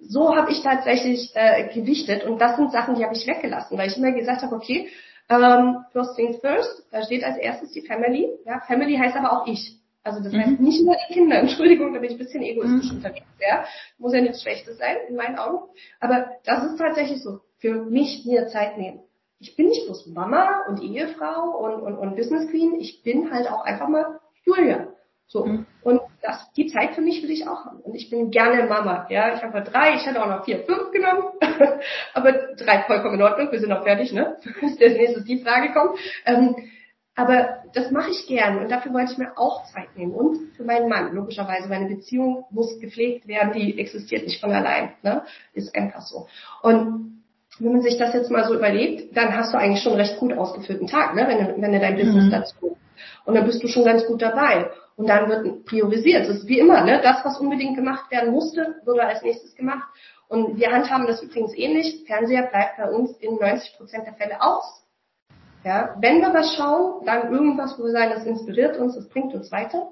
So 0.00 0.36
habe 0.36 0.50
ich 0.50 0.62
tatsächlich 0.62 1.30
äh, 1.34 1.72
gewichtet 1.72 2.24
und 2.24 2.40
das 2.40 2.56
sind 2.56 2.70
Sachen, 2.70 2.96
die 2.96 3.04
habe 3.04 3.14
ich 3.14 3.26
weggelassen, 3.26 3.78
weil 3.78 3.88
ich 3.88 3.96
immer 3.96 4.12
gesagt 4.12 4.42
habe, 4.42 4.54
okay, 4.54 4.88
ähm, 5.30 5.84
first 5.92 6.16
things 6.16 6.38
first, 6.40 6.86
da 6.90 7.02
steht 7.02 7.24
als 7.24 7.38
erstes 7.38 7.72
die 7.72 7.82
Family. 7.82 8.28
Ja, 8.44 8.60
Family 8.60 8.96
heißt 8.96 9.16
aber 9.16 9.32
auch 9.32 9.46
ich. 9.46 9.77
Also 10.08 10.22
das 10.22 10.32
mhm. 10.32 10.40
heißt 10.40 10.60
nicht 10.60 10.84
nur 10.84 10.96
die 11.06 11.12
Kinder. 11.12 11.38
Entschuldigung, 11.40 11.92
da 11.92 12.00
bin 12.00 12.10
ich 12.10 12.16
ein 12.16 12.24
bisschen 12.24 12.42
egoistisch 12.42 12.90
mhm. 12.90 12.96
unterwegs. 12.96 13.26
Ja, 13.40 13.64
muss 13.98 14.14
ja 14.14 14.22
nichts 14.22 14.40
Schlechtes 14.40 14.78
sein 14.78 14.96
in 15.08 15.16
meinen 15.16 15.38
Augen. 15.38 15.68
Aber 16.00 16.30
das 16.44 16.64
ist 16.64 16.78
tatsächlich 16.78 17.22
so. 17.22 17.40
Für 17.58 17.74
mich 17.74 18.24
mir 18.24 18.46
Zeit 18.46 18.78
nehmen. 18.78 19.00
Ich 19.40 19.54
bin 19.56 19.68
nicht 19.68 19.84
bloß 19.84 20.06
Mama 20.06 20.64
und 20.68 20.80
Ehefrau 20.80 21.58
und, 21.58 21.82
und, 21.82 21.98
und 21.98 22.16
Business 22.16 22.48
Queen. 22.50 22.80
Ich 22.80 23.02
bin 23.02 23.30
halt 23.30 23.50
auch 23.50 23.64
einfach 23.64 23.88
mal 23.88 24.20
Julia. 24.44 24.88
So. 25.26 25.44
Mhm. 25.44 25.66
Und 25.82 26.00
das, 26.22 26.50
die 26.52 26.68
Zeit 26.68 26.94
für 26.94 27.02
mich 27.02 27.22
will 27.22 27.30
ich 27.30 27.46
auch 27.46 27.66
haben. 27.66 27.80
Und 27.80 27.94
ich 27.94 28.08
bin 28.08 28.30
gerne 28.30 28.66
Mama. 28.66 29.06
Ja, 29.10 29.34
ich 29.34 29.42
habe 29.42 29.60
drei, 29.62 29.94
ich 29.94 30.06
hätte 30.06 30.22
auch 30.22 30.28
noch 30.28 30.44
vier, 30.44 30.64
fünf 30.64 30.90
genommen. 30.90 31.24
aber 32.14 32.32
drei 32.56 32.84
vollkommen 32.84 33.16
in 33.16 33.22
Ordnung, 33.22 33.52
wir 33.52 33.60
sind 33.60 33.72
auch 33.72 33.82
fertig, 33.82 34.12
ne? 34.12 34.38
Bis 34.60 34.80
als 34.80 34.94
nächstes 34.94 35.24
die 35.24 35.42
Frage 35.42 35.72
kommt. 35.72 35.98
Ähm, 36.24 36.56
aber 37.18 37.64
das 37.74 37.90
mache 37.90 38.12
ich 38.12 38.28
gern 38.28 38.60
und 38.60 38.70
dafür 38.70 38.94
wollte 38.94 39.10
ich 39.10 39.18
mir 39.18 39.36
auch 39.36 39.64
Zeit 39.72 39.96
nehmen. 39.96 40.12
Und 40.12 40.52
für 40.56 40.62
meinen 40.62 40.88
Mann, 40.88 41.12
logischerweise. 41.12 41.68
Meine 41.68 41.88
Beziehung 41.88 42.44
muss 42.50 42.78
gepflegt 42.78 43.26
werden, 43.26 43.52
die 43.52 43.76
existiert 43.76 44.22
nicht 44.22 44.40
von 44.40 44.52
allein. 44.52 44.92
Ne? 45.02 45.22
Ist 45.52 45.74
einfach 45.74 46.02
so. 46.02 46.28
Und 46.62 47.24
wenn 47.58 47.72
man 47.72 47.82
sich 47.82 47.98
das 47.98 48.14
jetzt 48.14 48.30
mal 48.30 48.44
so 48.44 48.54
überlegt, 48.54 49.16
dann 49.16 49.36
hast 49.36 49.52
du 49.52 49.58
eigentlich 49.58 49.82
schon 49.82 49.94
einen 49.94 50.02
recht 50.02 50.20
gut 50.20 50.32
ausgeführten 50.32 50.86
Tag, 50.86 51.16
ne? 51.16 51.26
wenn, 51.26 51.44
du, 51.44 51.60
wenn 51.60 51.72
du 51.72 51.80
dein 51.80 51.96
Business 51.96 52.26
mhm. 52.26 52.30
dazu. 52.30 52.76
Und 53.24 53.34
dann 53.34 53.46
bist 53.46 53.64
du 53.64 53.66
schon 53.66 53.84
ganz 53.84 54.06
gut 54.06 54.22
dabei. 54.22 54.70
Und 54.94 55.08
dann 55.08 55.28
wird 55.28 55.64
priorisiert. 55.64 56.28
Das 56.28 56.36
ist 56.36 56.46
wie 56.46 56.60
immer, 56.60 56.84
ne? 56.84 57.00
Das, 57.02 57.24
was 57.24 57.40
unbedingt 57.40 57.74
gemacht 57.74 58.12
werden 58.12 58.30
musste, 58.30 58.76
wurde 58.84 59.02
als 59.02 59.22
nächstes 59.22 59.56
gemacht. 59.56 59.88
Und 60.28 60.56
wir 60.56 60.70
handhaben 60.70 61.08
das 61.08 61.20
übrigens 61.20 61.52
ähnlich. 61.56 62.04
Fernseher 62.06 62.42
bleibt 62.42 62.76
bei 62.76 62.88
uns 62.88 63.16
in 63.18 63.34
90 63.34 63.76
Prozent 63.76 64.06
der 64.06 64.14
Fälle 64.14 64.40
aus. 64.40 64.84
Ja, 65.64 65.96
wenn 66.00 66.20
wir 66.20 66.32
was 66.32 66.54
schauen, 66.54 67.04
dann 67.04 67.32
irgendwas, 67.32 67.78
wo 67.78 67.84
wir 67.84 67.92
sagen, 67.92 68.12
das 68.14 68.24
inspiriert 68.24 68.78
uns, 68.78 68.94
das 68.94 69.08
bringt 69.08 69.34
uns 69.34 69.50
weiter. 69.50 69.88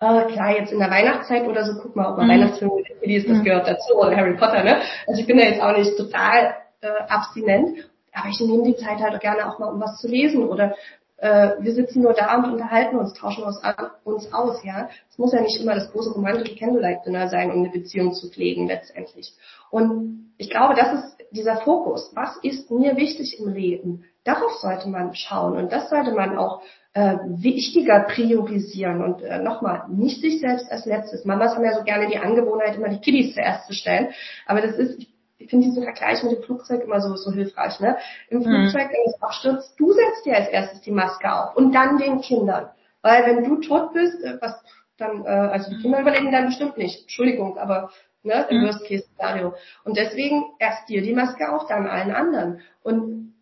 Äh, 0.00 0.32
klar, 0.32 0.56
jetzt 0.56 0.72
in 0.72 0.78
der 0.78 0.90
Weihnachtszeit 0.90 1.46
oder 1.46 1.64
so, 1.64 1.78
guck 1.80 1.94
mal, 1.94 2.10
ob 2.10 2.16
man 2.16 2.26
mhm. 2.26 2.30
Weihnachtsfilme 2.30 2.82
Kiddies, 3.00 3.26
das 3.26 3.38
mhm. 3.38 3.44
gehört 3.44 3.68
dazu, 3.68 3.94
oder 3.96 4.16
Harry 4.16 4.34
Potter, 4.34 4.64
ne? 4.64 4.80
Also 5.06 5.20
ich 5.20 5.26
bin 5.26 5.36
da 5.36 5.44
jetzt 5.44 5.60
auch 5.60 5.76
nicht 5.76 5.96
total 5.96 6.54
äh, 6.80 6.88
abstinent, 7.08 7.90
aber 8.12 8.28
ich 8.30 8.40
nehme 8.40 8.62
die 8.64 8.76
Zeit 8.76 8.98
halt 8.98 9.20
gerne 9.20 9.46
auch 9.46 9.58
mal, 9.58 9.68
um 9.68 9.80
was 9.80 9.98
zu 9.98 10.08
lesen 10.08 10.48
oder 10.48 10.74
äh, 11.18 11.50
wir 11.60 11.72
sitzen 11.74 12.00
nur 12.02 12.14
da 12.14 12.36
und 12.36 12.52
unterhalten 12.52 12.96
uns, 12.96 13.12
tauschen 13.12 13.44
uns, 13.44 13.60
uns 14.04 14.32
aus, 14.32 14.64
ja. 14.64 14.88
Es 15.10 15.18
muss 15.18 15.34
ja 15.34 15.42
nicht 15.42 15.60
immer 15.60 15.74
das 15.74 15.92
große 15.92 16.14
romantische 16.14 16.56
Candlelight-Dinner 16.56 17.28
sein, 17.28 17.50
um 17.50 17.58
eine 17.58 17.68
Beziehung 17.68 18.14
zu 18.14 18.30
pflegen 18.30 18.68
letztendlich. 18.68 19.34
Und 19.70 20.32
ich 20.38 20.48
glaube, 20.48 20.74
das 20.74 20.94
ist 20.94 21.19
dieser 21.30 21.56
Fokus. 21.56 22.10
Was 22.14 22.36
ist 22.42 22.70
mir 22.70 22.96
wichtig 22.96 23.38
im 23.40 23.52
Leben? 23.52 24.04
Darauf 24.24 24.52
sollte 24.60 24.88
man 24.88 25.14
schauen 25.14 25.56
und 25.56 25.72
das 25.72 25.90
sollte 25.90 26.12
man 26.12 26.36
auch 26.36 26.62
äh, 26.92 27.16
wichtiger 27.24 28.00
priorisieren 28.00 29.02
und 29.02 29.22
äh, 29.22 29.38
nochmal, 29.38 29.84
nicht 29.88 30.20
sich 30.20 30.40
selbst 30.40 30.70
als 30.70 30.86
letztes. 30.86 31.24
Mamas 31.24 31.54
haben 31.54 31.64
ja 31.64 31.76
so 31.76 31.84
gerne 31.84 32.08
die 32.08 32.18
Angewohnheit, 32.18 32.76
immer 32.76 32.88
die 32.88 33.00
Kiddies 33.00 33.34
zuerst 33.34 33.66
zu 33.66 33.74
stellen, 33.74 34.08
aber 34.46 34.60
das 34.60 34.76
ist, 34.76 35.06
ich 35.38 35.48
finde 35.48 35.66
diesen 35.66 35.84
Vergleich 35.84 36.22
mit 36.22 36.32
dem 36.32 36.42
Flugzeug 36.42 36.82
immer 36.82 37.00
so, 37.00 37.16
so 37.16 37.32
hilfreich. 37.32 37.80
Ne? 37.80 37.96
Im 38.28 38.40
mhm. 38.40 38.44
Flugzeug, 38.44 38.90
wenn 38.90 39.06
es 39.06 39.22
abstürzt, 39.22 39.74
du 39.78 39.92
setzt 39.92 40.26
dir 40.26 40.36
als 40.36 40.48
erstes 40.48 40.80
die 40.82 40.90
Maske 40.90 41.32
auf 41.32 41.56
und 41.56 41.72
dann 41.72 41.96
den 41.96 42.20
Kindern. 42.20 42.68
Weil 43.02 43.24
wenn 43.24 43.44
du 43.44 43.56
tot 43.56 43.92
bist, 43.92 44.22
äh, 44.22 44.36
was 44.40 44.60
dann, 44.98 45.24
äh, 45.24 45.28
also 45.28 45.70
die 45.70 45.78
Kinder 45.78 46.00
überleben 46.00 46.30
dann 46.30 46.46
bestimmt 46.46 46.76
nicht. 46.76 47.02
Entschuldigung, 47.02 47.56
aber 47.56 47.90
ne, 48.22 48.46
im 48.50 48.60
mhm. 48.60 48.66
Worst 48.66 48.84
Case 48.86 49.04
Szenario. 49.14 49.54
Und 49.84 49.96
deswegen 49.96 50.44
erst 50.58 50.88
dir 50.88 51.02
die 51.02 51.14
Maske 51.14 51.52
auf, 51.52 51.66
dann 51.66 51.86
allen 51.86 52.12
anderen. 52.12 52.60
Und 52.82 53.34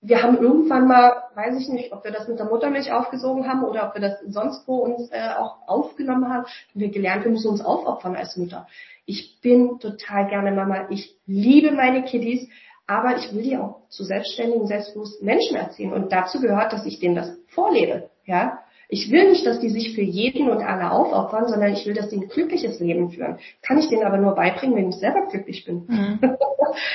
wir 0.00 0.22
haben 0.22 0.38
irgendwann 0.38 0.86
mal, 0.86 1.24
weiß 1.34 1.60
ich 1.60 1.68
nicht, 1.68 1.92
ob 1.92 2.04
wir 2.04 2.12
das 2.12 2.28
mit 2.28 2.38
der 2.38 2.46
Muttermilch 2.46 2.92
aufgesogen 2.92 3.48
haben 3.48 3.64
oder 3.64 3.88
ob 3.88 3.94
wir 3.94 4.00
das 4.00 4.20
sonst 4.28 4.66
wo 4.68 4.76
uns 4.76 5.10
äh, 5.10 5.30
auch 5.36 5.66
aufgenommen 5.66 6.28
haben, 6.28 6.44
haben 6.44 6.46
wir 6.74 6.90
gelernt, 6.90 7.24
wir 7.24 7.32
müssen 7.32 7.50
uns 7.50 7.64
aufopfern 7.64 8.14
als 8.14 8.36
Mütter. 8.36 8.68
Ich 9.04 9.40
bin 9.40 9.78
total 9.78 10.28
gerne 10.28 10.52
Mama. 10.52 10.88
Ich 10.90 11.16
liebe 11.26 11.72
meine 11.72 12.04
Kiddies, 12.04 12.48
aber 12.86 13.16
ich 13.16 13.34
will 13.34 13.42
die 13.42 13.56
auch 13.56 13.88
zu 13.88 14.04
selbstständigen, 14.04 14.66
selbstbewussten 14.66 15.26
Menschen 15.26 15.56
erziehen. 15.56 15.92
Und 15.92 16.12
dazu 16.12 16.40
gehört, 16.40 16.72
dass 16.72 16.86
ich 16.86 17.00
denen 17.00 17.16
das 17.16 17.36
vorlebe. 17.48 18.10
Ja, 18.26 18.60
Ich 18.88 19.10
will 19.10 19.30
nicht, 19.30 19.44
dass 19.46 19.58
die 19.58 19.70
sich 19.70 19.94
für 19.94 20.02
jeden 20.02 20.48
und 20.48 20.62
alle 20.62 20.90
aufopfern, 20.90 21.48
sondern 21.48 21.72
ich 21.72 21.84
will, 21.86 21.94
dass 21.94 22.08
die 22.08 22.16
ein 22.16 22.28
glückliches 22.28 22.78
Leben 22.78 23.10
führen. 23.10 23.38
Kann 23.62 23.78
ich 23.78 23.88
denen 23.88 24.04
aber 24.04 24.18
nur 24.18 24.34
beibringen, 24.34 24.76
wenn 24.76 24.90
ich 24.90 24.96
selber 24.96 25.26
glücklich 25.26 25.64
bin. 25.64 25.86
Mhm. 25.86 26.20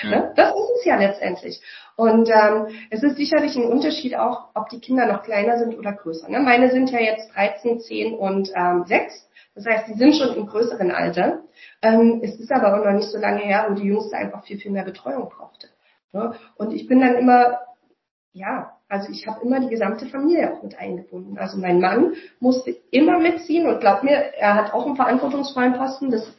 Ne? 0.04 0.32
das 0.36 0.50
ist 0.50 0.72
es 0.80 0.86
ja 0.86 0.96
letztendlich. 0.98 1.60
Und 1.96 2.30
ähm, 2.30 2.68
es 2.92 3.02
ist 3.02 3.18
sicherlich 3.18 3.56
ein 3.56 3.66
Unterschied 3.66 4.16
auch, 4.16 4.50
ob 4.54 4.70
die 4.70 4.80
Kinder 4.80 5.08
noch 5.08 5.24
kleiner 5.24 5.58
sind 5.58 5.76
oder 5.78 5.94
größer. 5.94 6.30
Ne? 6.30 6.40
Meine 6.40 6.70
sind 6.70 6.92
ja 6.92 7.00
jetzt 7.00 7.34
13, 7.34 7.80
10 7.80 8.14
und 8.14 8.52
ähm, 8.56 8.84
6. 8.86 9.28
Das 9.56 9.66
heißt, 9.66 9.88
die 9.88 9.94
sind 9.94 10.16
schon 10.16 10.36
im 10.36 10.46
größeren 10.46 10.92
Alter. 10.92 11.42
Ähm, 11.82 12.22
es 12.24 12.40
ist 12.40 12.52
aber 12.52 12.80
auch 12.80 12.86
noch 12.86 12.94
nicht 12.94 13.10
so 13.10 13.18
lange 13.18 13.42
her, 13.42 13.66
wo 13.70 13.74
die 13.74 13.88
Jüngste 13.88 14.16
einfach 14.16 14.44
viel, 14.46 14.60
viel 14.60 14.72
mehr 14.72 14.86
Betreuung 14.86 15.30
brauchte. 15.30 15.68
Ne? 16.14 16.36
Und 16.56 16.74
ich 16.74 16.88
bin 16.88 17.02
dann 17.02 17.16
immer, 17.16 17.60
ja, 18.34 18.78
also 18.92 19.10
ich 19.10 19.26
habe 19.26 19.46
immer 19.46 19.62
die 19.62 19.70
gesamte 19.70 20.06
Familie 20.06 20.54
auch 20.54 20.64
mit 20.64 20.78
eingebunden. 20.78 21.38
Also 21.38 21.58
mein 21.58 21.80
Mann 21.80 22.14
musste 22.42 22.76
immer 22.92 23.20
mitziehen 23.20 23.66
und 23.66 23.80
glaub 23.80 24.04
mir, 24.04 24.18
er 24.38 24.56
hat 24.56 24.74
auch 24.74 24.86
einen 24.86 24.98
verantwortungsvollen 24.98 25.78
Posten. 25.78 26.12
Das 26.12 26.30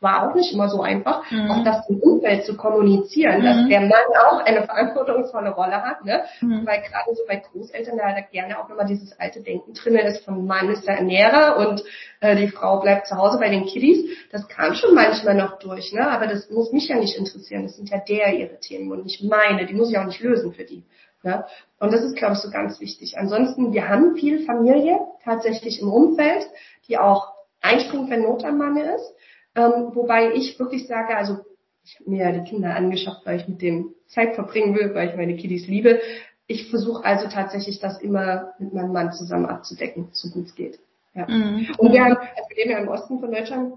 war 0.00 0.28
auch 0.28 0.34
nicht 0.34 0.52
immer 0.52 0.68
so 0.68 0.82
einfach, 0.82 1.30
mhm. 1.30 1.48
auch 1.52 1.62
das 1.62 1.88
im 1.88 2.00
Umfeld 2.00 2.44
zu 2.44 2.56
kommunizieren, 2.56 3.38
mhm. 3.38 3.44
dass 3.44 3.68
der 3.68 3.80
Mann 3.82 3.92
auch 4.26 4.44
eine 4.44 4.64
verantwortungsvolle 4.64 5.50
Rolle 5.50 5.80
hat, 5.84 6.04
ne? 6.04 6.24
Mhm. 6.40 6.66
Weil 6.66 6.82
gerade 6.82 7.14
so 7.14 7.22
bei 7.28 7.36
Großeltern 7.36 7.96
da, 7.96 8.12
da 8.12 8.22
gerne 8.22 8.58
auch 8.58 8.68
immer 8.68 8.84
dieses 8.84 9.16
alte 9.20 9.40
Denken 9.40 9.72
drin 9.74 9.94
ist, 9.94 10.24
von 10.24 10.44
Mann 10.44 10.68
ist 10.68 10.88
der 10.88 10.96
Ernährer 10.96 11.58
und 11.58 11.84
äh, 12.18 12.34
die 12.34 12.48
Frau 12.48 12.80
bleibt 12.80 13.06
zu 13.06 13.16
Hause 13.16 13.38
bei 13.38 13.50
den 13.50 13.66
Kiddies. 13.66 14.10
Das 14.32 14.48
kam 14.48 14.74
schon 14.74 14.94
manchmal 14.94 15.36
noch 15.36 15.60
durch, 15.60 15.92
ne? 15.92 16.10
Aber 16.10 16.26
das 16.26 16.50
muss 16.50 16.72
mich 16.72 16.88
ja 16.88 16.96
nicht 16.96 17.16
interessieren. 17.16 17.62
Das 17.62 17.76
sind 17.76 17.88
ja 17.88 17.98
der 17.98 18.36
ihre 18.36 18.58
Themen 18.58 18.90
und 18.90 19.04
nicht 19.04 19.22
meine. 19.22 19.64
Die 19.66 19.74
muss 19.74 19.92
ich 19.92 19.98
auch 19.98 20.06
nicht 20.06 20.20
lösen 20.20 20.52
für 20.52 20.64
die. 20.64 20.82
Ne? 21.22 21.44
Und 21.78 21.92
das 21.92 22.02
ist, 22.02 22.16
glaube 22.16 22.34
ich, 22.34 22.40
so 22.40 22.50
ganz 22.50 22.80
wichtig. 22.80 23.18
Ansonsten, 23.18 23.72
wir 23.72 23.88
haben 23.88 24.16
viel 24.16 24.44
Familie 24.44 25.00
tatsächlich 25.24 25.80
im 25.80 25.92
Umfeld, 25.92 26.46
die 26.88 26.98
auch 26.98 27.32
einspringt, 27.60 28.10
wenn 28.10 28.22
Not 28.22 28.44
am 28.44 28.58
Manne 28.58 28.94
ist. 28.94 29.14
Ähm, 29.54 29.90
wobei 29.94 30.32
ich 30.32 30.58
wirklich 30.58 30.86
sage, 30.86 31.16
also 31.16 31.38
ich 31.84 31.98
habe 31.98 32.10
mir 32.10 32.24
ja 32.24 32.32
die 32.32 32.48
Kinder 32.48 32.74
angeschafft, 32.74 33.24
weil 33.24 33.40
ich 33.40 33.48
mit 33.48 33.60
dem 33.60 33.94
Zeit 34.06 34.34
verbringen 34.34 34.74
will, 34.74 34.94
weil 34.94 35.10
ich 35.10 35.16
meine 35.16 35.36
Kiddies 35.36 35.66
liebe. 35.66 36.00
Ich 36.46 36.70
versuche 36.70 37.04
also 37.04 37.28
tatsächlich 37.28 37.80
das 37.80 38.00
immer 38.00 38.52
mit 38.58 38.72
meinem 38.72 38.92
Mann 38.92 39.12
zusammen 39.12 39.46
abzudecken, 39.46 40.08
so 40.12 40.30
gut 40.30 40.46
es 40.46 40.54
geht. 40.54 40.78
Ja. 41.14 41.26
Mhm. 41.28 41.68
Und 41.78 41.92
wir 41.92 42.04
haben, 42.04 42.16
also 42.16 42.48
wir 42.48 42.56
leben 42.56 42.70
ja 42.70 42.78
im 42.78 42.88
Osten 42.88 43.20
von 43.20 43.30
Deutschland, 43.30 43.74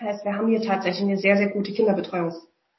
heißt, 0.00 0.24
wir 0.24 0.34
haben 0.34 0.48
hier 0.48 0.62
tatsächlich 0.62 1.02
eine 1.02 1.16
sehr, 1.16 1.36
sehr 1.36 1.48
gute 1.48 1.72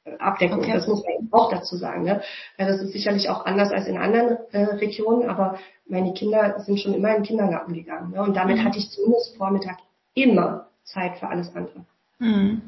Kinderbetreuungsabdeckung. 0.04 0.58
Okay. 0.60 0.72
Das 0.72 0.86
muss 0.86 1.02
man 1.04 1.28
auch 1.32 1.50
dazu 1.50 1.76
sagen. 1.76 2.04
Ne? 2.04 2.22
Das 2.58 2.80
ist 2.80 2.92
sicherlich 2.92 3.28
auch 3.28 3.44
anders 3.44 3.70
als 3.70 3.86
in 3.86 3.98
anderen 3.98 4.38
äh, 4.52 4.64
Regionen, 4.64 5.28
aber 5.28 5.58
meine 5.86 6.12
Kinder 6.12 6.60
sind 6.60 6.80
schon 6.80 6.94
immer 6.94 7.10
in 7.10 7.16
den 7.16 7.24
Kindergarten 7.24 7.72
gegangen. 7.72 8.12
Ne? 8.12 8.22
Und 8.22 8.36
damit 8.36 8.58
mhm. 8.58 8.64
hatte 8.64 8.78
ich 8.78 8.90
zumindest 8.90 9.36
Vormittag 9.36 9.78
immer 10.14 10.66
Zeit 10.84 11.16
für 11.18 11.28
alles 11.28 11.54
andere. 11.54 11.84
Mhm. 12.18 12.62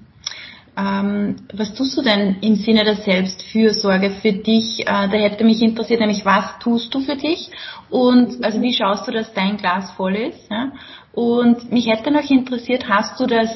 Ähm, 0.75 1.37
was 1.53 1.75
tust 1.75 1.99
du 1.99 2.03
denn 2.03 2.37
im 2.41 2.57
Sinne 2.57 2.85
der 2.85 2.97
Selbstfürsorge 2.97 4.11
für 4.23 4.33
dich? 4.33 4.81
Äh, 4.81 4.85
da 4.85 5.09
hätte 5.09 5.45
mich 5.45 5.61
interessiert, 5.61 6.01
nämlich 6.01 6.25
was 6.25 6.59
tust 6.61 6.95
du 6.95 7.01
für 7.01 7.17
dich 7.17 7.51
und 7.91 8.43
also 8.43 8.63
wie 8.63 8.73
schaust 8.73 9.07
du, 9.07 9.13
dass 9.13 9.35
dein 9.35 9.59
Glas 9.59 9.91
voll 9.93 10.17
ist? 10.17 10.51
Ja? 10.51 10.73
Und 11.13 11.71
mich 11.71 11.89
hätte 11.89 12.11
noch 12.11 12.29
interessiert, 12.31 12.89
hast 12.89 13.21
du 13.21 13.27
das 13.27 13.51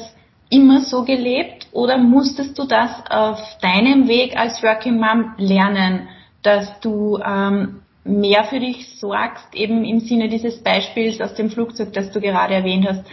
immer 0.51 0.81
so 0.81 1.03
gelebt 1.03 1.56
oder 1.71 1.97
musstest 1.97 2.57
du 2.57 2.65
das 2.65 2.91
auf 3.09 3.39
deinem 3.61 4.07
Weg 4.07 4.37
als 4.37 4.61
Working 4.63 4.99
Mom 4.99 5.33
lernen, 5.37 6.07
dass 6.43 6.79
du 6.79 7.19
ähm, 7.19 7.81
mehr 8.03 8.45
für 8.45 8.59
dich 8.59 8.99
sorgst, 8.99 9.53
eben 9.53 9.83
im 9.83 9.99
Sinne 9.99 10.29
dieses 10.29 10.63
Beispiels 10.63 11.19
aus 11.21 11.33
dem 11.33 11.49
Flugzeug, 11.49 11.93
das 11.93 12.11
du 12.11 12.21
gerade 12.21 12.53
erwähnt 12.53 12.87
hast? 12.87 13.03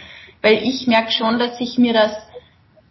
Weil 0.41 0.63
ich 0.63 0.87
merke 0.87 1.11
schon, 1.11 1.39
dass 1.39 1.59
ich 1.59 1.77
mir 1.77 1.93
das 1.93 2.15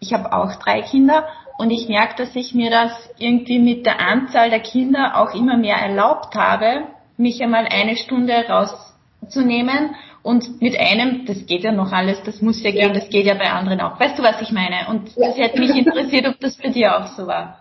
ich 0.05 0.13
habe 0.13 0.33
auch 0.33 0.57
drei 0.57 0.83
Kinder 0.83 1.27
und 1.59 1.71
ich 1.71 1.89
merke, 1.89 2.17
dass 2.17 2.37
ich 2.37 2.55
mir 2.55 2.71
das 2.71 2.93
irgendwie 3.19 3.59
mit 3.59 3.87
der 3.87 4.01
Anzahl 4.01 4.51
der 4.51 4.61
Kinder 4.61 5.17
auch 5.17 5.35
immer 5.35 5.57
mehr 5.57 5.77
erlaubt 5.77 6.35
habe, 6.35 6.89
mich 7.17 7.43
einmal 7.43 7.67
eine 7.67 7.97
Stunde 7.97 8.35
rauszunehmen 8.49 9.95
und 10.25 10.63
mit 10.63 10.81
einem, 10.81 11.27
das 11.27 11.45
geht 11.45 11.65
ja 11.65 11.71
noch 11.71 11.93
alles, 11.93 12.21
das 12.25 12.41
muss 12.41 12.63
ja 12.63 12.71
gehen, 12.71 12.95
das 12.95 13.11
geht 13.11 13.27
ja 13.27 13.35
bei 13.35 13.51
anderen 13.51 13.81
auch. 13.83 14.01
Weißt 14.01 14.19
du, 14.19 14.23
was 14.23 14.41
ich 14.41 14.53
meine? 14.53 14.89
Und 14.89 15.11
das 15.19 15.37
hätte 15.37 15.61
mich 15.61 15.77
interessiert, 15.77 16.27
ob 16.27 16.41
das 16.41 16.57
bei 16.57 16.71
dir 16.71 16.97
auch 16.97 17.09
so 17.09 17.27
war. 17.27 17.61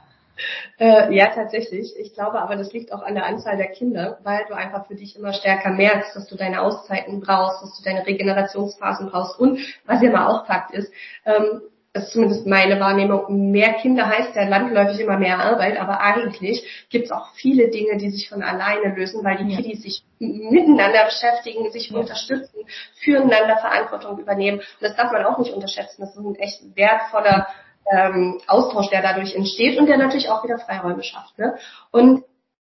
Äh, 0.79 1.13
ja, 1.13 1.27
tatsächlich. 1.27 1.93
Ich 1.99 2.13
glaube 2.13 2.41
aber, 2.41 2.55
das 2.55 2.71
liegt 2.71 2.93
auch 2.93 3.03
an 3.03 3.15
der 3.15 3.25
Anzahl 3.25 3.57
der 3.57 3.67
Kinder, 3.67 4.17
weil 4.23 4.45
du 4.47 4.55
einfach 4.55 4.87
für 4.87 4.95
dich 4.95 5.17
immer 5.17 5.33
stärker 5.33 5.71
merkst, 5.71 6.15
dass 6.15 6.27
du 6.27 6.37
deine 6.37 6.61
Auszeiten 6.61 7.19
brauchst, 7.19 7.61
dass 7.61 7.77
du 7.77 7.83
deine 7.83 8.07
Regenerationsphasen 8.07 9.09
brauchst. 9.09 9.37
Und 9.37 9.59
was 9.85 10.01
ja 10.01 10.09
mal 10.09 10.27
auch 10.27 10.47
Fakt 10.47 10.73
ist, 10.73 10.91
ähm, 11.25 11.61
das 11.93 12.05
ist 12.05 12.13
zumindest 12.13 12.47
meine 12.47 12.79
Wahrnehmung, 12.79 13.51
mehr 13.51 13.73
Kinder 13.73 14.07
heißt 14.07 14.35
ja 14.35 14.47
landläufig 14.47 14.99
immer 14.99 15.19
mehr 15.19 15.39
Arbeit, 15.39 15.79
aber 15.79 16.01
eigentlich 16.01 16.87
gibt 16.89 17.05
es 17.05 17.11
auch 17.11 17.27
viele 17.35 17.69
Dinge, 17.69 17.97
die 17.97 18.09
sich 18.09 18.29
von 18.29 18.41
alleine 18.41 18.95
lösen, 18.95 19.23
weil 19.23 19.37
die 19.37 19.51
ja. 19.51 19.57
Kiddies 19.57 19.83
sich 19.83 20.03
miteinander 20.17 21.05
beschäftigen, 21.05 21.69
sich 21.71 21.91
ja. 21.91 21.99
unterstützen, 21.99 22.65
füreinander 22.95 23.57
Verantwortung 23.57 24.17
übernehmen. 24.17 24.57
Und 24.57 24.81
das 24.81 24.95
darf 24.95 25.11
man 25.11 25.23
auch 25.23 25.37
nicht 25.37 25.53
unterschätzen. 25.53 26.01
Das 26.01 26.15
ist 26.15 26.17
ein 26.17 26.35
echt 26.35 26.75
wertvoller 26.75 27.47
ähm, 27.91 28.41
Austausch, 28.47 28.89
der 28.89 29.03
dadurch 29.03 29.35
entsteht 29.35 29.77
und 29.77 29.85
der 29.85 29.97
natürlich 29.97 30.29
auch 30.29 30.43
wieder 30.43 30.57
Freiräume 30.57 31.03
schafft. 31.03 31.37
Ne? 31.37 31.59
Und 31.91 32.23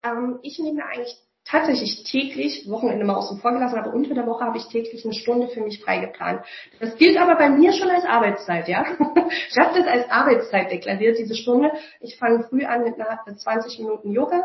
ähm, 0.01 0.39
ich 0.43 0.59
nehme 0.59 0.85
eigentlich 0.85 1.17
tatsächlich 1.49 2.03
täglich, 2.03 2.69
Wochenende 2.69 3.05
mal 3.05 3.15
außen 3.15 3.39
vor 3.39 3.51
gelassen, 3.51 3.77
aber 3.77 3.93
unter 3.93 4.13
der 4.13 4.27
Woche 4.27 4.45
habe 4.45 4.57
ich 4.57 4.67
täglich 4.67 5.03
eine 5.03 5.13
Stunde 5.13 5.47
für 5.47 5.61
mich 5.61 5.83
freigeplant. 5.83 6.45
Das 6.79 6.95
gilt 6.97 7.17
aber 7.17 7.35
bei 7.35 7.49
mir 7.49 7.73
schon 7.73 7.89
als 7.89 8.05
Arbeitszeit, 8.05 8.67
ja. 8.67 8.85
Ich 9.49 9.57
habe 9.57 9.77
das 9.77 9.87
als 9.87 10.09
Arbeitszeit 10.09 10.71
deklariert, 10.71 11.17
diese 11.17 11.35
Stunde. 11.35 11.71
Ich 11.99 12.17
fange 12.17 12.43
früh 12.43 12.65
an 12.65 12.83
mit 12.83 12.99
einer 12.99 13.19
20 13.35 13.79
Minuten 13.79 14.11
Yoga, 14.11 14.43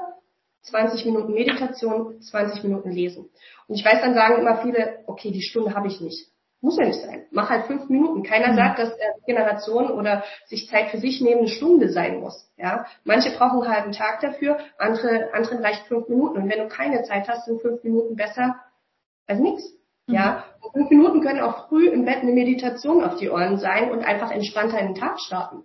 20 0.62 1.04
Minuten 1.06 1.32
Meditation, 1.32 2.20
20 2.20 2.62
Minuten 2.64 2.90
Lesen. 2.90 3.30
Und 3.66 3.74
ich 3.74 3.84
weiß, 3.84 4.00
dann 4.00 4.14
sagen 4.14 4.40
immer 4.40 4.62
viele, 4.62 5.04
okay, 5.06 5.30
die 5.30 5.42
Stunde 5.42 5.74
habe 5.74 5.88
ich 5.88 6.00
nicht. 6.00 6.33
Muss 6.64 6.78
ja 6.78 6.86
nicht 6.86 7.02
sein. 7.02 7.26
Mach 7.30 7.50
halt 7.50 7.66
fünf 7.66 7.90
Minuten. 7.90 8.22
Keiner 8.22 8.52
mhm. 8.52 8.56
sagt, 8.56 8.78
dass 8.78 8.96
Generation 9.26 9.90
oder 9.90 10.24
sich 10.46 10.66
Zeit 10.70 10.88
für 10.88 10.96
sich 10.96 11.20
nehmen 11.20 11.40
eine 11.40 11.48
Stunde 11.48 11.90
sein 11.90 12.20
muss. 12.20 12.50
Ja, 12.56 12.86
manche 13.04 13.36
brauchen 13.36 13.60
einen 13.60 13.70
halben 13.70 13.92
Tag 13.92 14.20
dafür, 14.20 14.56
andere 14.78 15.28
anderen 15.34 15.58
reicht 15.58 15.86
fünf 15.88 16.08
Minuten. 16.08 16.38
Und 16.38 16.48
wenn 16.48 16.60
du 16.60 16.68
keine 16.68 17.02
Zeit 17.02 17.28
hast, 17.28 17.44
sind 17.44 17.60
fünf 17.60 17.84
Minuten 17.84 18.16
besser 18.16 18.56
als 19.26 19.40
nichts. 19.40 19.74
Mhm. 20.06 20.14
Ja, 20.14 20.44
und 20.62 20.72
fünf 20.72 20.88
Minuten 20.88 21.20
können 21.20 21.40
auch 21.40 21.68
früh 21.68 21.86
im 21.86 22.06
Bett 22.06 22.22
eine 22.22 22.32
Meditation 22.32 23.04
auf 23.04 23.16
die 23.16 23.28
Ohren 23.28 23.58
sein 23.58 23.90
und 23.90 24.02
einfach 24.02 24.30
entspannter 24.30 24.78
in 24.78 24.86
den 24.86 24.94
Tag 24.94 25.20
starten. 25.20 25.64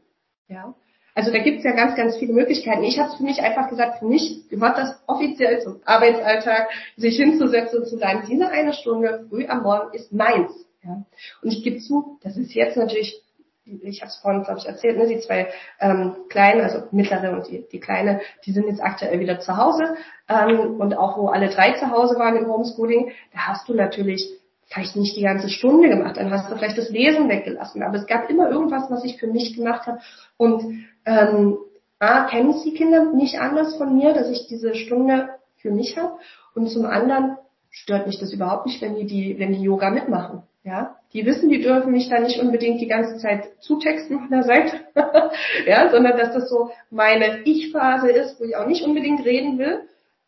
Ja, 0.49 0.75
also 1.15 1.31
da 1.31 1.39
gibt 1.39 1.59
es 1.59 1.63
ja 1.63 1.71
ganz, 1.71 1.95
ganz 1.95 2.17
viele 2.17 2.33
Möglichkeiten. 2.33 2.83
Ich 2.83 2.99
habe 2.99 3.15
für 3.15 3.23
mich 3.23 3.41
einfach 3.41 3.69
gesagt, 3.69 3.99
für 3.99 4.05
mich 4.05 4.49
gehört 4.49 4.77
das 4.77 5.01
offiziell 5.07 5.61
zum 5.61 5.79
Arbeitsalltag, 5.85 6.67
sich 6.97 7.15
hinzusetzen 7.15 7.79
und 7.79 7.85
zu 7.87 7.97
sagen, 7.97 8.25
diese 8.29 8.49
eine 8.49 8.73
Stunde 8.73 9.25
früh 9.29 9.47
am 9.47 9.63
Morgen 9.63 9.93
ist 9.93 10.11
meins. 10.11 10.51
Ja. 10.83 11.03
Und 11.41 11.51
ich 11.51 11.63
gebe 11.63 11.79
zu, 11.79 12.19
das 12.23 12.37
ist 12.37 12.53
jetzt 12.53 12.77
natürlich, 12.77 13.21
ich 13.65 14.01
habe 14.01 14.09
es 14.09 14.17
vorhin, 14.17 14.43
glaube 14.43 14.59
ich, 14.59 14.65
erzählt, 14.65 14.97
ne, 14.97 15.07
die 15.07 15.19
zwei 15.19 15.49
ähm, 15.79 16.15
Kleinen, 16.29 16.61
also 16.61 16.87
mittlere 16.91 17.33
und 17.33 17.47
die, 17.47 17.67
die 17.71 17.79
Kleine, 17.79 18.21
die 18.45 18.51
sind 18.51 18.67
jetzt 18.67 18.81
aktuell 18.81 19.19
wieder 19.19 19.39
zu 19.39 19.57
Hause. 19.57 19.95
Ähm, 20.27 20.79
und 20.79 20.97
auch 20.97 21.17
wo 21.17 21.27
alle 21.27 21.49
drei 21.49 21.73
zu 21.73 21.91
Hause 21.91 22.17
waren 22.17 22.37
im 22.37 22.47
Homeschooling, 22.47 23.11
da 23.33 23.47
hast 23.47 23.67
du 23.67 23.73
natürlich 23.73 24.25
vielleicht 24.65 24.95
nicht 24.95 25.17
die 25.17 25.23
ganze 25.23 25.49
Stunde 25.49 25.89
gemacht, 25.89 26.17
dann 26.17 26.31
hast 26.31 26.49
du 26.49 26.55
vielleicht 26.55 26.77
das 26.77 26.89
Lesen 26.89 27.27
weggelassen. 27.27 27.83
Aber 27.83 27.97
es 27.97 28.05
gab 28.05 28.29
immer 28.29 28.49
irgendwas, 28.49 28.89
was 28.89 29.03
ich 29.03 29.17
für 29.17 29.27
mich 29.27 29.55
gemacht 29.55 29.87
habe. 29.87 29.99
Und 30.37 30.85
ähm, 31.05 31.57
A, 31.97 32.25
kennen 32.25 32.51
es 32.51 32.63
die 32.63 32.73
Kinder 32.73 33.11
nicht 33.13 33.39
anders 33.39 33.75
von 33.75 33.97
mir, 33.97 34.13
dass 34.13 34.29
ich 34.29 34.47
diese 34.47 34.73
Stunde 34.75 35.29
für 35.57 35.71
mich 35.71 35.97
habe. 35.97 36.13
Und 36.55 36.69
zum 36.69 36.85
anderen 36.85 37.37
stört 37.69 38.07
mich 38.07 38.19
das 38.19 38.31
überhaupt 38.31 38.67
nicht, 38.67 38.81
wenn 38.81 38.95
die, 38.95 39.05
die, 39.05 39.39
wenn 39.39 39.53
die 39.53 39.63
Yoga 39.63 39.89
mitmachen. 39.89 40.43
Ja, 40.63 40.97
die 41.13 41.25
wissen, 41.25 41.49
die 41.49 41.61
dürfen 41.61 41.93
mich 41.93 42.09
da 42.09 42.19
nicht 42.19 42.39
unbedingt 42.39 42.81
die 42.81 42.87
ganze 42.87 43.17
Zeit 43.17 43.47
zutexten 43.61 44.19
von 44.19 44.29
der 44.29 44.43
Seite, 44.43 44.75
ja, 45.65 45.89
sondern 45.89 46.17
dass 46.17 46.33
das 46.33 46.49
so 46.49 46.71
meine 46.89 47.43
Ich-Phase 47.43 48.11
ist, 48.11 48.39
wo 48.39 48.43
ich 48.43 48.57
auch 48.57 48.67
nicht 48.67 48.83
unbedingt 48.83 49.23
reden 49.25 49.57
will. 49.57 49.81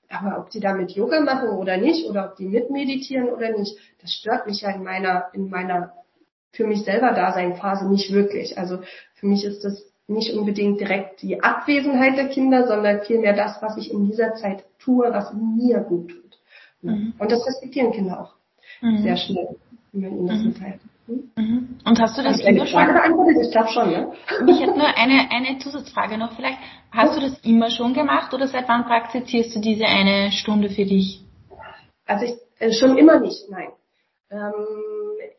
Aber 0.10 0.40
ob 0.40 0.50
die 0.50 0.60
damit 0.60 0.92
Yoga 0.92 1.22
machen 1.22 1.50
oder 1.50 1.78
nicht, 1.78 2.10
oder 2.10 2.30
ob 2.30 2.36
die 2.38 2.46
mitmeditieren 2.46 3.30
oder 3.30 3.58
nicht, 3.58 3.78
das 4.02 4.14
stört 4.14 4.48
mich 4.48 4.62
ja 4.62 4.72
in 4.72 4.84
meiner, 4.84 5.28
in 5.34 5.50
meiner 5.50 5.94
für 6.52 6.66
mich 6.66 6.84
selber 6.84 7.12
Dasein-Phase 7.12 7.90
nicht 7.90 8.12
wirklich. 8.12 8.58
Also 8.58 8.80
für 9.16 9.28
mich 9.28 9.44
ist 9.46 9.64
das 9.64 9.86
nicht 10.08 10.34
unbedingt 10.34 10.80
direkt 10.80 11.22
die 11.22 11.42
Abwesenheit 11.42 12.18
der 12.18 12.28
Kinder, 12.28 12.68
sondern 12.68 13.02
vielmehr 13.04 13.34
das, 13.34 13.62
was 13.62 13.78
ich 13.78 13.92
in 13.92 14.06
dieser 14.06 14.34
Zeit 14.36 14.66
tue, 14.80 15.12
was 15.12 15.34
mir 15.34 15.80
gut 15.80 16.10
tut. 16.10 16.40
Mhm. 16.82 17.14
Und 17.18 17.32
das 17.32 17.46
respektieren 17.46 17.94
Kinder 17.94 18.22
auch 18.22 18.34
mhm. 18.82 19.02
sehr 19.02 19.18
schnell 19.18 19.56
wenn 19.92 20.18
ihnen 20.18 20.28
das 20.28 20.40
mhm. 20.40 20.48
mitteilt. 20.48 20.82
Hm? 21.08 21.32
Mhm. 21.36 21.78
Und 21.86 22.00
hast 22.00 22.18
du 22.18 22.24
das 22.24 22.40
immer 22.40 22.66
schon? 22.66 22.86
beantwortet? 22.86 23.38
Ich 23.44 23.52
glaube 23.52 23.70
schon, 23.70 23.92
ja. 23.92 24.12
Ich 24.48 24.60
hätte 24.60 24.78
nur 24.78 24.98
eine, 24.98 25.32
eine 25.32 25.58
Zusatzfrage 25.60 26.18
noch 26.18 26.36
vielleicht. 26.36 26.58
Hast 26.92 27.18
du 27.18 27.22
das 27.22 27.40
immer 27.40 27.70
schon 27.70 27.94
gemacht 27.94 28.34
oder 28.34 28.48
seit 28.48 28.68
wann 28.68 28.86
praktizierst 28.86 29.56
du 29.56 29.60
diese 29.60 29.86
eine 29.86 30.32
Stunde 30.32 30.70
für 30.70 30.86
dich? 30.86 31.24
Also 32.06 32.26
ich, 32.26 32.34
äh, 32.60 32.72
schon 32.74 32.98
immer 32.98 33.20
nicht, 33.20 33.50
nein. 33.50 33.70
ähm, 34.30 34.52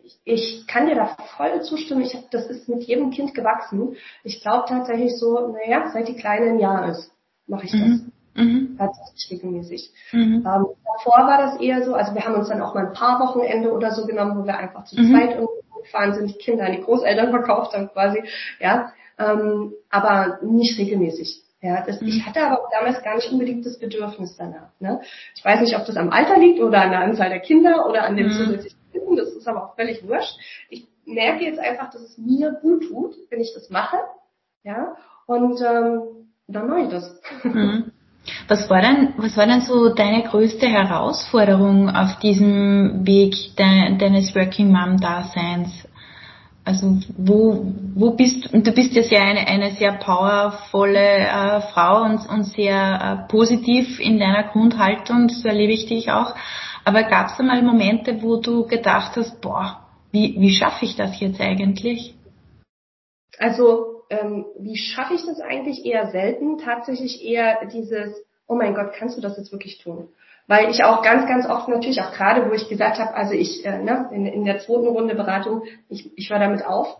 ich, 0.03 0.19
ich 0.25 0.67
kann 0.67 0.87
dir 0.87 0.95
da 0.95 1.17
voll 1.37 1.63
zustimmen. 1.63 2.03
Ich 2.03 2.17
das 2.31 2.47
ist 2.47 2.69
mit 2.69 2.83
jedem 2.85 3.11
Kind 3.11 3.35
gewachsen. 3.35 3.97
Ich 4.25 4.41
glaube 4.41 4.65
tatsächlich 4.69 5.17
so, 5.19 5.53
naja, 5.53 5.91
seit 5.93 6.09
die 6.09 6.17
Kleine 6.17 6.51
ein 6.51 6.59
Jahr 6.59 6.89
ist, 6.89 7.11
mache 7.47 7.67
ich 7.67 7.73
das. 7.73 7.81
Mhm. 7.81 8.12
Mhm. 8.35 8.77
Tatsächlich 8.79 9.31
regelmäßig. 9.31 9.93
Mhm. 10.13 10.35
Ähm, 10.35 10.43
davor 10.45 11.27
war 11.27 11.39
das 11.39 11.61
eher 11.61 11.85
so, 11.85 11.95
also 11.95 12.15
wir 12.15 12.25
haben 12.25 12.35
uns 12.35 12.49
dann 12.49 12.63
auch 12.63 12.75
mal 12.75 12.87
ein 12.87 12.93
paar 12.93 13.21
Wochenende 13.21 13.73
oder 13.73 13.91
so 13.91 14.07
genommen, 14.07 14.39
wo 14.39 14.47
wir 14.47 14.57
einfach 14.57 14.85
zu 14.85 15.01
mhm. 15.01 15.11
zweit 15.11 15.39
gefahren 15.83 16.15
sind, 16.15 16.29
die 16.29 16.39
Kinder 16.39 16.67
an 16.67 16.73
die 16.73 16.83
Großeltern 16.83 17.31
verkauft 17.31 17.75
haben 17.75 17.89
quasi, 17.89 18.23
ja, 18.61 18.93
ähm, 19.19 19.73
aber 19.91 20.39
nicht 20.43 20.79
regelmäßig. 20.79 21.43
Ja, 21.61 21.85
das, 21.87 22.03
ich 22.03 22.17
mhm. 22.17 22.27
hatte 22.27 22.45
aber 22.45 22.69
damals 22.73 23.03
gar 23.05 23.15
nicht 23.15 23.31
unbedingt 23.31 23.65
das 23.65 23.79
Bedürfnis 23.79 24.37
danach. 24.37 24.71
Ne? 24.81 25.01
Ich 25.37 25.45
weiß 25.45 25.61
nicht, 25.61 25.77
ob 25.77 25.87
das 25.87 25.97
am 25.97 26.11
Alter 26.11 26.37
liegt 26.37 26.61
oder 26.61 26.83
an 26.83 26.91
der 26.91 27.01
Anzahl 27.01 27.29
der 27.29 27.39
Kinder 27.39 27.89
oder 27.89 28.03
an 28.03 28.17
dem 28.17 28.27
mhm. 28.27 28.33
zusätzlichen 28.33 28.79
Wissen, 28.93 29.17
das 29.17 29.29
ist 29.29 29.47
aber 29.47 29.65
auch 29.65 29.77
völlig 29.77 30.07
wurscht. 30.07 30.37
Ich 30.71 30.89
merke 31.05 31.45
jetzt 31.45 31.61
einfach, 31.61 31.91
dass 31.91 32.03
es 32.03 32.19
mir 32.19 32.51
gut 32.61 32.89
tut, 32.89 33.15
wenn 33.31 33.41
ich 33.41 33.55
das 33.55 33.71
mache. 33.71 33.99
Ja, 34.65 34.97
und 35.27 35.61
ähm, 35.61 36.33
dann 36.49 36.69
mache 36.69 36.81
ich 36.81 36.89
das. 36.89 37.21
Mhm. 37.45 37.92
Was 38.49 38.69
war 38.69 38.81
denn, 38.81 39.15
was 39.17 39.37
war 39.37 39.47
denn 39.47 39.61
so 39.61 39.95
deine 39.95 40.23
größte 40.25 40.67
Herausforderung 40.67 41.89
auf 41.89 42.19
diesem 42.19 43.07
Weg 43.07 43.57
de, 43.57 43.97
deines 43.99 44.35
Working 44.35 44.73
Mom 44.73 44.99
Daseins? 44.99 45.89
Also 46.65 46.99
wo, 47.17 47.73
wo 47.95 48.13
bist 48.13 48.53
du 48.53 48.73
bist 48.73 48.93
ja 48.93 49.03
sehr 49.03 49.23
eine, 49.23 49.49
eine 49.49 49.73
sehr 49.73 49.95
powervolle 49.95 51.19
äh, 51.19 51.61
Frau 51.73 52.05
und, 52.05 52.29
und 52.29 52.45
sehr 52.45 53.27
äh, 53.27 53.29
positiv 53.29 53.99
in 53.99 54.21
deiner 54.21 54.45
Grundhaltung, 54.45 55.29
so 55.29 55.49
erlebe 55.49 55.73
ich 55.73 55.87
dich 55.87 56.13
auch. 56.13 56.35
Aber 56.85 57.03
gab 57.05 57.29
es 57.29 57.41
einmal 57.41 57.63
Momente, 57.63 58.23
wo 58.23 58.37
du 58.37 58.67
gedacht 58.67 59.17
hast, 59.17 59.41
boah, 59.41 59.89
wie, 60.13 60.37
wie 60.39 60.51
schaffe 60.51 60.85
ich 60.85 60.95
das 60.95 61.19
jetzt 61.21 61.41
eigentlich? 61.41 62.15
Also 63.39 64.03
ähm, 64.11 64.45
wie 64.59 64.77
schaffe 64.77 65.15
ich 65.15 65.25
das 65.25 65.41
eigentlich 65.41 65.85
eher 65.85 66.11
selten? 66.11 66.59
Tatsächlich 66.59 67.25
eher 67.25 67.67
dieses, 67.73 68.15
oh 68.47 68.55
mein 68.55 68.75
Gott, 68.75 68.93
kannst 68.95 69.17
du 69.17 69.21
das 69.21 69.37
jetzt 69.37 69.53
wirklich 69.53 69.79
tun? 69.79 70.09
Weil 70.47 70.71
ich 70.71 70.85
auch 70.85 71.03
ganz, 71.03 71.27
ganz 71.29 71.47
oft 71.47 71.69
natürlich, 71.69 72.01
auch 72.01 72.13
gerade 72.13 72.49
wo 72.49 72.53
ich 72.53 72.69
gesagt 72.69 72.99
habe, 72.99 73.15
also 73.15 73.33
ich, 73.33 73.65
äh, 73.65 73.79
ne, 73.79 74.09
in, 74.13 74.27
in 74.27 74.45
der 74.45 74.59
zweiten 74.59 74.89
Runde 74.89 75.15
Beratung, 75.15 75.63
ich, 75.89 76.17
ich 76.19 76.31
höre 76.31 76.41
damit 76.41 76.67
auf, 76.67 76.99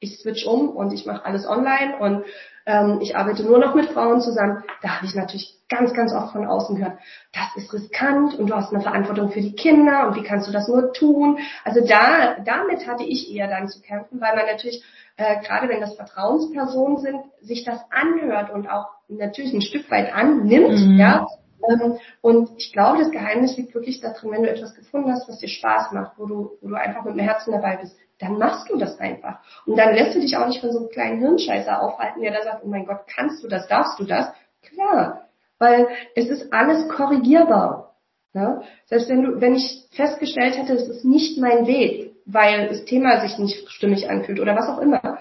ich 0.00 0.18
switch 0.18 0.46
um 0.46 0.70
und 0.70 0.92
ich 0.92 1.04
mache 1.04 1.24
alles 1.24 1.46
online 1.46 1.98
und 1.98 2.24
ähm, 2.64 2.98
ich 3.02 3.16
arbeite 3.16 3.44
nur 3.44 3.58
noch 3.58 3.74
mit 3.74 3.90
Frauen 3.90 4.20
zusammen. 4.22 4.64
Da 4.82 4.96
habe 4.96 5.06
ich 5.06 5.14
natürlich 5.14 5.56
ganz, 5.68 5.92
ganz 5.92 6.12
oft 6.12 6.32
von 6.32 6.46
außen 6.46 6.76
gehört, 6.76 6.98
das 7.32 7.62
ist 7.62 7.72
riskant 7.72 8.34
und 8.38 8.48
du 8.48 8.54
hast 8.54 8.72
eine 8.72 8.82
Verantwortung 8.82 9.30
für 9.30 9.40
die 9.40 9.54
Kinder 9.54 10.06
und 10.06 10.16
wie 10.16 10.22
kannst 10.22 10.48
du 10.48 10.52
das 10.52 10.68
nur 10.68 10.92
tun? 10.92 11.38
Also 11.64 11.86
da, 11.86 12.36
damit 12.44 12.86
hatte 12.86 13.04
ich 13.04 13.30
eher 13.32 13.46
dann 13.46 13.68
zu 13.68 13.80
kämpfen, 13.80 14.20
weil 14.20 14.34
man 14.34 14.46
natürlich, 14.46 14.82
äh, 15.20 15.40
gerade 15.42 15.68
wenn 15.68 15.80
das 15.80 15.94
Vertrauenspersonen 15.96 16.96
sind, 16.96 17.20
sich 17.42 17.64
das 17.64 17.80
anhört 17.90 18.50
und 18.50 18.68
auch 18.68 18.86
natürlich 19.08 19.52
ein 19.52 19.60
Stück 19.60 19.90
weit 19.90 20.14
annimmt, 20.14 20.86
mhm. 20.86 20.98
ja, 20.98 21.26
ähm, 21.68 21.98
und 22.22 22.50
ich 22.56 22.72
glaube, 22.72 22.98
das 22.98 23.10
Geheimnis 23.10 23.56
liegt 23.58 23.74
wirklich 23.74 24.00
darin, 24.00 24.30
wenn 24.30 24.42
du 24.44 24.50
etwas 24.50 24.74
gefunden 24.74 25.12
hast, 25.12 25.28
was 25.28 25.38
dir 25.38 25.48
Spaß 25.48 25.92
macht, 25.92 26.18
wo 26.18 26.26
du, 26.26 26.50
wo 26.62 26.68
du 26.68 26.74
einfach 26.74 27.04
mit 27.04 27.14
dem 27.14 27.20
Herzen 27.20 27.52
dabei 27.52 27.76
bist, 27.76 27.94
dann 28.18 28.38
machst 28.38 28.70
du 28.70 28.78
das 28.78 28.98
einfach. 28.98 29.40
Und 29.66 29.76
dann 29.76 29.94
lässt 29.94 30.14
du 30.14 30.20
dich 30.20 30.36
auch 30.36 30.46
nicht 30.46 30.60
von 30.60 30.72
so 30.72 30.78
einem 30.78 30.88
kleinen 30.88 31.20
Hirnscheißer 31.20 31.82
aufhalten, 31.82 32.22
der 32.22 32.32
da 32.32 32.42
sagt, 32.42 32.64
oh 32.64 32.68
mein 32.68 32.86
Gott, 32.86 33.00
kannst 33.14 33.44
du 33.44 33.48
das, 33.48 33.68
darfst 33.68 33.98
du 33.98 34.04
das? 34.04 34.32
Klar, 34.62 35.26
weil 35.58 35.88
es 36.14 36.28
ist 36.30 36.50
alles 36.52 36.88
korrigierbar. 36.88 37.94
Ja? 38.32 38.62
Selbst 38.86 39.10
wenn 39.10 39.22
du, 39.22 39.40
wenn 39.40 39.54
ich 39.54 39.86
festgestellt 39.92 40.56
hätte, 40.56 40.72
es 40.74 40.88
ist 40.88 41.04
nicht 41.04 41.38
mein 41.38 41.66
Weg, 41.66 42.09
weil 42.26 42.68
das 42.68 42.84
Thema 42.84 43.20
sich 43.20 43.38
nicht 43.38 43.68
stimmig 43.70 44.08
anfühlt 44.08 44.40
oder 44.40 44.56
was 44.56 44.68
auch 44.68 44.78
immer, 44.78 45.18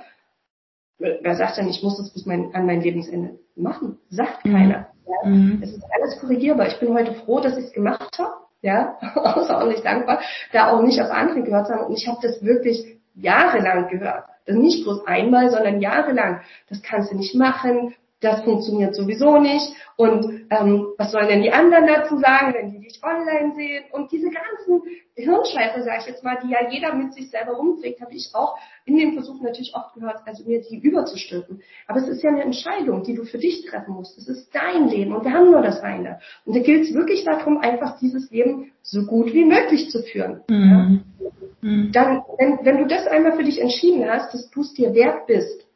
wer 0.98 1.36
sagt 1.36 1.58
denn, 1.58 1.70
ich 1.70 1.82
muss 1.82 1.98
das 1.98 2.12
bis 2.12 2.26
mein, 2.26 2.54
an 2.54 2.66
mein 2.66 2.82
Lebensende 2.82 3.40
machen? 3.56 3.98
Sagt 4.10 4.46
mhm. 4.46 4.52
keiner. 4.52 4.88
Ja? 5.08 5.30
Mhm. 5.30 5.60
Es 5.62 5.74
ist 5.74 5.84
alles 5.92 6.20
korrigierbar. 6.20 6.68
Ich 6.68 6.80
bin 6.80 6.94
heute 6.94 7.14
froh, 7.14 7.40
dass 7.40 7.58
ich 7.58 7.66
es 7.66 7.74
gemacht 7.74 8.18
habe. 8.20 8.34
Ja, 8.62 8.98
außerordentlich 9.16 9.84
dankbar, 9.84 10.20
da 10.52 10.72
auch 10.72 10.82
nicht 10.82 11.02
auf 11.02 11.10
andere 11.12 11.44
gehört 11.44 11.68
zu 11.68 11.74
haben. 11.74 11.86
Und 11.86 11.98
ich 11.98 12.08
habe 12.10 12.20
das 12.22 12.44
wirklich 12.44 12.98
jahrelang 13.16 13.88
gehört. 13.88 14.26
Das 14.46 14.56
ist 14.56 14.62
nicht 14.62 14.84
bloß 14.84 15.08
einmal, 15.08 15.50
sondern 15.50 15.80
jahrelang. 15.80 16.42
Das 16.68 16.82
kannst 16.82 17.12
du 17.12 17.16
nicht 17.16 17.36
machen, 17.36 17.96
das 18.22 18.44
funktioniert 18.44 18.96
sowieso 18.96 19.40
nicht 19.40 19.74
und 19.96 20.48
ähm, 20.50 20.88
was 20.98 21.12
sollen 21.12 21.28
denn 21.28 21.42
die 21.42 21.52
anderen 21.52 21.88
dazu 21.88 22.18
sagen, 22.18 22.54
wenn 22.54 22.72
die 22.72 22.80
dich 22.80 23.02
online 23.04 23.54
sehen 23.56 23.84
und 23.92 24.12
diese 24.12 24.30
ganzen 24.30 24.82
Hirnscheiße, 25.16 25.84
sage 25.84 25.98
ich 26.02 26.08
jetzt 26.08 26.24
mal, 26.24 26.38
die 26.44 26.50
ja 26.50 26.70
jeder 26.70 26.94
mit 26.96 27.14
sich 27.14 27.30
selber 27.30 27.54
rumträgt, 27.54 28.02
habe 28.02 28.14
ich 28.14 28.30
auch 28.34 28.58
in 28.86 28.98
dem 28.98 29.14
Versuch 29.14 29.42
natürlich 29.42 29.76
oft 29.76 29.94
gehört, 29.94 30.22
also 30.26 30.44
mir 30.46 30.62
die 30.62 30.80
überzustülpen. 30.80 31.62
Aber 31.88 32.00
es 32.00 32.08
ist 32.08 32.24
ja 32.24 32.30
eine 32.30 32.44
Entscheidung, 32.44 33.04
die 33.04 33.14
du 33.14 33.26
für 33.26 33.38
dich 33.38 33.66
treffen 33.66 33.94
musst. 33.94 34.18
Es 34.18 34.28
ist 34.28 34.54
dein 34.54 34.88
Leben 34.88 35.14
und 35.14 35.24
wir 35.24 35.34
haben 35.34 35.52
nur 35.52 35.62
das 35.62 35.82
eine. 35.82 36.20
Und 36.46 36.56
da 36.56 36.62
gilt 36.62 36.88
es 36.88 36.94
wirklich 36.94 37.24
darum, 37.26 37.58
einfach 37.58 38.00
dieses 38.00 38.32
Leben 38.32 38.72
so 38.82 39.06
gut 39.06 39.34
wie 39.34 39.46
möglich 39.46 39.90
zu 39.90 40.02
führen. 40.02 40.42
Mhm. 40.50 41.04
Ja? 41.20 41.30
Mhm. 41.62 41.92
Dann, 41.92 42.24
wenn, 42.38 42.60
wenn 42.64 42.78
du 42.78 42.88
das 42.88 43.06
einmal 43.08 43.36
für 43.36 43.44
dich 43.44 43.62
entschieden 43.62 44.10
hast, 44.10 44.34
dass 44.34 44.50
du 44.50 44.62
es 44.62 44.74
dir 44.74 44.94
wert 44.94 45.28
bist, 45.28 45.68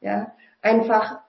ja, 0.00 0.32
einfach 0.62 1.23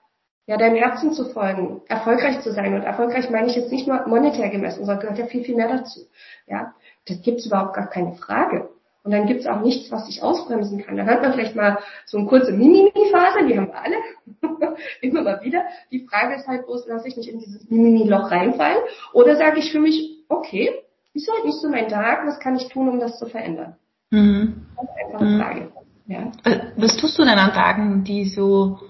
ja, 0.46 0.56
deinem 0.56 0.76
Herzen 0.76 1.12
zu 1.12 1.24
folgen, 1.24 1.82
erfolgreich 1.88 2.40
zu 2.40 2.52
sein. 2.52 2.74
Und 2.74 2.82
erfolgreich 2.82 3.30
meine 3.30 3.48
ich 3.48 3.56
jetzt 3.56 3.72
nicht 3.72 3.88
nur 3.88 4.06
monetär 4.06 4.48
gemessen, 4.48 4.84
sondern 4.84 5.00
gehört 5.00 5.18
ja 5.18 5.26
viel, 5.26 5.42
viel 5.42 5.56
mehr 5.56 5.68
dazu. 5.68 6.00
Ja, 6.46 6.74
das 7.06 7.20
gibt's 7.22 7.46
überhaupt 7.46 7.74
gar 7.74 7.88
keine 7.88 8.12
Frage. 8.14 8.68
Und 9.02 9.12
dann 9.12 9.26
gibt's 9.26 9.46
auch 9.46 9.60
nichts, 9.60 9.90
was 9.92 10.06
dich 10.06 10.22
ausbremsen 10.22 10.84
kann. 10.84 10.96
Dann 10.96 11.06
hat 11.06 11.22
man 11.22 11.32
vielleicht 11.32 11.54
mal 11.54 11.78
so 12.06 12.18
eine 12.18 12.26
kurze 12.26 12.52
Mimimi-Phase, 12.52 13.46
die 13.46 13.56
haben 13.56 13.68
wir 13.68 13.80
alle, 13.80 13.96
immer 15.00 15.22
mal 15.22 15.40
wieder. 15.42 15.64
Die 15.92 16.06
Frage 16.06 16.34
ist 16.34 16.48
halt 16.48 16.66
bloß, 16.66 16.88
lasse 16.88 17.06
ich 17.06 17.16
mich 17.16 17.30
in 17.32 17.38
dieses 17.38 17.68
Mimimi-Loch 17.70 18.30
reinfallen 18.30 18.78
oder 19.12 19.36
sage 19.36 19.60
ich 19.60 19.70
für 19.70 19.78
mich, 19.78 20.24
okay, 20.28 20.70
ist 21.14 21.30
heute 21.32 21.46
nicht 21.46 21.60
so 21.60 21.68
mein 21.68 21.88
Tag, 21.88 22.26
was 22.26 22.40
kann 22.40 22.56
ich 22.56 22.68
tun, 22.68 22.88
um 22.88 22.98
das 22.98 23.18
zu 23.18 23.26
verändern? 23.26 23.76
Mhm. 24.10 24.66
Das 24.76 24.84
ist 24.84 25.06
einfach 25.06 25.20
eine 25.20 25.30
mhm. 25.30 25.40
Frage. 25.40 25.72
Ja. 26.08 26.32
Was 26.76 26.96
tust 26.96 27.18
du 27.18 27.24
denn 27.24 27.38
an 27.38 27.52
Tagen, 27.52 28.04
die 28.04 28.24
so 28.24 28.80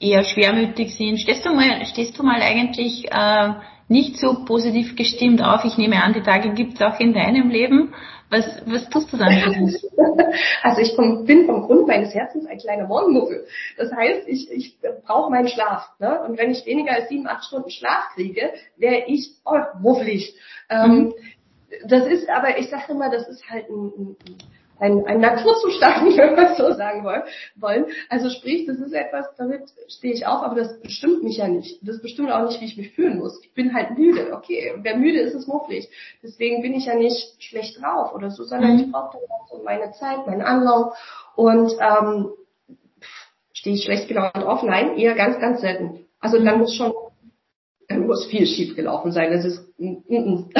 eher 0.00 0.24
schwermütig 0.24 0.94
sind. 0.94 1.20
Stehst 1.20 1.44
du 1.44 1.52
mal, 1.52 1.84
stehst 1.86 2.18
du 2.18 2.22
mal 2.22 2.40
eigentlich 2.42 3.10
äh, 3.10 3.54
nicht 3.88 4.18
so 4.18 4.44
positiv 4.44 4.96
gestimmt 4.96 5.42
auf? 5.42 5.64
Ich 5.64 5.78
nehme 5.78 6.02
an, 6.02 6.12
die 6.12 6.22
Tage 6.22 6.52
gibt 6.52 6.74
es 6.74 6.82
auch 6.82 6.98
in 7.00 7.14
deinem 7.14 7.50
Leben. 7.50 7.94
Was, 8.28 8.44
was 8.66 8.88
tust 8.88 9.12
du 9.12 9.16
dann? 9.16 9.74
Also 10.62 10.80
ich 10.80 10.94
vom, 10.94 11.24
bin 11.24 11.46
vom 11.46 11.62
Grund 11.62 11.86
meines 11.86 12.14
Herzens 12.14 12.46
ein 12.46 12.58
kleiner 12.58 12.86
Morgenmuffel. 12.86 13.46
Das 13.76 13.92
heißt, 13.92 14.26
ich, 14.26 14.50
ich 14.50 14.76
brauche 15.06 15.30
meinen 15.30 15.48
Schlaf. 15.48 15.88
Ne? 15.98 16.20
Und 16.22 16.36
wenn 16.36 16.50
ich 16.50 16.66
weniger 16.66 16.92
als 16.92 17.08
sieben, 17.08 17.26
acht 17.26 17.44
Stunden 17.44 17.70
Schlaf 17.70 18.10
kriege, 18.14 18.50
wäre 18.76 19.04
ich 19.06 19.30
oh, 19.44 19.58
muffelig. 19.80 20.34
Ähm, 20.68 20.90
mhm. 20.90 21.14
Das 21.88 22.06
ist 22.06 22.28
aber, 22.28 22.58
ich 22.58 22.68
sage 22.68 22.92
immer, 22.92 23.10
das 23.10 23.28
ist 23.28 23.48
halt 23.48 23.68
ein, 23.70 23.92
ein 23.98 24.16
ein, 24.78 25.06
ein 25.06 25.20
Naturzustand, 25.20 26.04
wenn 26.16 26.36
wir 26.36 26.50
es 26.50 26.58
so 26.58 26.72
sagen 26.72 27.04
wollen. 27.04 27.86
Also 28.08 28.30
sprich, 28.30 28.66
das 28.66 28.78
ist 28.78 28.92
etwas, 28.92 29.26
damit 29.36 29.62
stehe 29.88 30.14
ich 30.14 30.26
auf, 30.26 30.42
aber 30.42 30.54
das 30.54 30.80
bestimmt 30.80 31.22
mich 31.22 31.38
ja 31.38 31.48
nicht. 31.48 31.78
Das 31.86 32.00
bestimmt 32.00 32.30
auch 32.30 32.44
nicht, 32.46 32.60
wie 32.60 32.66
ich 32.66 32.76
mich 32.76 32.92
fühlen 32.92 33.18
muss. 33.18 33.40
Ich 33.42 33.52
bin 33.54 33.74
halt 33.74 33.98
müde, 33.98 34.32
okay. 34.32 34.74
Wer 34.82 34.96
müde 34.96 35.20
ist, 35.20 35.34
ist 35.34 35.48
mufflig. 35.48 35.88
Deswegen 36.22 36.62
bin 36.62 36.74
ich 36.74 36.86
ja 36.86 36.94
nicht 36.94 37.42
schlecht 37.42 37.80
drauf 37.80 38.14
oder 38.14 38.30
so, 38.30 38.44
sondern 38.44 38.74
mhm. 38.74 38.80
ich 38.80 38.92
brauche 38.92 39.18
dann 39.18 39.30
auch 39.30 39.48
so 39.50 39.62
meine 39.62 39.92
Zeit, 39.92 40.26
meinen 40.26 40.42
Anlauf 40.42 40.96
und 41.34 41.72
ähm, 41.80 42.30
stehe 43.52 43.76
ich 43.76 43.84
schlecht 43.84 44.08
gelaunt 44.08 44.36
drauf? 44.36 44.62
Nein, 44.62 44.96
eher 44.96 45.14
ganz, 45.14 45.40
ganz 45.40 45.60
selten. 45.60 46.06
Also 46.20 46.42
dann 46.42 46.58
muss 46.58 46.74
schon 46.74 46.92
dann 47.88 48.06
muss 48.06 48.26
viel 48.26 48.46
schief 48.46 48.74
gelaufen 48.74 49.12
sein. 49.12 49.30
Das 49.30 49.44
ist 49.44 49.78
mm, 49.78 49.98
mm, 50.08 50.50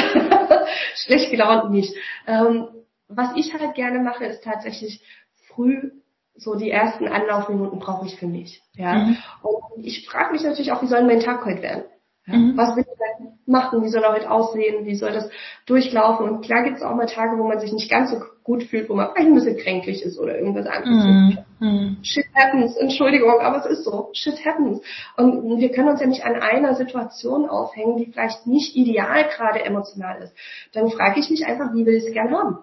schlecht 0.94 1.30
gelaunt 1.30 1.70
nicht. 1.70 1.92
Ähm, 2.26 2.68
was 3.08 3.30
ich 3.36 3.54
halt 3.54 3.74
gerne 3.74 4.00
mache, 4.00 4.24
ist 4.24 4.44
tatsächlich 4.44 5.02
früh 5.48 5.90
so 6.38 6.54
die 6.54 6.70
ersten 6.70 7.08
Anlaufminuten 7.08 7.78
brauche 7.78 8.06
ich 8.06 8.16
für 8.16 8.26
mich. 8.26 8.62
Ja. 8.74 8.94
Mhm. 8.94 9.16
Und 9.42 9.86
ich 9.86 10.06
frage 10.06 10.32
mich 10.32 10.42
natürlich 10.42 10.72
auch, 10.72 10.82
wie 10.82 10.86
soll 10.86 11.04
mein 11.04 11.20
Tag 11.20 11.44
heute 11.44 11.62
werden? 11.62 11.84
Ja, 12.26 12.36
mhm. 12.36 12.56
Was 12.56 12.76
will 12.76 12.84
ich 12.86 12.98
denn 13.18 13.38
machen? 13.46 13.82
Wie 13.82 13.88
soll 13.88 14.02
er 14.02 14.12
heute 14.12 14.30
aussehen? 14.30 14.84
Wie 14.84 14.96
soll 14.96 15.12
das 15.12 15.30
durchlaufen? 15.66 16.28
Und 16.28 16.44
klar 16.44 16.64
gibt 16.64 16.78
es 16.78 16.82
auch 16.82 16.94
mal 16.94 17.06
Tage, 17.06 17.38
wo 17.38 17.44
man 17.44 17.60
sich 17.60 17.72
nicht 17.72 17.90
ganz 17.90 18.10
so 18.10 18.20
gut 18.42 18.64
fühlt, 18.64 18.88
wo 18.88 18.94
man 18.94 19.10
vielleicht 19.12 19.28
ein 19.28 19.34
bisschen 19.34 19.56
kränklich 19.56 20.02
ist 20.02 20.18
oder 20.18 20.36
irgendwas 20.36 20.66
anderes. 20.66 21.04
Mhm. 21.04 21.38
mhm. 21.60 21.96
Shit 22.02 22.26
happens, 22.34 22.76
Entschuldigung, 22.76 23.40
aber 23.40 23.58
es 23.58 23.66
ist 23.66 23.84
so. 23.84 24.10
Shit 24.12 24.44
happens. 24.44 24.80
Und 25.16 25.58
wir 25.58 25.70
können 25.70 25.88
uns 25.88 26.00
ja 26.00 26.06
nicht 26.06 26.24
an 26.24 26.34
einer 26.34 26.74
Situation 26.74 27.48
aufhängen, 27.48 27.96
die 27.96 28.06
vielleicht 28.06 28.46
nicht 28.46 28.76
ideal 28.76 29.24
gerade 29.36 29.64
emotional 29.64 30.20
ist. 30.22 30.34
Dann 30.72 30.90
frage 30.90 31.20
ich 31.20 31.30
mich 31.30 31.46
einfach, 31.46 31.72
wie 31.72 31.86
will 31.86 31.94
ich 31.94 32.06
es 32.06 32.12
gern 32.12 32.36
haben? 32.36 32.58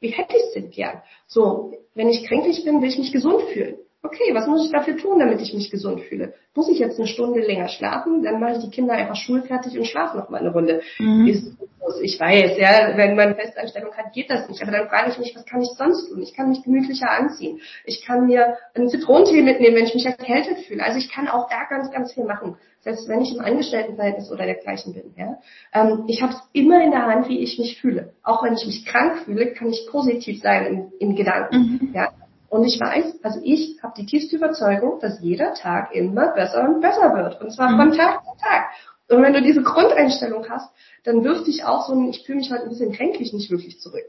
Wie 0.00 0.10
hätte 0.10 0.36
ich 0.36 0.44
es 0.44 0.52
denn 0.54 0.70
gern? 0.70 1.02
So, 1.26 1.72
wenn 1.94 2.08
ich 2.08 2.26
kränklich 2.26 2.64
bin, 2.64 2.80
will 2.80 2.88
ich 2.88 2.98
mich 2.98 3.12
gesund 3.12 3.42
fühlen. 3.52 3.78
Okay, 4.08 4.34
was 4.34 4.46
muss 4.46 4.64
ich 4.64 4.72
dafür 4.72 4.96
tun, 4.96 5.18
damit 5.18 5.40
ich 5.40 5.54
mich 5.54 5.70
gesund 5.70 6.00
fühle? 6.02 6.34
Muss 6.54 6.68
ich 6.68 6.78
jetzt 6.78 6.98
eine 6.98 7.06
Stunde 7.06 7.40
länger 7.40 7.68
schlafen? 7.68 8.22
Dann 8.22 8.40
mache 8.40 8.52
ich 8.52 8.64
die 8.64 8.70
Kinder 8.70 8.94
einfach 8.94 9.16
schulfertig 9.16 9.78
und 9.78 9.86
schlafe 9.86 10.16
noch 10.16 10.28
mal 10.28 10.40
eine 10.40 10.52
Runde. 10.52 10.80
Mhm. 10.98 11.56
Ich 12.02 12.20
weiß, 12.20 12.58
ja, 12.58 12.96
wenn 12.96 13.16
man 13.16 13.34
Festanstellung 13.34 13.92
hat, 13.94 14.12
geht 14.12 14.30
das 14.30 14.48
nicht. 14.48 14.60
Aber 14.62 14.72
dann 14.72 14.88
frage 14.88 15.10
ich 15.10 15.18
mich, 15.18 15.34
was 15.34 15.46
kann 15.46 15.62
ich 15.62 15.70
sonst 15.76 16.08
tun? 16.08 16.20
Ich 16.20 16.34
kann 16.34 16.50
mich 16.50 16.62
gemütlicher 16.62 17.10
anziehen. 17.10 17.60
Ich 17.84 18.04
kann 18.04 18.26
mir 18.26 18.56
einen 18.74 18.88
Zitronentee 18.88 19.42
mitnehmen, 19.42 19.76
wenn 19.76 19.86
ich 19.86 19.94
mich 19.94 20.04
erkältet 20.04 20.58
fühle. 20.66 20.82
Also 20.82 20.98
ich 20.98 21.10
kann 21.10 21.28
auch 21.28 21.48
da 21.48 21.64
ganz, 21.68 21.90
ganz 21.90 22.12
viel 22.12 22.24
machen. 22.24 22.56
Selbst 22.80 23.08
wenn 23.08 23.22
ich 23.22 23.34
im 23.34 23.40
Angestelltenverhältnis 23.40 24.30
oder 24.30 24.44
dergleichen 24.44 24.94
bin. 24.94 25.14
Ja? 25.16 25.38
Ähm, 25.72 26.04
ich 26.08 26.22
habe 26.22 26.32
es 26.32 26.40
immer 26.52 26.82
in 26.82 26.90
der 26.90 27.06
Hand, 27.06 27.28
wie 27.28 27.40
ich 27.40 27.58
mich 27.58 27.80
fühle. 27.80 28.12
Auch 28.22 28.44
wenn 28.44 28.54
ich 28.54 28.66
mich 28.66 28.84
krank 28.84 29.20
fühle, 29.24 29.52
kann 29.52 29.68
ich 29.68 29.86
positiv 29.90 30.40
sein 30.42 30.66
im, 30.66 30.92
im 31.00 31.16
Gedanken. 31.16 31.56
Mhm. 31.56 31.92
Ja? 31.94 32.12
Und 32.48 32.64
ich 32.64 32.80
weiß, 32.80 33.22
also 33.22 33.40
ich 33.42 33.78
habe 33.82 33.94
die 33.96 34.06
tiefste 34.06 34.36
Überzeugung, 34.36 35.00
dass 35.00 35.20
jeder 35.20 35.54
Tag 35.54 35.94
immer 35.94 36.28
besser 36.28 36.68
und 36.68 36.80
besser 36.80 37.14
wird. 37.14 37.40
Und 37.40 37.52
zwar 37.52 37.76
von 37.76 37.88
mhm. 37.88 37.92
Tag 37.92 38.22
zu 38.24 38.30
Tag. 38.42 38.70
Und 39.08 39.22
wenn 39.22 39.32
du 39.32 39.42
diese 39.42 39.62
Grundeinstellung 39.62 40.48
hast, 40.48 40.70
dann 41.04 41.24
wirft 41.24 41.46
dich 41.46 41.64
auch 41.64 41.86
so 41.86 41.94
ein, 41.94 42.08
ich 42.08 42.24
fühle 42.24 42.38
mich 42.38 42.50
halt 42.50 42.62
ein 42.62 42.68
bisschen 42.68 42.92
kränklich 42.92 43.32
nicht 43.32 43.50
wirklich 43.50 43.80
zurück. 43.80 44.06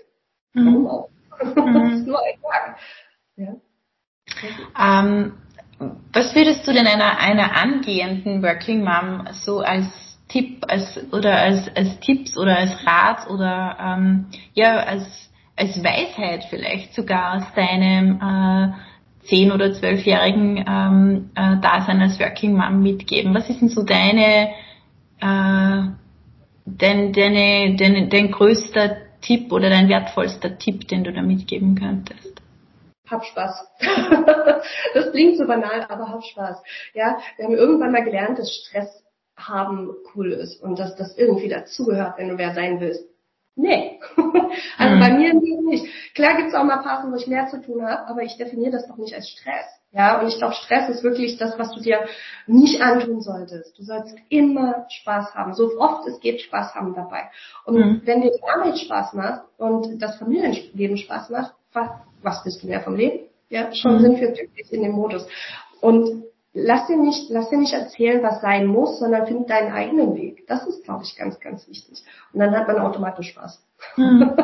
Mhm. 0.53 0.65
Warum 0.65 0.87
auch? 0.87 1.09
Mhm. 1.41 1.73
das 1.73 1.99
ist 1.99 2.07
nur 2.07 2.19
ein 2.19 2.41
Tag. 2.41 2.77
Ja. 3.37 3.55
Ähm, 4.77 5.33
was 6.11 6.35
würdest 6.35 6.67
du 6.67 6.73
denn 6.73 6.85
einer, 6.85 7.17
einer 7.19 7.55
angehenden 7.55 8.43
Working 8.43 8.83
Mom 8.83 9.25
so 9.31 9.59
als 9.59 9.85
Tipp 10.27 10.65
als, 10.67 10.99
oder 11.11 11.37
als, 11.37 11.69
als 11.75 11.99
Tipps 12.01 12.37
oder 12.37 12.57
als 12.57 12.71
Rat 12.85 13.29
oder 13.29 13.77
ähm, 13.79 14.27
ja 14.53 14.79
als 14.79 15.28
als 15.59 15.83
Weisheit 15.83 16.45
vielleicht 16.49 16.93
sogar 16.93 17.37
aus 17.37 17.53
deinem 17.53 18.19
äh, 18.21 19.27
zehn- 19.27 19.51
oder 19.51 19.73
zwölfjährigen 19.73 20.63
ähm, 20.67 21.31
äh, 21.35 21.59
Dasein 21.61 22.01
als 22.01 22.19
Working 22.19 22.55
Mom 22.55 22.81
mitgeben? 22.81 23.33
Was 23.33 23.49
ist 23.49 23.61
denn 23.61 23.69
so 23.69 23.83
deine, 23.83 24.49
äh, 25.19 25.91
dein, 26.65 27.13
deine, 27.13 27.75
deine, 27.75 28.07
dein 28.07 28.31
größter 28.31 28.97
Tipp 29.21 29.51
oder 29.51 29.69
dein 29.69 29.89
wertvollster 29.89 30.57
Tipp, 30.57 30.87
den 30.87 31.03
du 31.03 31.11
da 31.11 31.21
mitgeben 31.21 31.75
könntest? 31.75 32.41
Hab 33.09 33.25
Spaß. 33.25 33.67
das 34.93 35.11
klingt 35.11 35.37
so 35.37 35.45
banal, 35.45 35.85
aber 35.89 36.09
hab 36.09 36.23
Spaß. 36.23 36.61
Ja, 36.93 37.17
wir 37.35 37.45
haben 37.45 37.55
irgendwann 37.55 37.91
mal 37.91 38.03
gelernt, 38.03 38.39
dass 38.39 38.53
Stress 38.53 39.03
haben 39.35 39.89
cool 40.13 40.31
ist 40.31 40.61
und 40.61 40.79
dass 40.79 40.95
das 40.95 41.17
irgendwie 41.17 41.49
dazugehört, 41.49 42.17
wenn 42.17 42.29
du 42.29 42.37
wer 42.37 42.53
sein 42.53 42.79
willst. 42.79 43.08
Nee. 43.59 43.99
also 44.77 44.95
mhm. 44.95 44.99
bei 44.99 45.13
mir 45.13 45.33
nicht. 45.33 45.85
Klar 46.15 46.37
gibt 46.37 46.49
es 46.49 46.55
auch 46.55 46.63
mal 46.63 46.81
Phasen, 46.81 47.11
wo 47.11 47.17
ich 47.17 47.27
mehr 47.27 47.47
zu 47.47 47.61
tun 47.61 47.85
habe, 47.85 48.07
aber 48.07 48.23
ich 48.23 48.37
definiere 48.37 48.71
das 48.71 48.87
doch 48.87 48.97
nicht 48.97 49.13
als 49.13 49.29
Stress. 49.29 49.65
Ja, 49.91 50.21
und 50.21 50.27
ich 50.27 50.37
glaube, 50.37 50.53
Stress 50.53 50.87
ist 50.89 51.03
wirklich 51.03 51.37
das, 51.37 51.57
was 51.57 51.71
du 51.71 51.81
dir 51.81 52.05
nicht 52.47 52.79
antun 52.81 53.21
solltest. 53.21 53.77
Du 53.77 53.83
sollst 53.83 54.15
immer 54.29 54.85
Spaß 54.89 55.33
haben. 55.33 55.53
So 55.55 55.77
oft 55.79 56.07
es 56.07 56.19
geht, 56.19 56.41
Spaß 56.41 56.75
haben 56.75 56.93
dabei. 56.93 57.29
Und 57.65 57.75
mhm. 57.75 58.01
wenn 58.05 58.21
dir 58.21 58.31
die 58.31 58.47
Arbeit 58.47 58.77
Spaß 58.77 59.13
macht 59.13 59.43
und 59.57 60.01
das 60.01 60.17
Familienleben 60.17 60.97
Spaß 60.97 61.29
macht, 61.31 61.53
was, 61.73 61.89
was 62.21 62.43
bist 62.43 62.63
du 62.63 62.67
mehr 62.67 62.81
vom 62.81 62.95
Leben? 62.95 63.27
Ja, 63.49 63.73
schon 63.73 63.95
mhm. 63.95 63.99
sind 64.01 64.21
wir 64.21 64.31
glücklich 64.31 64.71
in 64.71 64.83
dem 64.83 64.93
Modus. 64.93 65.27
Und 65.81 66.23
lass 66.53 66.87
dir 66.87 66.97
nicht, 66.97 67.29
lass 67.29 67.49
dir 67.49 67.57
nicht 67.57 67.73
erzählen, 67.73 68.23
was 68.23 68.41
sein 68.41 68.65
muss, 68.65 68.99
sondern 68.99 69.27
find 69.27 69.49
deinen 69.49 69.71
eigenen 69.71 70.15
Weg. 70.15 70.47
Das 70.47 70.65
ist, 70.65 70.83
glaube 70.83 71.03
ich, 71.03 71.15
ganz, 71.15 71.39
ganz 71.39 71.67
wichtig. 71.67 72.03
Und 72.33 72.39
dann 72.39 72.55
hat 72.55 72.67
man 72.67 72.79
automatisch 72.79 73.29
Spaß. 73.29 73.63
Mhm. 73.95 74.31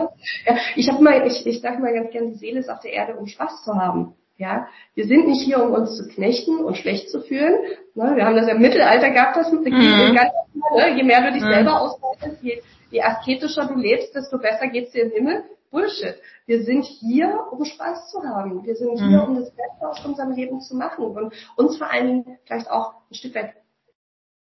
ja, 0.46 0.58
ich 0.76 0.90
habe 0.90 1.04
mal, 1.04 1.26
ich, 1.26 1.46
ich 1.46 1.62
sage 1.62 1.82
mal 1.82 1.94
ganz 1.94 2.12
gerne, 2.12 2.30
die 2.30 2.38
Seele 2.38 2.60
ist 2.60 2.70
auf 2.70 2.80
der 2.80 2.94
Erde, 2.94 3.16
um 3.16 3.28
Spaß 3.28 3.64
zu 3.64 3.76
haben. 3.76 4.16
Ja, 4.38 4.68
wir 4.96 5.06
sind 5.06 5.28
nicht 5.28 5.44
hier, 5.44 5.64
um 5.64 5.72
uns 5.72 5.96
zu 5.96 6.10
knechten 6.10 6.58
und 6.58 6.76
schlecht 6.78 7.10
zu 7.10 7.22
fühlen. 7.22 7.58
Ne, 7.94 8.18
wir 8.18 8.26
haben 8.26 8.36
das 8.36 8.48
ja 8.48 8.56
im 8.56 8.62
Mittelalter 8.62 9.10
gehabt, 9.12 9.38
das 9.38 9.50
mit 9.50 9.64
mhm. 9.64 10.14
ganz, 10.14 10.32
ne, 10.76 10.98
je 10.98 11.04
mehr 11.04 11.22
du 11.22 11.32
dich 11.32 11.42
mhm. 11.42 11.54
selber 11.54 11.80
ausweitest, 11.80 12.44
je, 12.44 12.62
je 12.92 13.02
asketischer 13.02 13.66
du 13.66 13.76
lebst, 13.76 14.14
desto 14.14 14.38
besser 14.38 14.68
geht's 14.68 14.92
dir 14.92 15.04
im 15.04 15.12
Himmel. 15.12 15.44
Bullshit. 15.76 16.16
Wir 16.46 16.64
sind 16.64 16.86
hier, 16.86 17.48
um 17.52 17.66
Spaß 17.66 18.10
zu 18.10 18.24
haben. 18.24 18.64
Wir 18.64 18.76
sind 18.76 18.98
hier, 18.98 19.24
mhm. 19.24 19.24
um 19.24 19.36
das 19.36 19.52
Beste 19.52 19.90
aus 19.90 20.06
unserem 20.06 20.32
Leben 20.32 20.62
zu 20.62 20.74
machen 20.74 21.04
und 21.04 21.34
uns 21.58 21.78
vor 21.78 21.92
allen 21.92 22.08
Dingen 22.08 22.40
vielleicht 22.46 22.72
auch 22.72 22.94
ein 23.12 23.14
Stück 23.14 23.36
weit 23.36 23.56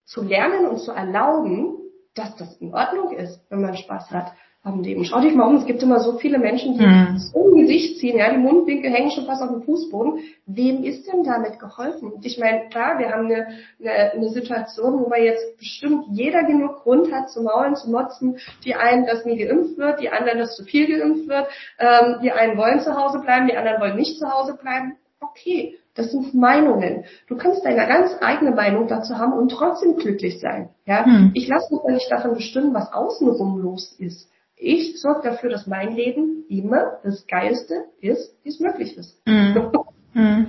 zu 0.04 0.22
lernen 0.22 0.66
und 0.66 0.78
zu 0.78 0.92
erlauben, 0.92 1.76
dass 2.14 2.36
das 2.36 2.56
in 2.58 2.72
Ordnung 2.72 3.16
ist, 3.16 3.40
wenn 3.50 3.62
man 3.62 3.76
Spaß 3.76 4.12
hat 4.12 4.32
am 4.62 4.82
Leben. 4.82 5.04
Schau 5.04 5.20
dich 5.20 5.34
mal 5.34 5.46
um, 5.46 5.56
es 5.56 5.66
gibt 5.66 5.82
immer 5.82 6.00
so 6.00 6.18
viele 6.18 6.38
Menschen, 6.38 6.76
die 6.76 6.84
mhm. 6.84 7.18
so 7.18 7.46
ein 7.46 7.60
Gesicht 7.60 7.98
ziehen, 7.98 8.18
ja, 8.18 8.30
die 8.30 8.38
Mundwinkel 8.38 8.90
hängen 8.90 9.10
schon 9.10 9.24
fast 9.24 9.42
auf 9.42 9.50
dem 9.50 9.62
Fußboden. 9.62 10.20
Wem 10.46 10.84
ist 10.84 11.06
denn 11.06 11.22
damit 11.22 11.58
geholfen? 11.58 12.12
Und 12.12 12.26
ich 12.26 12.38
meine, 12.38 12.68
klar, 12.68 12.98
wir 12.98 13.10
haben 13.10 13.26
eine, 13.26 13.48
eine, 13.80 14.12
eine 14.12 14.28
Situation, 14.30 15.00
wo 15.00 15.10
wir 15.10 15.22
jetzt 15.22 15.58
bestimmt 15.58 16.06
jeder 16.10 16.42
genug 16.44 16.82
Grund 16.82 17.12
hat, 17.12 17.30
zu 17.30 17.42
maulen, 17.42 17.76
zu 17.76 17.90
motzen. 17.90 18.38
Die 18.64 18.74
einen, 18.74 19.06
dass 19.06 19.24
nie 19.24 19.38
geimpft 19.38 19.78
wird, 19.78 20.00
die 20.00 20.10
anderen, 20.10 20.38
dass 20.38 20.56
zu 20.56 20.64
viel 20.64 20.86
geimpft 20.86 21.28
wird. 21.28 21.46
Ähm, 21.78 22.16
die 22.22 22.32
einen 22.32 22.56
wollen 22.58 22.80
zu 22.80 22.96
Hause 22.96 23.20
bleiben, 23.20 23.46
die 23.46 23.56
anderen 23.56 23.80
wollen 23.80 23.96
nicht 23.96 24.18
zu 24.18 24.28
Hause 24.28 24.58
bleiben. 24.60 24.96
Okay, 25.20 25.78
das 25.94 26.12
sind 26.12 26.34
Meinungen. 26.34 27.04
Du 27.26 27.36
kannst 27.36 27.64
deine 27.64 27.86
ganz 27.86 28.12
eigene 28.20 28.52
Meinung 28.52 28.86
dazu 28.86 29.18
haben 29.18 29.32
und 29.32 29.50
trotzdem 29.50 29.96
glücklich 29.96 30.40
sein. 30.40 30.68
Ja? 30.84 31.04
Hm. 31.04 31.32
Ich 31.34 31.48
lasse 31.48 31.74
mich 31.74 31.82
ja 31.84 31.92
nicht 31.92 32.10
davon 32.10 32.34
bestimmen, 32.34 32.74
was 32.74 32.92
außenrum 32.92 33.58
los 33.58 33.94
ist. 33.98 34.30
Ich 34.58 35.00
sorge 35.00 35.22
dafür, 35.22 35.50
dass 35.50 35.66
mein 35.66 35.94
Leben 35.94 36.44
immer 36.48 36.98
das 37.04 37.26
Geilste 37.26 37.84
ist, 38.00 38.34
wie 38.42 38.48
es 38.48 38.60
möglich 38.60 38.96
ist. 38.96 39.20
Mhm. 39.26 39.72
mhm. 40.14 40.46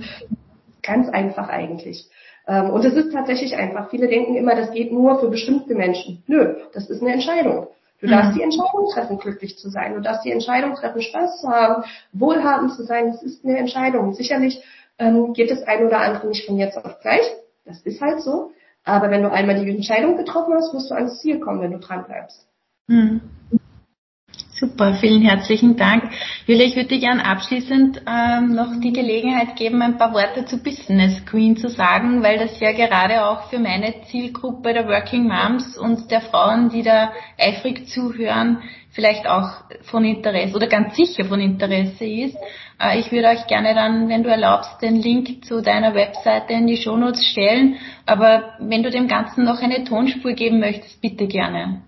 Ganz 0.82 1.08
einfach 1.08 1.48
eigentlich. 1.48 2.08
Ähm, 2.46 2.70
und 2.70 2.84
es 2.84 2.94
ist 2.94 3.12
tatsächlich 3.12 3.56
einfach. 3.56 3.90
Viele 3.90 4.08
denken 4.08 4.34
immer, 4.34 4.56
das 4.56 4.72
geht 4.72 4.92
nur 4.92 5.20
für 5.20 5.28
bestimmte 5.28 5.74
Menschen. 5.74 6.22
Nö, 6.26 6.56
das 6.72 6.90
ist 6.90 7.02
eine 7.02 7.12
Entscheidung. 7.12 7.68
Du 8.00 8.06
mhm. 8.06 8.10
darfst 8.10 8.36
die 8.36 8.42
Entscheidung 8.42 8.88
treffen, 8.92 9.18
glücklich 9.18 9.58
zu 9.58 9.68
sein. 9.68 9.94
Du 9.94 10.00
darfst 10.00 10.24
die 10.24 10.32
Entscheidung 10.32 10.74
treffen, 10.74 11.02
Spaß 11.02 11.40
zu 11.42 11.48
haben, 11.48 11.84
wohlhabend 12.12 12.72
zu 12.72 12.82
sein. 12.84 13.12
Das 13.12 13.22
ist 13.22 13.44
eine 13.44 13.58
Entscheidung. 13.58 14.14
Sicherlich 14.14 14.62
ähm, 14.98 15.32
geht 15.34 15.50
das 15.50 15.62
ein 15.62 15.86
oder 15.86 16.00
andere 16.00 16.26
nicht 16.28 16.46
von 16.46 16.56
jetzt 16.56 16.76
auf 16.76 17.00
gleich. 17.00 17.24
Das 17.64 17.80
ist 17.82 18.00
halt 18.00 18.20
so. 18.22 18.50
Aber 18.84 19.10
wenn 19.10 19.22
du 19.22 19.30
einmal 19.30 19.62
die 19.62 19.70
Entscheidung 19.70 20.16
getroffen 20.16 20.54
hast, 20.54 20.72
wirst 20.72 20.90
du 20.90 20.94
ans 20.94 21.20
Ziel 21.20 21.38
kommen, 21.38 21.60
wenn 21.60 21.72
du 21.72 21.78
dran 21.78 22.04
bleibst. 22.04 22.46
Mhm. 22.86 23.20
Super, 24.60 24.92
vielen 24.92 25.22
herzlichen 25.22 25.74
Dank. 25.74 26.10
Julia, 26.46 26.66
ich 26.66 26.76
würde 26.76 26.90
dir 26.90 27.00
gerne 27.00 27.24
abschließend 27.24 28.02
ähm, 28.06 28.54
noch 28.54 28.78
die 28.78 28.92
Gelegenheit 28.92 29.56
geben, 29.56 29.80
ein 29.80 29.96
paar 29.96 30.12
Worte 30.12 30.44
zu 30.44 30.62
Business 30.62 31.24
Queen 31.24 31.56
zu 31.56 31.70
sagen, 31.70 32.22
weil 32.22 32.36
das 32.38 32.60
ja 32.60 32.72
gerade 32.72 33.24
auch 33.24 33.48
für 33.48 33.58
meine 33.58 33.94
Zielgruppe 34.10 34.74
der 34.74 34.86
Working 34.86 35.26
Moms 35.26 35.78
und 35.78 36.10
der 36.10 36.20
Frauen, 36.20 36.68
die 36.68 36.82
da 36.82 37.10
eifrig 37.38 37.88
zuhören, 37.88 38.58
vielleicht 38.90 39.26
auch 39.26 39.48
von 39.80 40.04
Interesse 40.04 40.54
oder 40.54 40.66
ganz 40.66 40.94
sicher 40.94 41.24
von 41.24 41.40
Interesse 41.40 42.04
ist. 42.04 42.36
Äh, 42.78 43.00
ich 43.00 43.10
würde 43.10 43.28
euch 43.28 43.46
gerne 43.46 43.74
dann, 43.74 44.10
wenn 44.10 44.22
du 44.22 44.28
erlaubst, 44.28 44.82
den 44.82 44.96
Link 44.96 45.42
zu 45.46 45.62
deiner 45.62 45.94
Webseite 45.94 46.52
in 46.52 46.66
die 46.66 46.76
Shownotes 46.76 47.24
stellen. 47.24 47.76
Aber 48.04 48.56
wenn 48.58 48.82
du 48.82 48.90
dem 48.90 49.08
Ganzen 49.08 49.42
noch 49.42 49.62
eine 49.62 49.84
Tonspur 49.84 50.34
geben 50.34 50.60
möchtest, 50.60 51.00
bitte 51.00 51.26
gerne. 51.28 51.80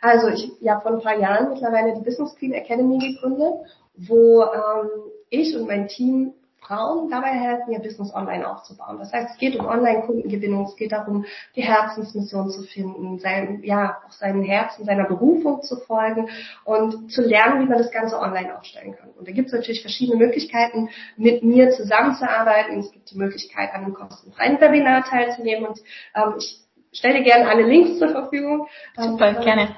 Also 0.00 0.28
ich 0.28 0.50
habe 0.68 0.82
vor 0.82 0.92
ein 0.92 1.02
paar 1.02 1.18
Jahren 1.18 1.50
mittlerweile 1.50 1.94
die 1.94 2.04
Business 2.04 2.34
Queen 2.36 2.52
Academy 2.52 2.98
gegründet, 2.98 3.54
wo 3.96 4.42
ähm, 4.42 4.88
ich 5.30 5.56
und 5.56 5.66
mein 5.66 5.88
Team 5.88 6.34
Frauen 6.62 7.10
dabei 7.10 7.30
helfen, 7.30 7.72
ihr 7.72 7.80
Business 7.80 8.14
online 8.14 8.48
aufzubauen. 8.48 8.98
Das 8.98 9.12
heißt, 9.12 9.32
es 9.32 9.38
geht 9.38 9.58
um 9.58 9.66
Online-Kundengewinnung, 9.66 10.66
es 10.66 10.76
geht 10.76 10.92
darum, 10.92 11.24
die 11.56 11.62
Herzensmission 11.62 12.50
zu 12.50 12.62
finden, 12.62 13.18
sein, 13.18 13.60
ja, 13.64 13.98
auch 14.06 14.12
seinem 14.12 14.42
Herzen, 14.42 14.84
seiner 14.84 15.04
Berufung 15.04 15.62
zu 15.62 15.76
folgen 15.76 16.28
und 16.64 17.10
zu 17.10 17.22
lernen, 17.22 17.62
wie 17.62 17.68
man 17.68 17.78
das 17.78 17.90
Ganze 17.90 18.18
online 18.18 18.56
aufstellen 18.56 18.94
kann. 18.96 19.10
Und 19.10 19.26
da 19.26 19.32
gibt 19.32 19.48
es 19.48 19.54
natürlich 19.54 19.82
verschiedene 19.82 20.16
Möglichkeiten, 20.16 20.88
mit 21.16 21.42
mir 21.42 21.70
zusammenzuarbeiten. 21.70 22.78
Es 22.78 22.92
gibt 22.92 23.10
die 23.10 23.18
Möglichkeit, 23.18 23.74
an 23.74 23.84
einem 23.84 23.94
kostenfreien 23.94 24.60
Webinar 24.60 25.04
teilzunehmen 25.04 25.66
und 25.66 25.80
ähm, 26.14 26.34
ich 26.38 26.61
stelle 26.92 27.22
gerne 27.22 27.48
alle 27.48 27.62
Links 27.62 27.98
zur 27.98 28.10
Verfügung. 28.10 28.68
Super, 28.96 29.28
ähm, 29.28 29.40
gerne. 29.42 29.76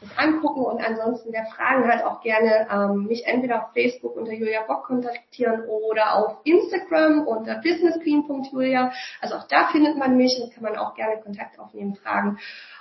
Das 0.00 0.16
angucken 0.16 0.64
und 0.64 0.80
ansonsten, 0.80 1.32
wer 1.32 1.44
Fragen 1.46 1.86
hat, 1.88 2.04
auch 2.04 2.20
gerne 2.22 2.68
ähm, 2.72 3.04
mich 3.04 3.26
entweder 3.26 3.64
auf 3.64 3.72
Facebook 3.74 4.16
unter 4.16 4.32
Julia 4.32 4.62
Bock 4.62 4.84
kontaktieren 4.84 5.64
oder 5.64 6.14
auf 6.14 6.38
Instagram 6.44 7.26
unter 7.26 7.56
businessqueen.julia. 7.56 8.92
Also 9.20 9.34
auch 9.34 9.46
da 9.48 9.68
findet 9.68 9.96
man 9.96 10.16
mich 10.16 10.40
und 10.42 10.54
kann 10.54 10.62
man 10.62 10.76
auch 10.76 10.94
gerne 10.94 11.20
Kontakt 11.20 11.58
aufnehmen, 11.58 11.96
Fragen. 11.96 12.38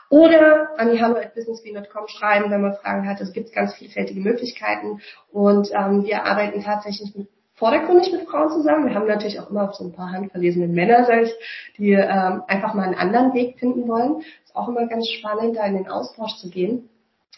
Oder 0.10 0.70
an 0.80 0.92
die 0.92 1.04
businessqueen.com 1.36 2.08
schreiben, 2.08 2.50
wenn 2.50 2.62
man 2.62 2.76
Fragen 2.76 3.10
hat. 3.10 3.20
Es 3.20 3.34
gibt 3.34 3.52
ganz 3.52 3.74
vielfältige 3.74 4.22
Möglichkeiten 4.22 5.02
und 5.32 5.70
ähm, 5.74 6.04
wir 6.06 6.24
arbeiten 6.24 6.64
tatsächlich 6.64 7.14
mit 7.16 7.28
vordergründig 7.58 8.12
mit 8.12 8.28
Frauen 8.28 8.50
zusammen. 8.50 8.88
Wir 8.88 8.96
haben 8.96 9.08
natürlich 9.08 9.40
auch 9.40 9.50
immer 9.50 9.72
so 9.74 9.84
ein 9.84 9.92
paar 9.92 10.12
handverlesene 10.12 10.68
Männer, 10.68 11.06
sag 11.06 11.24
ich, 11.24 11.34
die 11.78 11.92
ähm, 11.92 12.44
einfach 12.48 12.74
mal 12.74 12.84
einen 12.84 12.96
anderen 12.96 13.34
Weg 13.34 13.60
finden 13.60 13.88
wollen. 13.88 14.22
Ist 14.44 14.56
auch 14.56 14.70
immer 14.70 14.88
ganz 14.88 15.10
spannend, 15.10 15.58
da 15.58 15.66
in 15.66 15.76
den 15.76 15.88
Austausch 15.88 16.38
zu 16.38 16.50
gehen. 16.50 16.90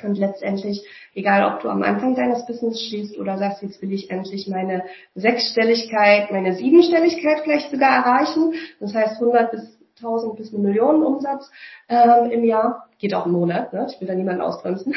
Und 0.02 0.18
letztendlich, 0.18 0.86
egal 1.14 1.54
ob 1.54 1.62
du 1.62 1.70
am 1.70 1.84
Anfang 1.84 2.16
deines 2.16 2.46
Business 2.46 2.82
stehst 2.82 3.18
oder 3.18 3.38
sagst, 3.38 3.62
jetzt 3.62 3.82
will 3.82 3.92
ich 3.92 4.10
endlich 4.10 4.48
meine 4.48 4.84
Sechsstelligkeit, 5.16 6.32
meine 6.32 6.54
Siebenstelligkeit 6.54 7.42
vielleicht 7.44 7.72
sogar 7.72 8.06
erreichen, 8.06 8.54
das 8.80 8.94
heißt 8.94 9.22
100 9.22 9.52
bis 9.52 9.79
1000 10.04 10.36
bis 10.36 10.54
eine 10.54 10.64
Million 10.64 11.04
Umsatz 11.04 11.50
ähm, 11.88 12.32
im 12.32 12.44
Jahr, 12.44 12.88
geht 12.98 13.14
auch 13.14 13.26
im 13.26 13.34
Monat, 13.34 13.74
ne? 13.74 13.88
ich 13.90 14.00
will 14.00 14.08
da 14.08 14.16
niemanden 14.16 14.42
ausbremsen. 14.42 14.96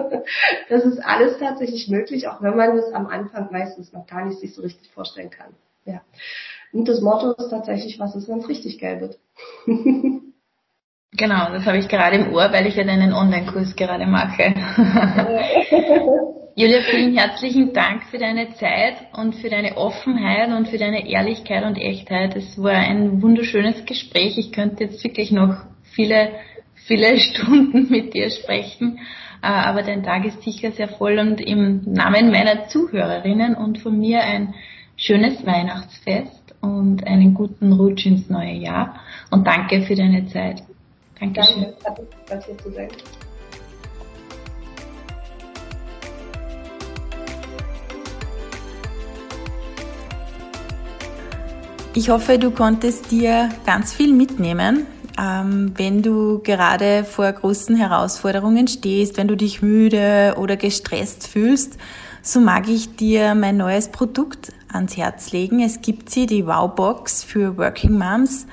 das 0.68 0.84
ist 0.84 0.98
alles 0.98 1.38
tatsächlich 1.38 1.88
möglich, 1.88 2.28
auch 2.28 2.42
wenn 2.42 2.56
man 2.56 2.76
das 2.76 2.92
am 2.92 3.06
Anfang 3.06 3.48
meistens 3.50 3.92
noch 3.92 4.06
gar 4.06 4.24
nicht 4.24 4.40
sich 4.40 4.54
so 4.54 4.62
richtig 4.62 4.90
vorstellen 4.90 5.30
kann. 5.30 5.54
Ja. 5.84 6.00
Und 6.72 6.88
das 6.88 7.00
Motto 7.00 7.32
ist 7.32 7.50
tatsächlich, 7.50 7.98
was 7.98 8.16
ist, 8.16 8.28
wenn 8.28 8.38
es 8.38 8.48
richtig 8.48 8.78
geil 8.78 9.00
wird. 9.00 9.18
Genau, 11.12 11.50
das 11.50 11.64
habe 11.64 11.78
ich 11.78 11.88
gerade 11.88 12.16
im 12.16 12.34
Ohr, 12.34 12.52
weil 12.52 12.66
ich 12.66 12.74
ja 12.76 12.84
deinen 12.84 13.14
Online-Kurs 13.14 13.74
gerade 13.74 14.06
mache. 14.06 14.54
Julia, 16.58 16.80
vielen 16.80 17.14
herzlichen 17.14 17.74
Dank 17.74 18.04
für 18.04 18.16
deine 18.16 18.54
Zeit 18.54 18.94
und 19.12 19.34
für 19.34 19.50
deine 19.50 19.76
Offenheit 19.76 20.48
und 20.48 20.68
für 20.68 20.78
deine 20.78 21.06
Ehrlichkeit 21.06 21.62
und 21.64 21.76
Echtheit. 21.76 22.34
Es 22.34 22.56
war 22.56 22.72
ein 22.72 23.20
wunderschönes 23.20 23.84
Gespräch. 23.84 24.38
Ich 24.38 24.52
könnte 24.52 24.84
jetzt 24.84 25.04
wirklich 25.04 25.30
noch 25.30 25.54
viele, 25.82 26.30
viele 26.74 27.18
Stunden 27.18 27.90
mit 27.90 28.14
dir 28.14 28.30
sprechen, 28.30 29.00
äh, 29.42 29.48
aber 29.48 29.82
dein 29.82 30.02
Tag 30.02 30.24
ist 30.24 30.40
sicher 30.44 30.72
sehr 30.72 30.88
voll 30.88 31.18
und 31.18 31.42
im 31.42 31.82
Namen 31.84 32.30
meiner 32.30 32.68
Zuhörerinnen 32.68 33.54
und 33.54 33.76
von 33.80 33.98
mir 33.98 34.22
ein 34.22 34.54
schönes 34.96 35.44
Weihnachtsfest 35.44 36.54
und 36.62 37.06
einen 37.06 37.34
guten 37.34 37.74
Rutsch 37.74 38.06
ins 38.06 38.30
neue 38.30 38.54
Jahr 38.54 38.98
und 39.30 39.46
danke 39.46 39.82
für 39.82 39.94
deine 39.94 40.26
Zeit. 40.28 40.62
Dankeschön. 41.20 41.66
Danke, 41.84 42.00
mich 42.00 42.10
gefreut, 42.10 42.44
hier 42.46 42.56
zu 42.56 42.70
sein. 42.70 42.88
Ich 51.96 52.10
hoffe, 52.10 52.38
du 52.38 52.50
konntest 52.50 53.10
dir 53.10 53.48
ganz 53.64 53.94
viel 53.94 54.12
mitnehmen. 54.12 54.86
Ähm, 55.18 55.72
wenn 55.76 56.02
du 56.02 56.40
gerade 56.40 57.04
vor 57.04 57.32
großen 57.32 57.74
Herausforderungen 57.74 58.68
stehst, 58.68 59.16
wenn 59.16 59.28
du 59.28 59.34
dich 59.34 59.62
müde 59.62 60.34
oder 60.36 60.58
gestresst 60.58 61.26
fühlst, 61.26 61.78
so 62.20 62.40
mag 62.40 62.68
ich 62.68 62.96
dir 62.96 63.34
mein 63.34 63.56
neues 63.56 63.88
Produkt 63.88 64.52
ans 64.70 64.98
Herz 64.98 65.32
legen. 65.32 65.60
Es 65.60 65.80
gibt 65.80 66.10
sie, 66.10 66.26
die 66.26 66.46
Wow-Box 66.46 67.24
für 67.24 67.56
Working 67.56 67.96
Moms 67.96 68.46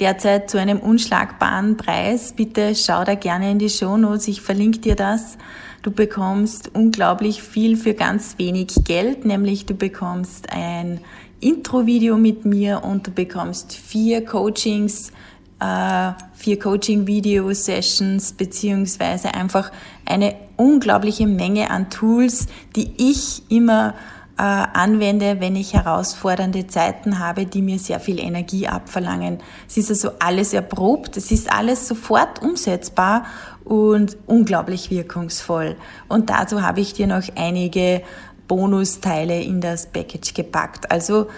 derzeit 0.00 0.50
zu 0.50 0.58
einem 0.58 0.80
unschlagbaren 0.80 1.76
Preis. 1.76 2.32
Bitte 2.32 2.74
schau 2.74 3.04
da 3.04 3.14
gerne 3.14 3.52
in 3.52 3.60
die 3.60 3.70
Show 3.70 3.96
Notes. 3.96 4.26
Ich 4.26 4.40
verlinke 4.40 4.80
dir 4.80 4.96
das. 4.96 5.38
Du 5.82 5.92
bekommst 5.92 6.74
unglaublich 6.74 7.44
viel 7.44 7.76
für 7.76 7.94
ganz 7.94 8.38
wenig 8.38 8.74
Geld, 8.84 9.24
nämlich 9.24 9.66
du 9.66 9.74
bekommst 9.74 10.52
ein 10.52 10.98
Intro-Video 11.40 12.16
mit 12.16 12.44
mir 12.44 12.82
und 12.84 13.06
du 13.06 13.10
bekommst 13.10 13.72
vier 13.72 14.24
Coachings, 14.24 15.12
äh, 15.60 16.12
vier 16.34 16.58
Coaching-Video-Sessions 16.58 18.32
beziehungsweise 18.32 19.34
einfach 19.34 19.70
eine 20.04 20.34
unglaubliche 20.56 21.26
Menge 21.26 21.70
an 21.70 21.90
Tools, 21.90 22.46
die 22.74 22.92
ich 22.96 23.42
immer 23.50 23.94
äh, 24.38 24.42
anwende, 24.42 25.40
wenn 25.40 25.56
ich 25.56 25.74
herausfordernde 25.74 26.68
Zeiten 26.68 27.18
habe, 27.18 27.44
die 27.44 27.60
mir 27.60 27.78
sehr 27.78 27.98
viel 27.98 28.20
Energie 28.20 28.68
abverlangen. 28.68 29.38
Es 29.68 29.76
ist 29.76 29.90
also 29.90 30.10
alles 30.20 30.52
erprobt, 30.54 31.16
es 31.16 31.32
ist 31.32 31.52
alles 31.52 31.88
sofort 31.88 32.40
umsetzbar 32.40 33.26
und 33.64 34.16
unglaublich 34.26 34.90
wirkungsvoll. 34.90 35.76
Und 36.08 36.30
dazu 36.30 36.62
habe 36.62 36.80
ich 36.80 36.94
dir 36.94 37.08
noch 37.08 37.22
einige 37.34 38.02
Bonusteile 38.48 39.40
in 39.40 39.60
das 39.60 39.86
Package 39.86 40.34
gepackt. 40.34 40.90
Also 40.90 41.28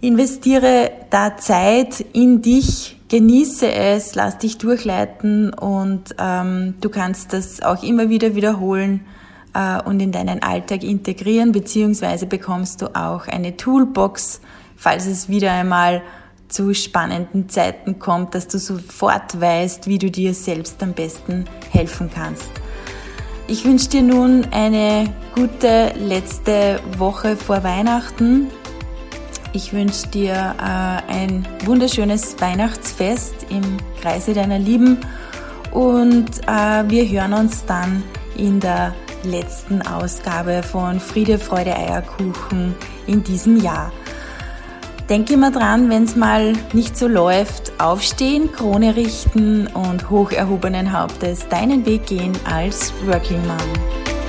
investiere 0.00 0.90
da 1.10 1.36
Zeit 1.36 2.00
in 2.12 2.40
dich, 2.42 3.00
genieße 3.08 3.70
es, 3.70 4.14
lass 4.14 4.38
dich 4.38 4.58
durchleiten 4.58 5.52
und 5.52 6.14
ähm, 6.18 6.74
du 6.80 6.88
kannst 6.88 7.32
das 7.32 7.62
auch 7.62 7.82
immer 7.82 8.08
wieder 8.08 8.34
wiederholen 8.34 9.00
äh, 9.54 9.82
und 9.82 10.00
in 10.00 10.12
deinen 10.12 10.42
Alltag 10.42 10.82
integrieren, 10.82 11.52
beziehungsweise 11.52 12.26
bekommst 12.26 12.82
du 12.82 12.94
auch 12.94 13.26
eine 13.26 13.56
Toolbox, 13.56 14.40
falls 14.76 15.06
es 15.06 15.28
wieder 15.28 15.52
einmal 15.52 16.02
zu 16.48 16.74
spannenden 16.74 17.48
Zeiten 17.48 17.98
kommt, 17.98 18.34
dass 18.34 18.46
du 18.46 18.58
sofort 18.58 19.40
weißt, 19.40 19.88
wie 19.88 19.98
du 19.98 20.10
dir 20.10 20.34
selbst 20.34 20.82
am 20.82 20.92
besten 20.92 21.46
helfen 21.70 22.10
kannst. 22.14 22.63
Ich 23.46 23.66
wünsche 23.66 23.90
dir 23.90 24.02
nun 24.02 24.46
eine 24.52 25.12
gute 25.34 25.92
letzte 25.98 26.80
Woche 26.96 27.36
vor 27.36 27.62
Weihnachten. 27.62 28.48
Ich 29.52 29.74
wünsche 29.74 30.08
dir 30.08 30.32
äh, 30.58 31.12
ein 31.12 31.46
wunderschönes 31.64 32.40
Weihnachtsfest 32.40 33.34
im 33.50 33.76
Kreise 34.00 34.32
deiner 34.32 34.58
Lieben 34.58 34.98
und 35.72 36.30
äh, 36.46 36.84
wir 36.88 37.06
hören 37.06 37.34
uns 37.34 37.66
dann 37.66 38.02
in 38.34 38.60
der 38.60 38.94
letzten 39.24 39.82
Ausgabe 39.82 40.62
von 40.62 40.98
Friede, 40.98 41.38
Freude, 41.38 41.76
Eierkuchen 41.76 42.74
in 43.06 43.22
diesem 43.22 43.60
Jahr. 43.60 43.92
Denk 45.08 45.30
immer 45.30 45.50
dran, 45.50 45.90
wenn 45.90 46.04
es 46.04 46.16
mal 46.16 46.54
nicht 46.72 46.96
so 46.96 47.06
läuft, 47.06 47.78
aufstehen, 47.78 48.50
Krone 48.52 48.96
richten 48.96 49.66
und 49.66 50.08
hoch 50.08 50.32
erhobenen 50.32 50.98
Hauptes 50.98 51.46
deinen 51.48 51.84
Weg 51.84 52.06
gehen 52.06 52.32
als 52.46 52.94
Working 53.06 53.46
Mom. 53.46 54.23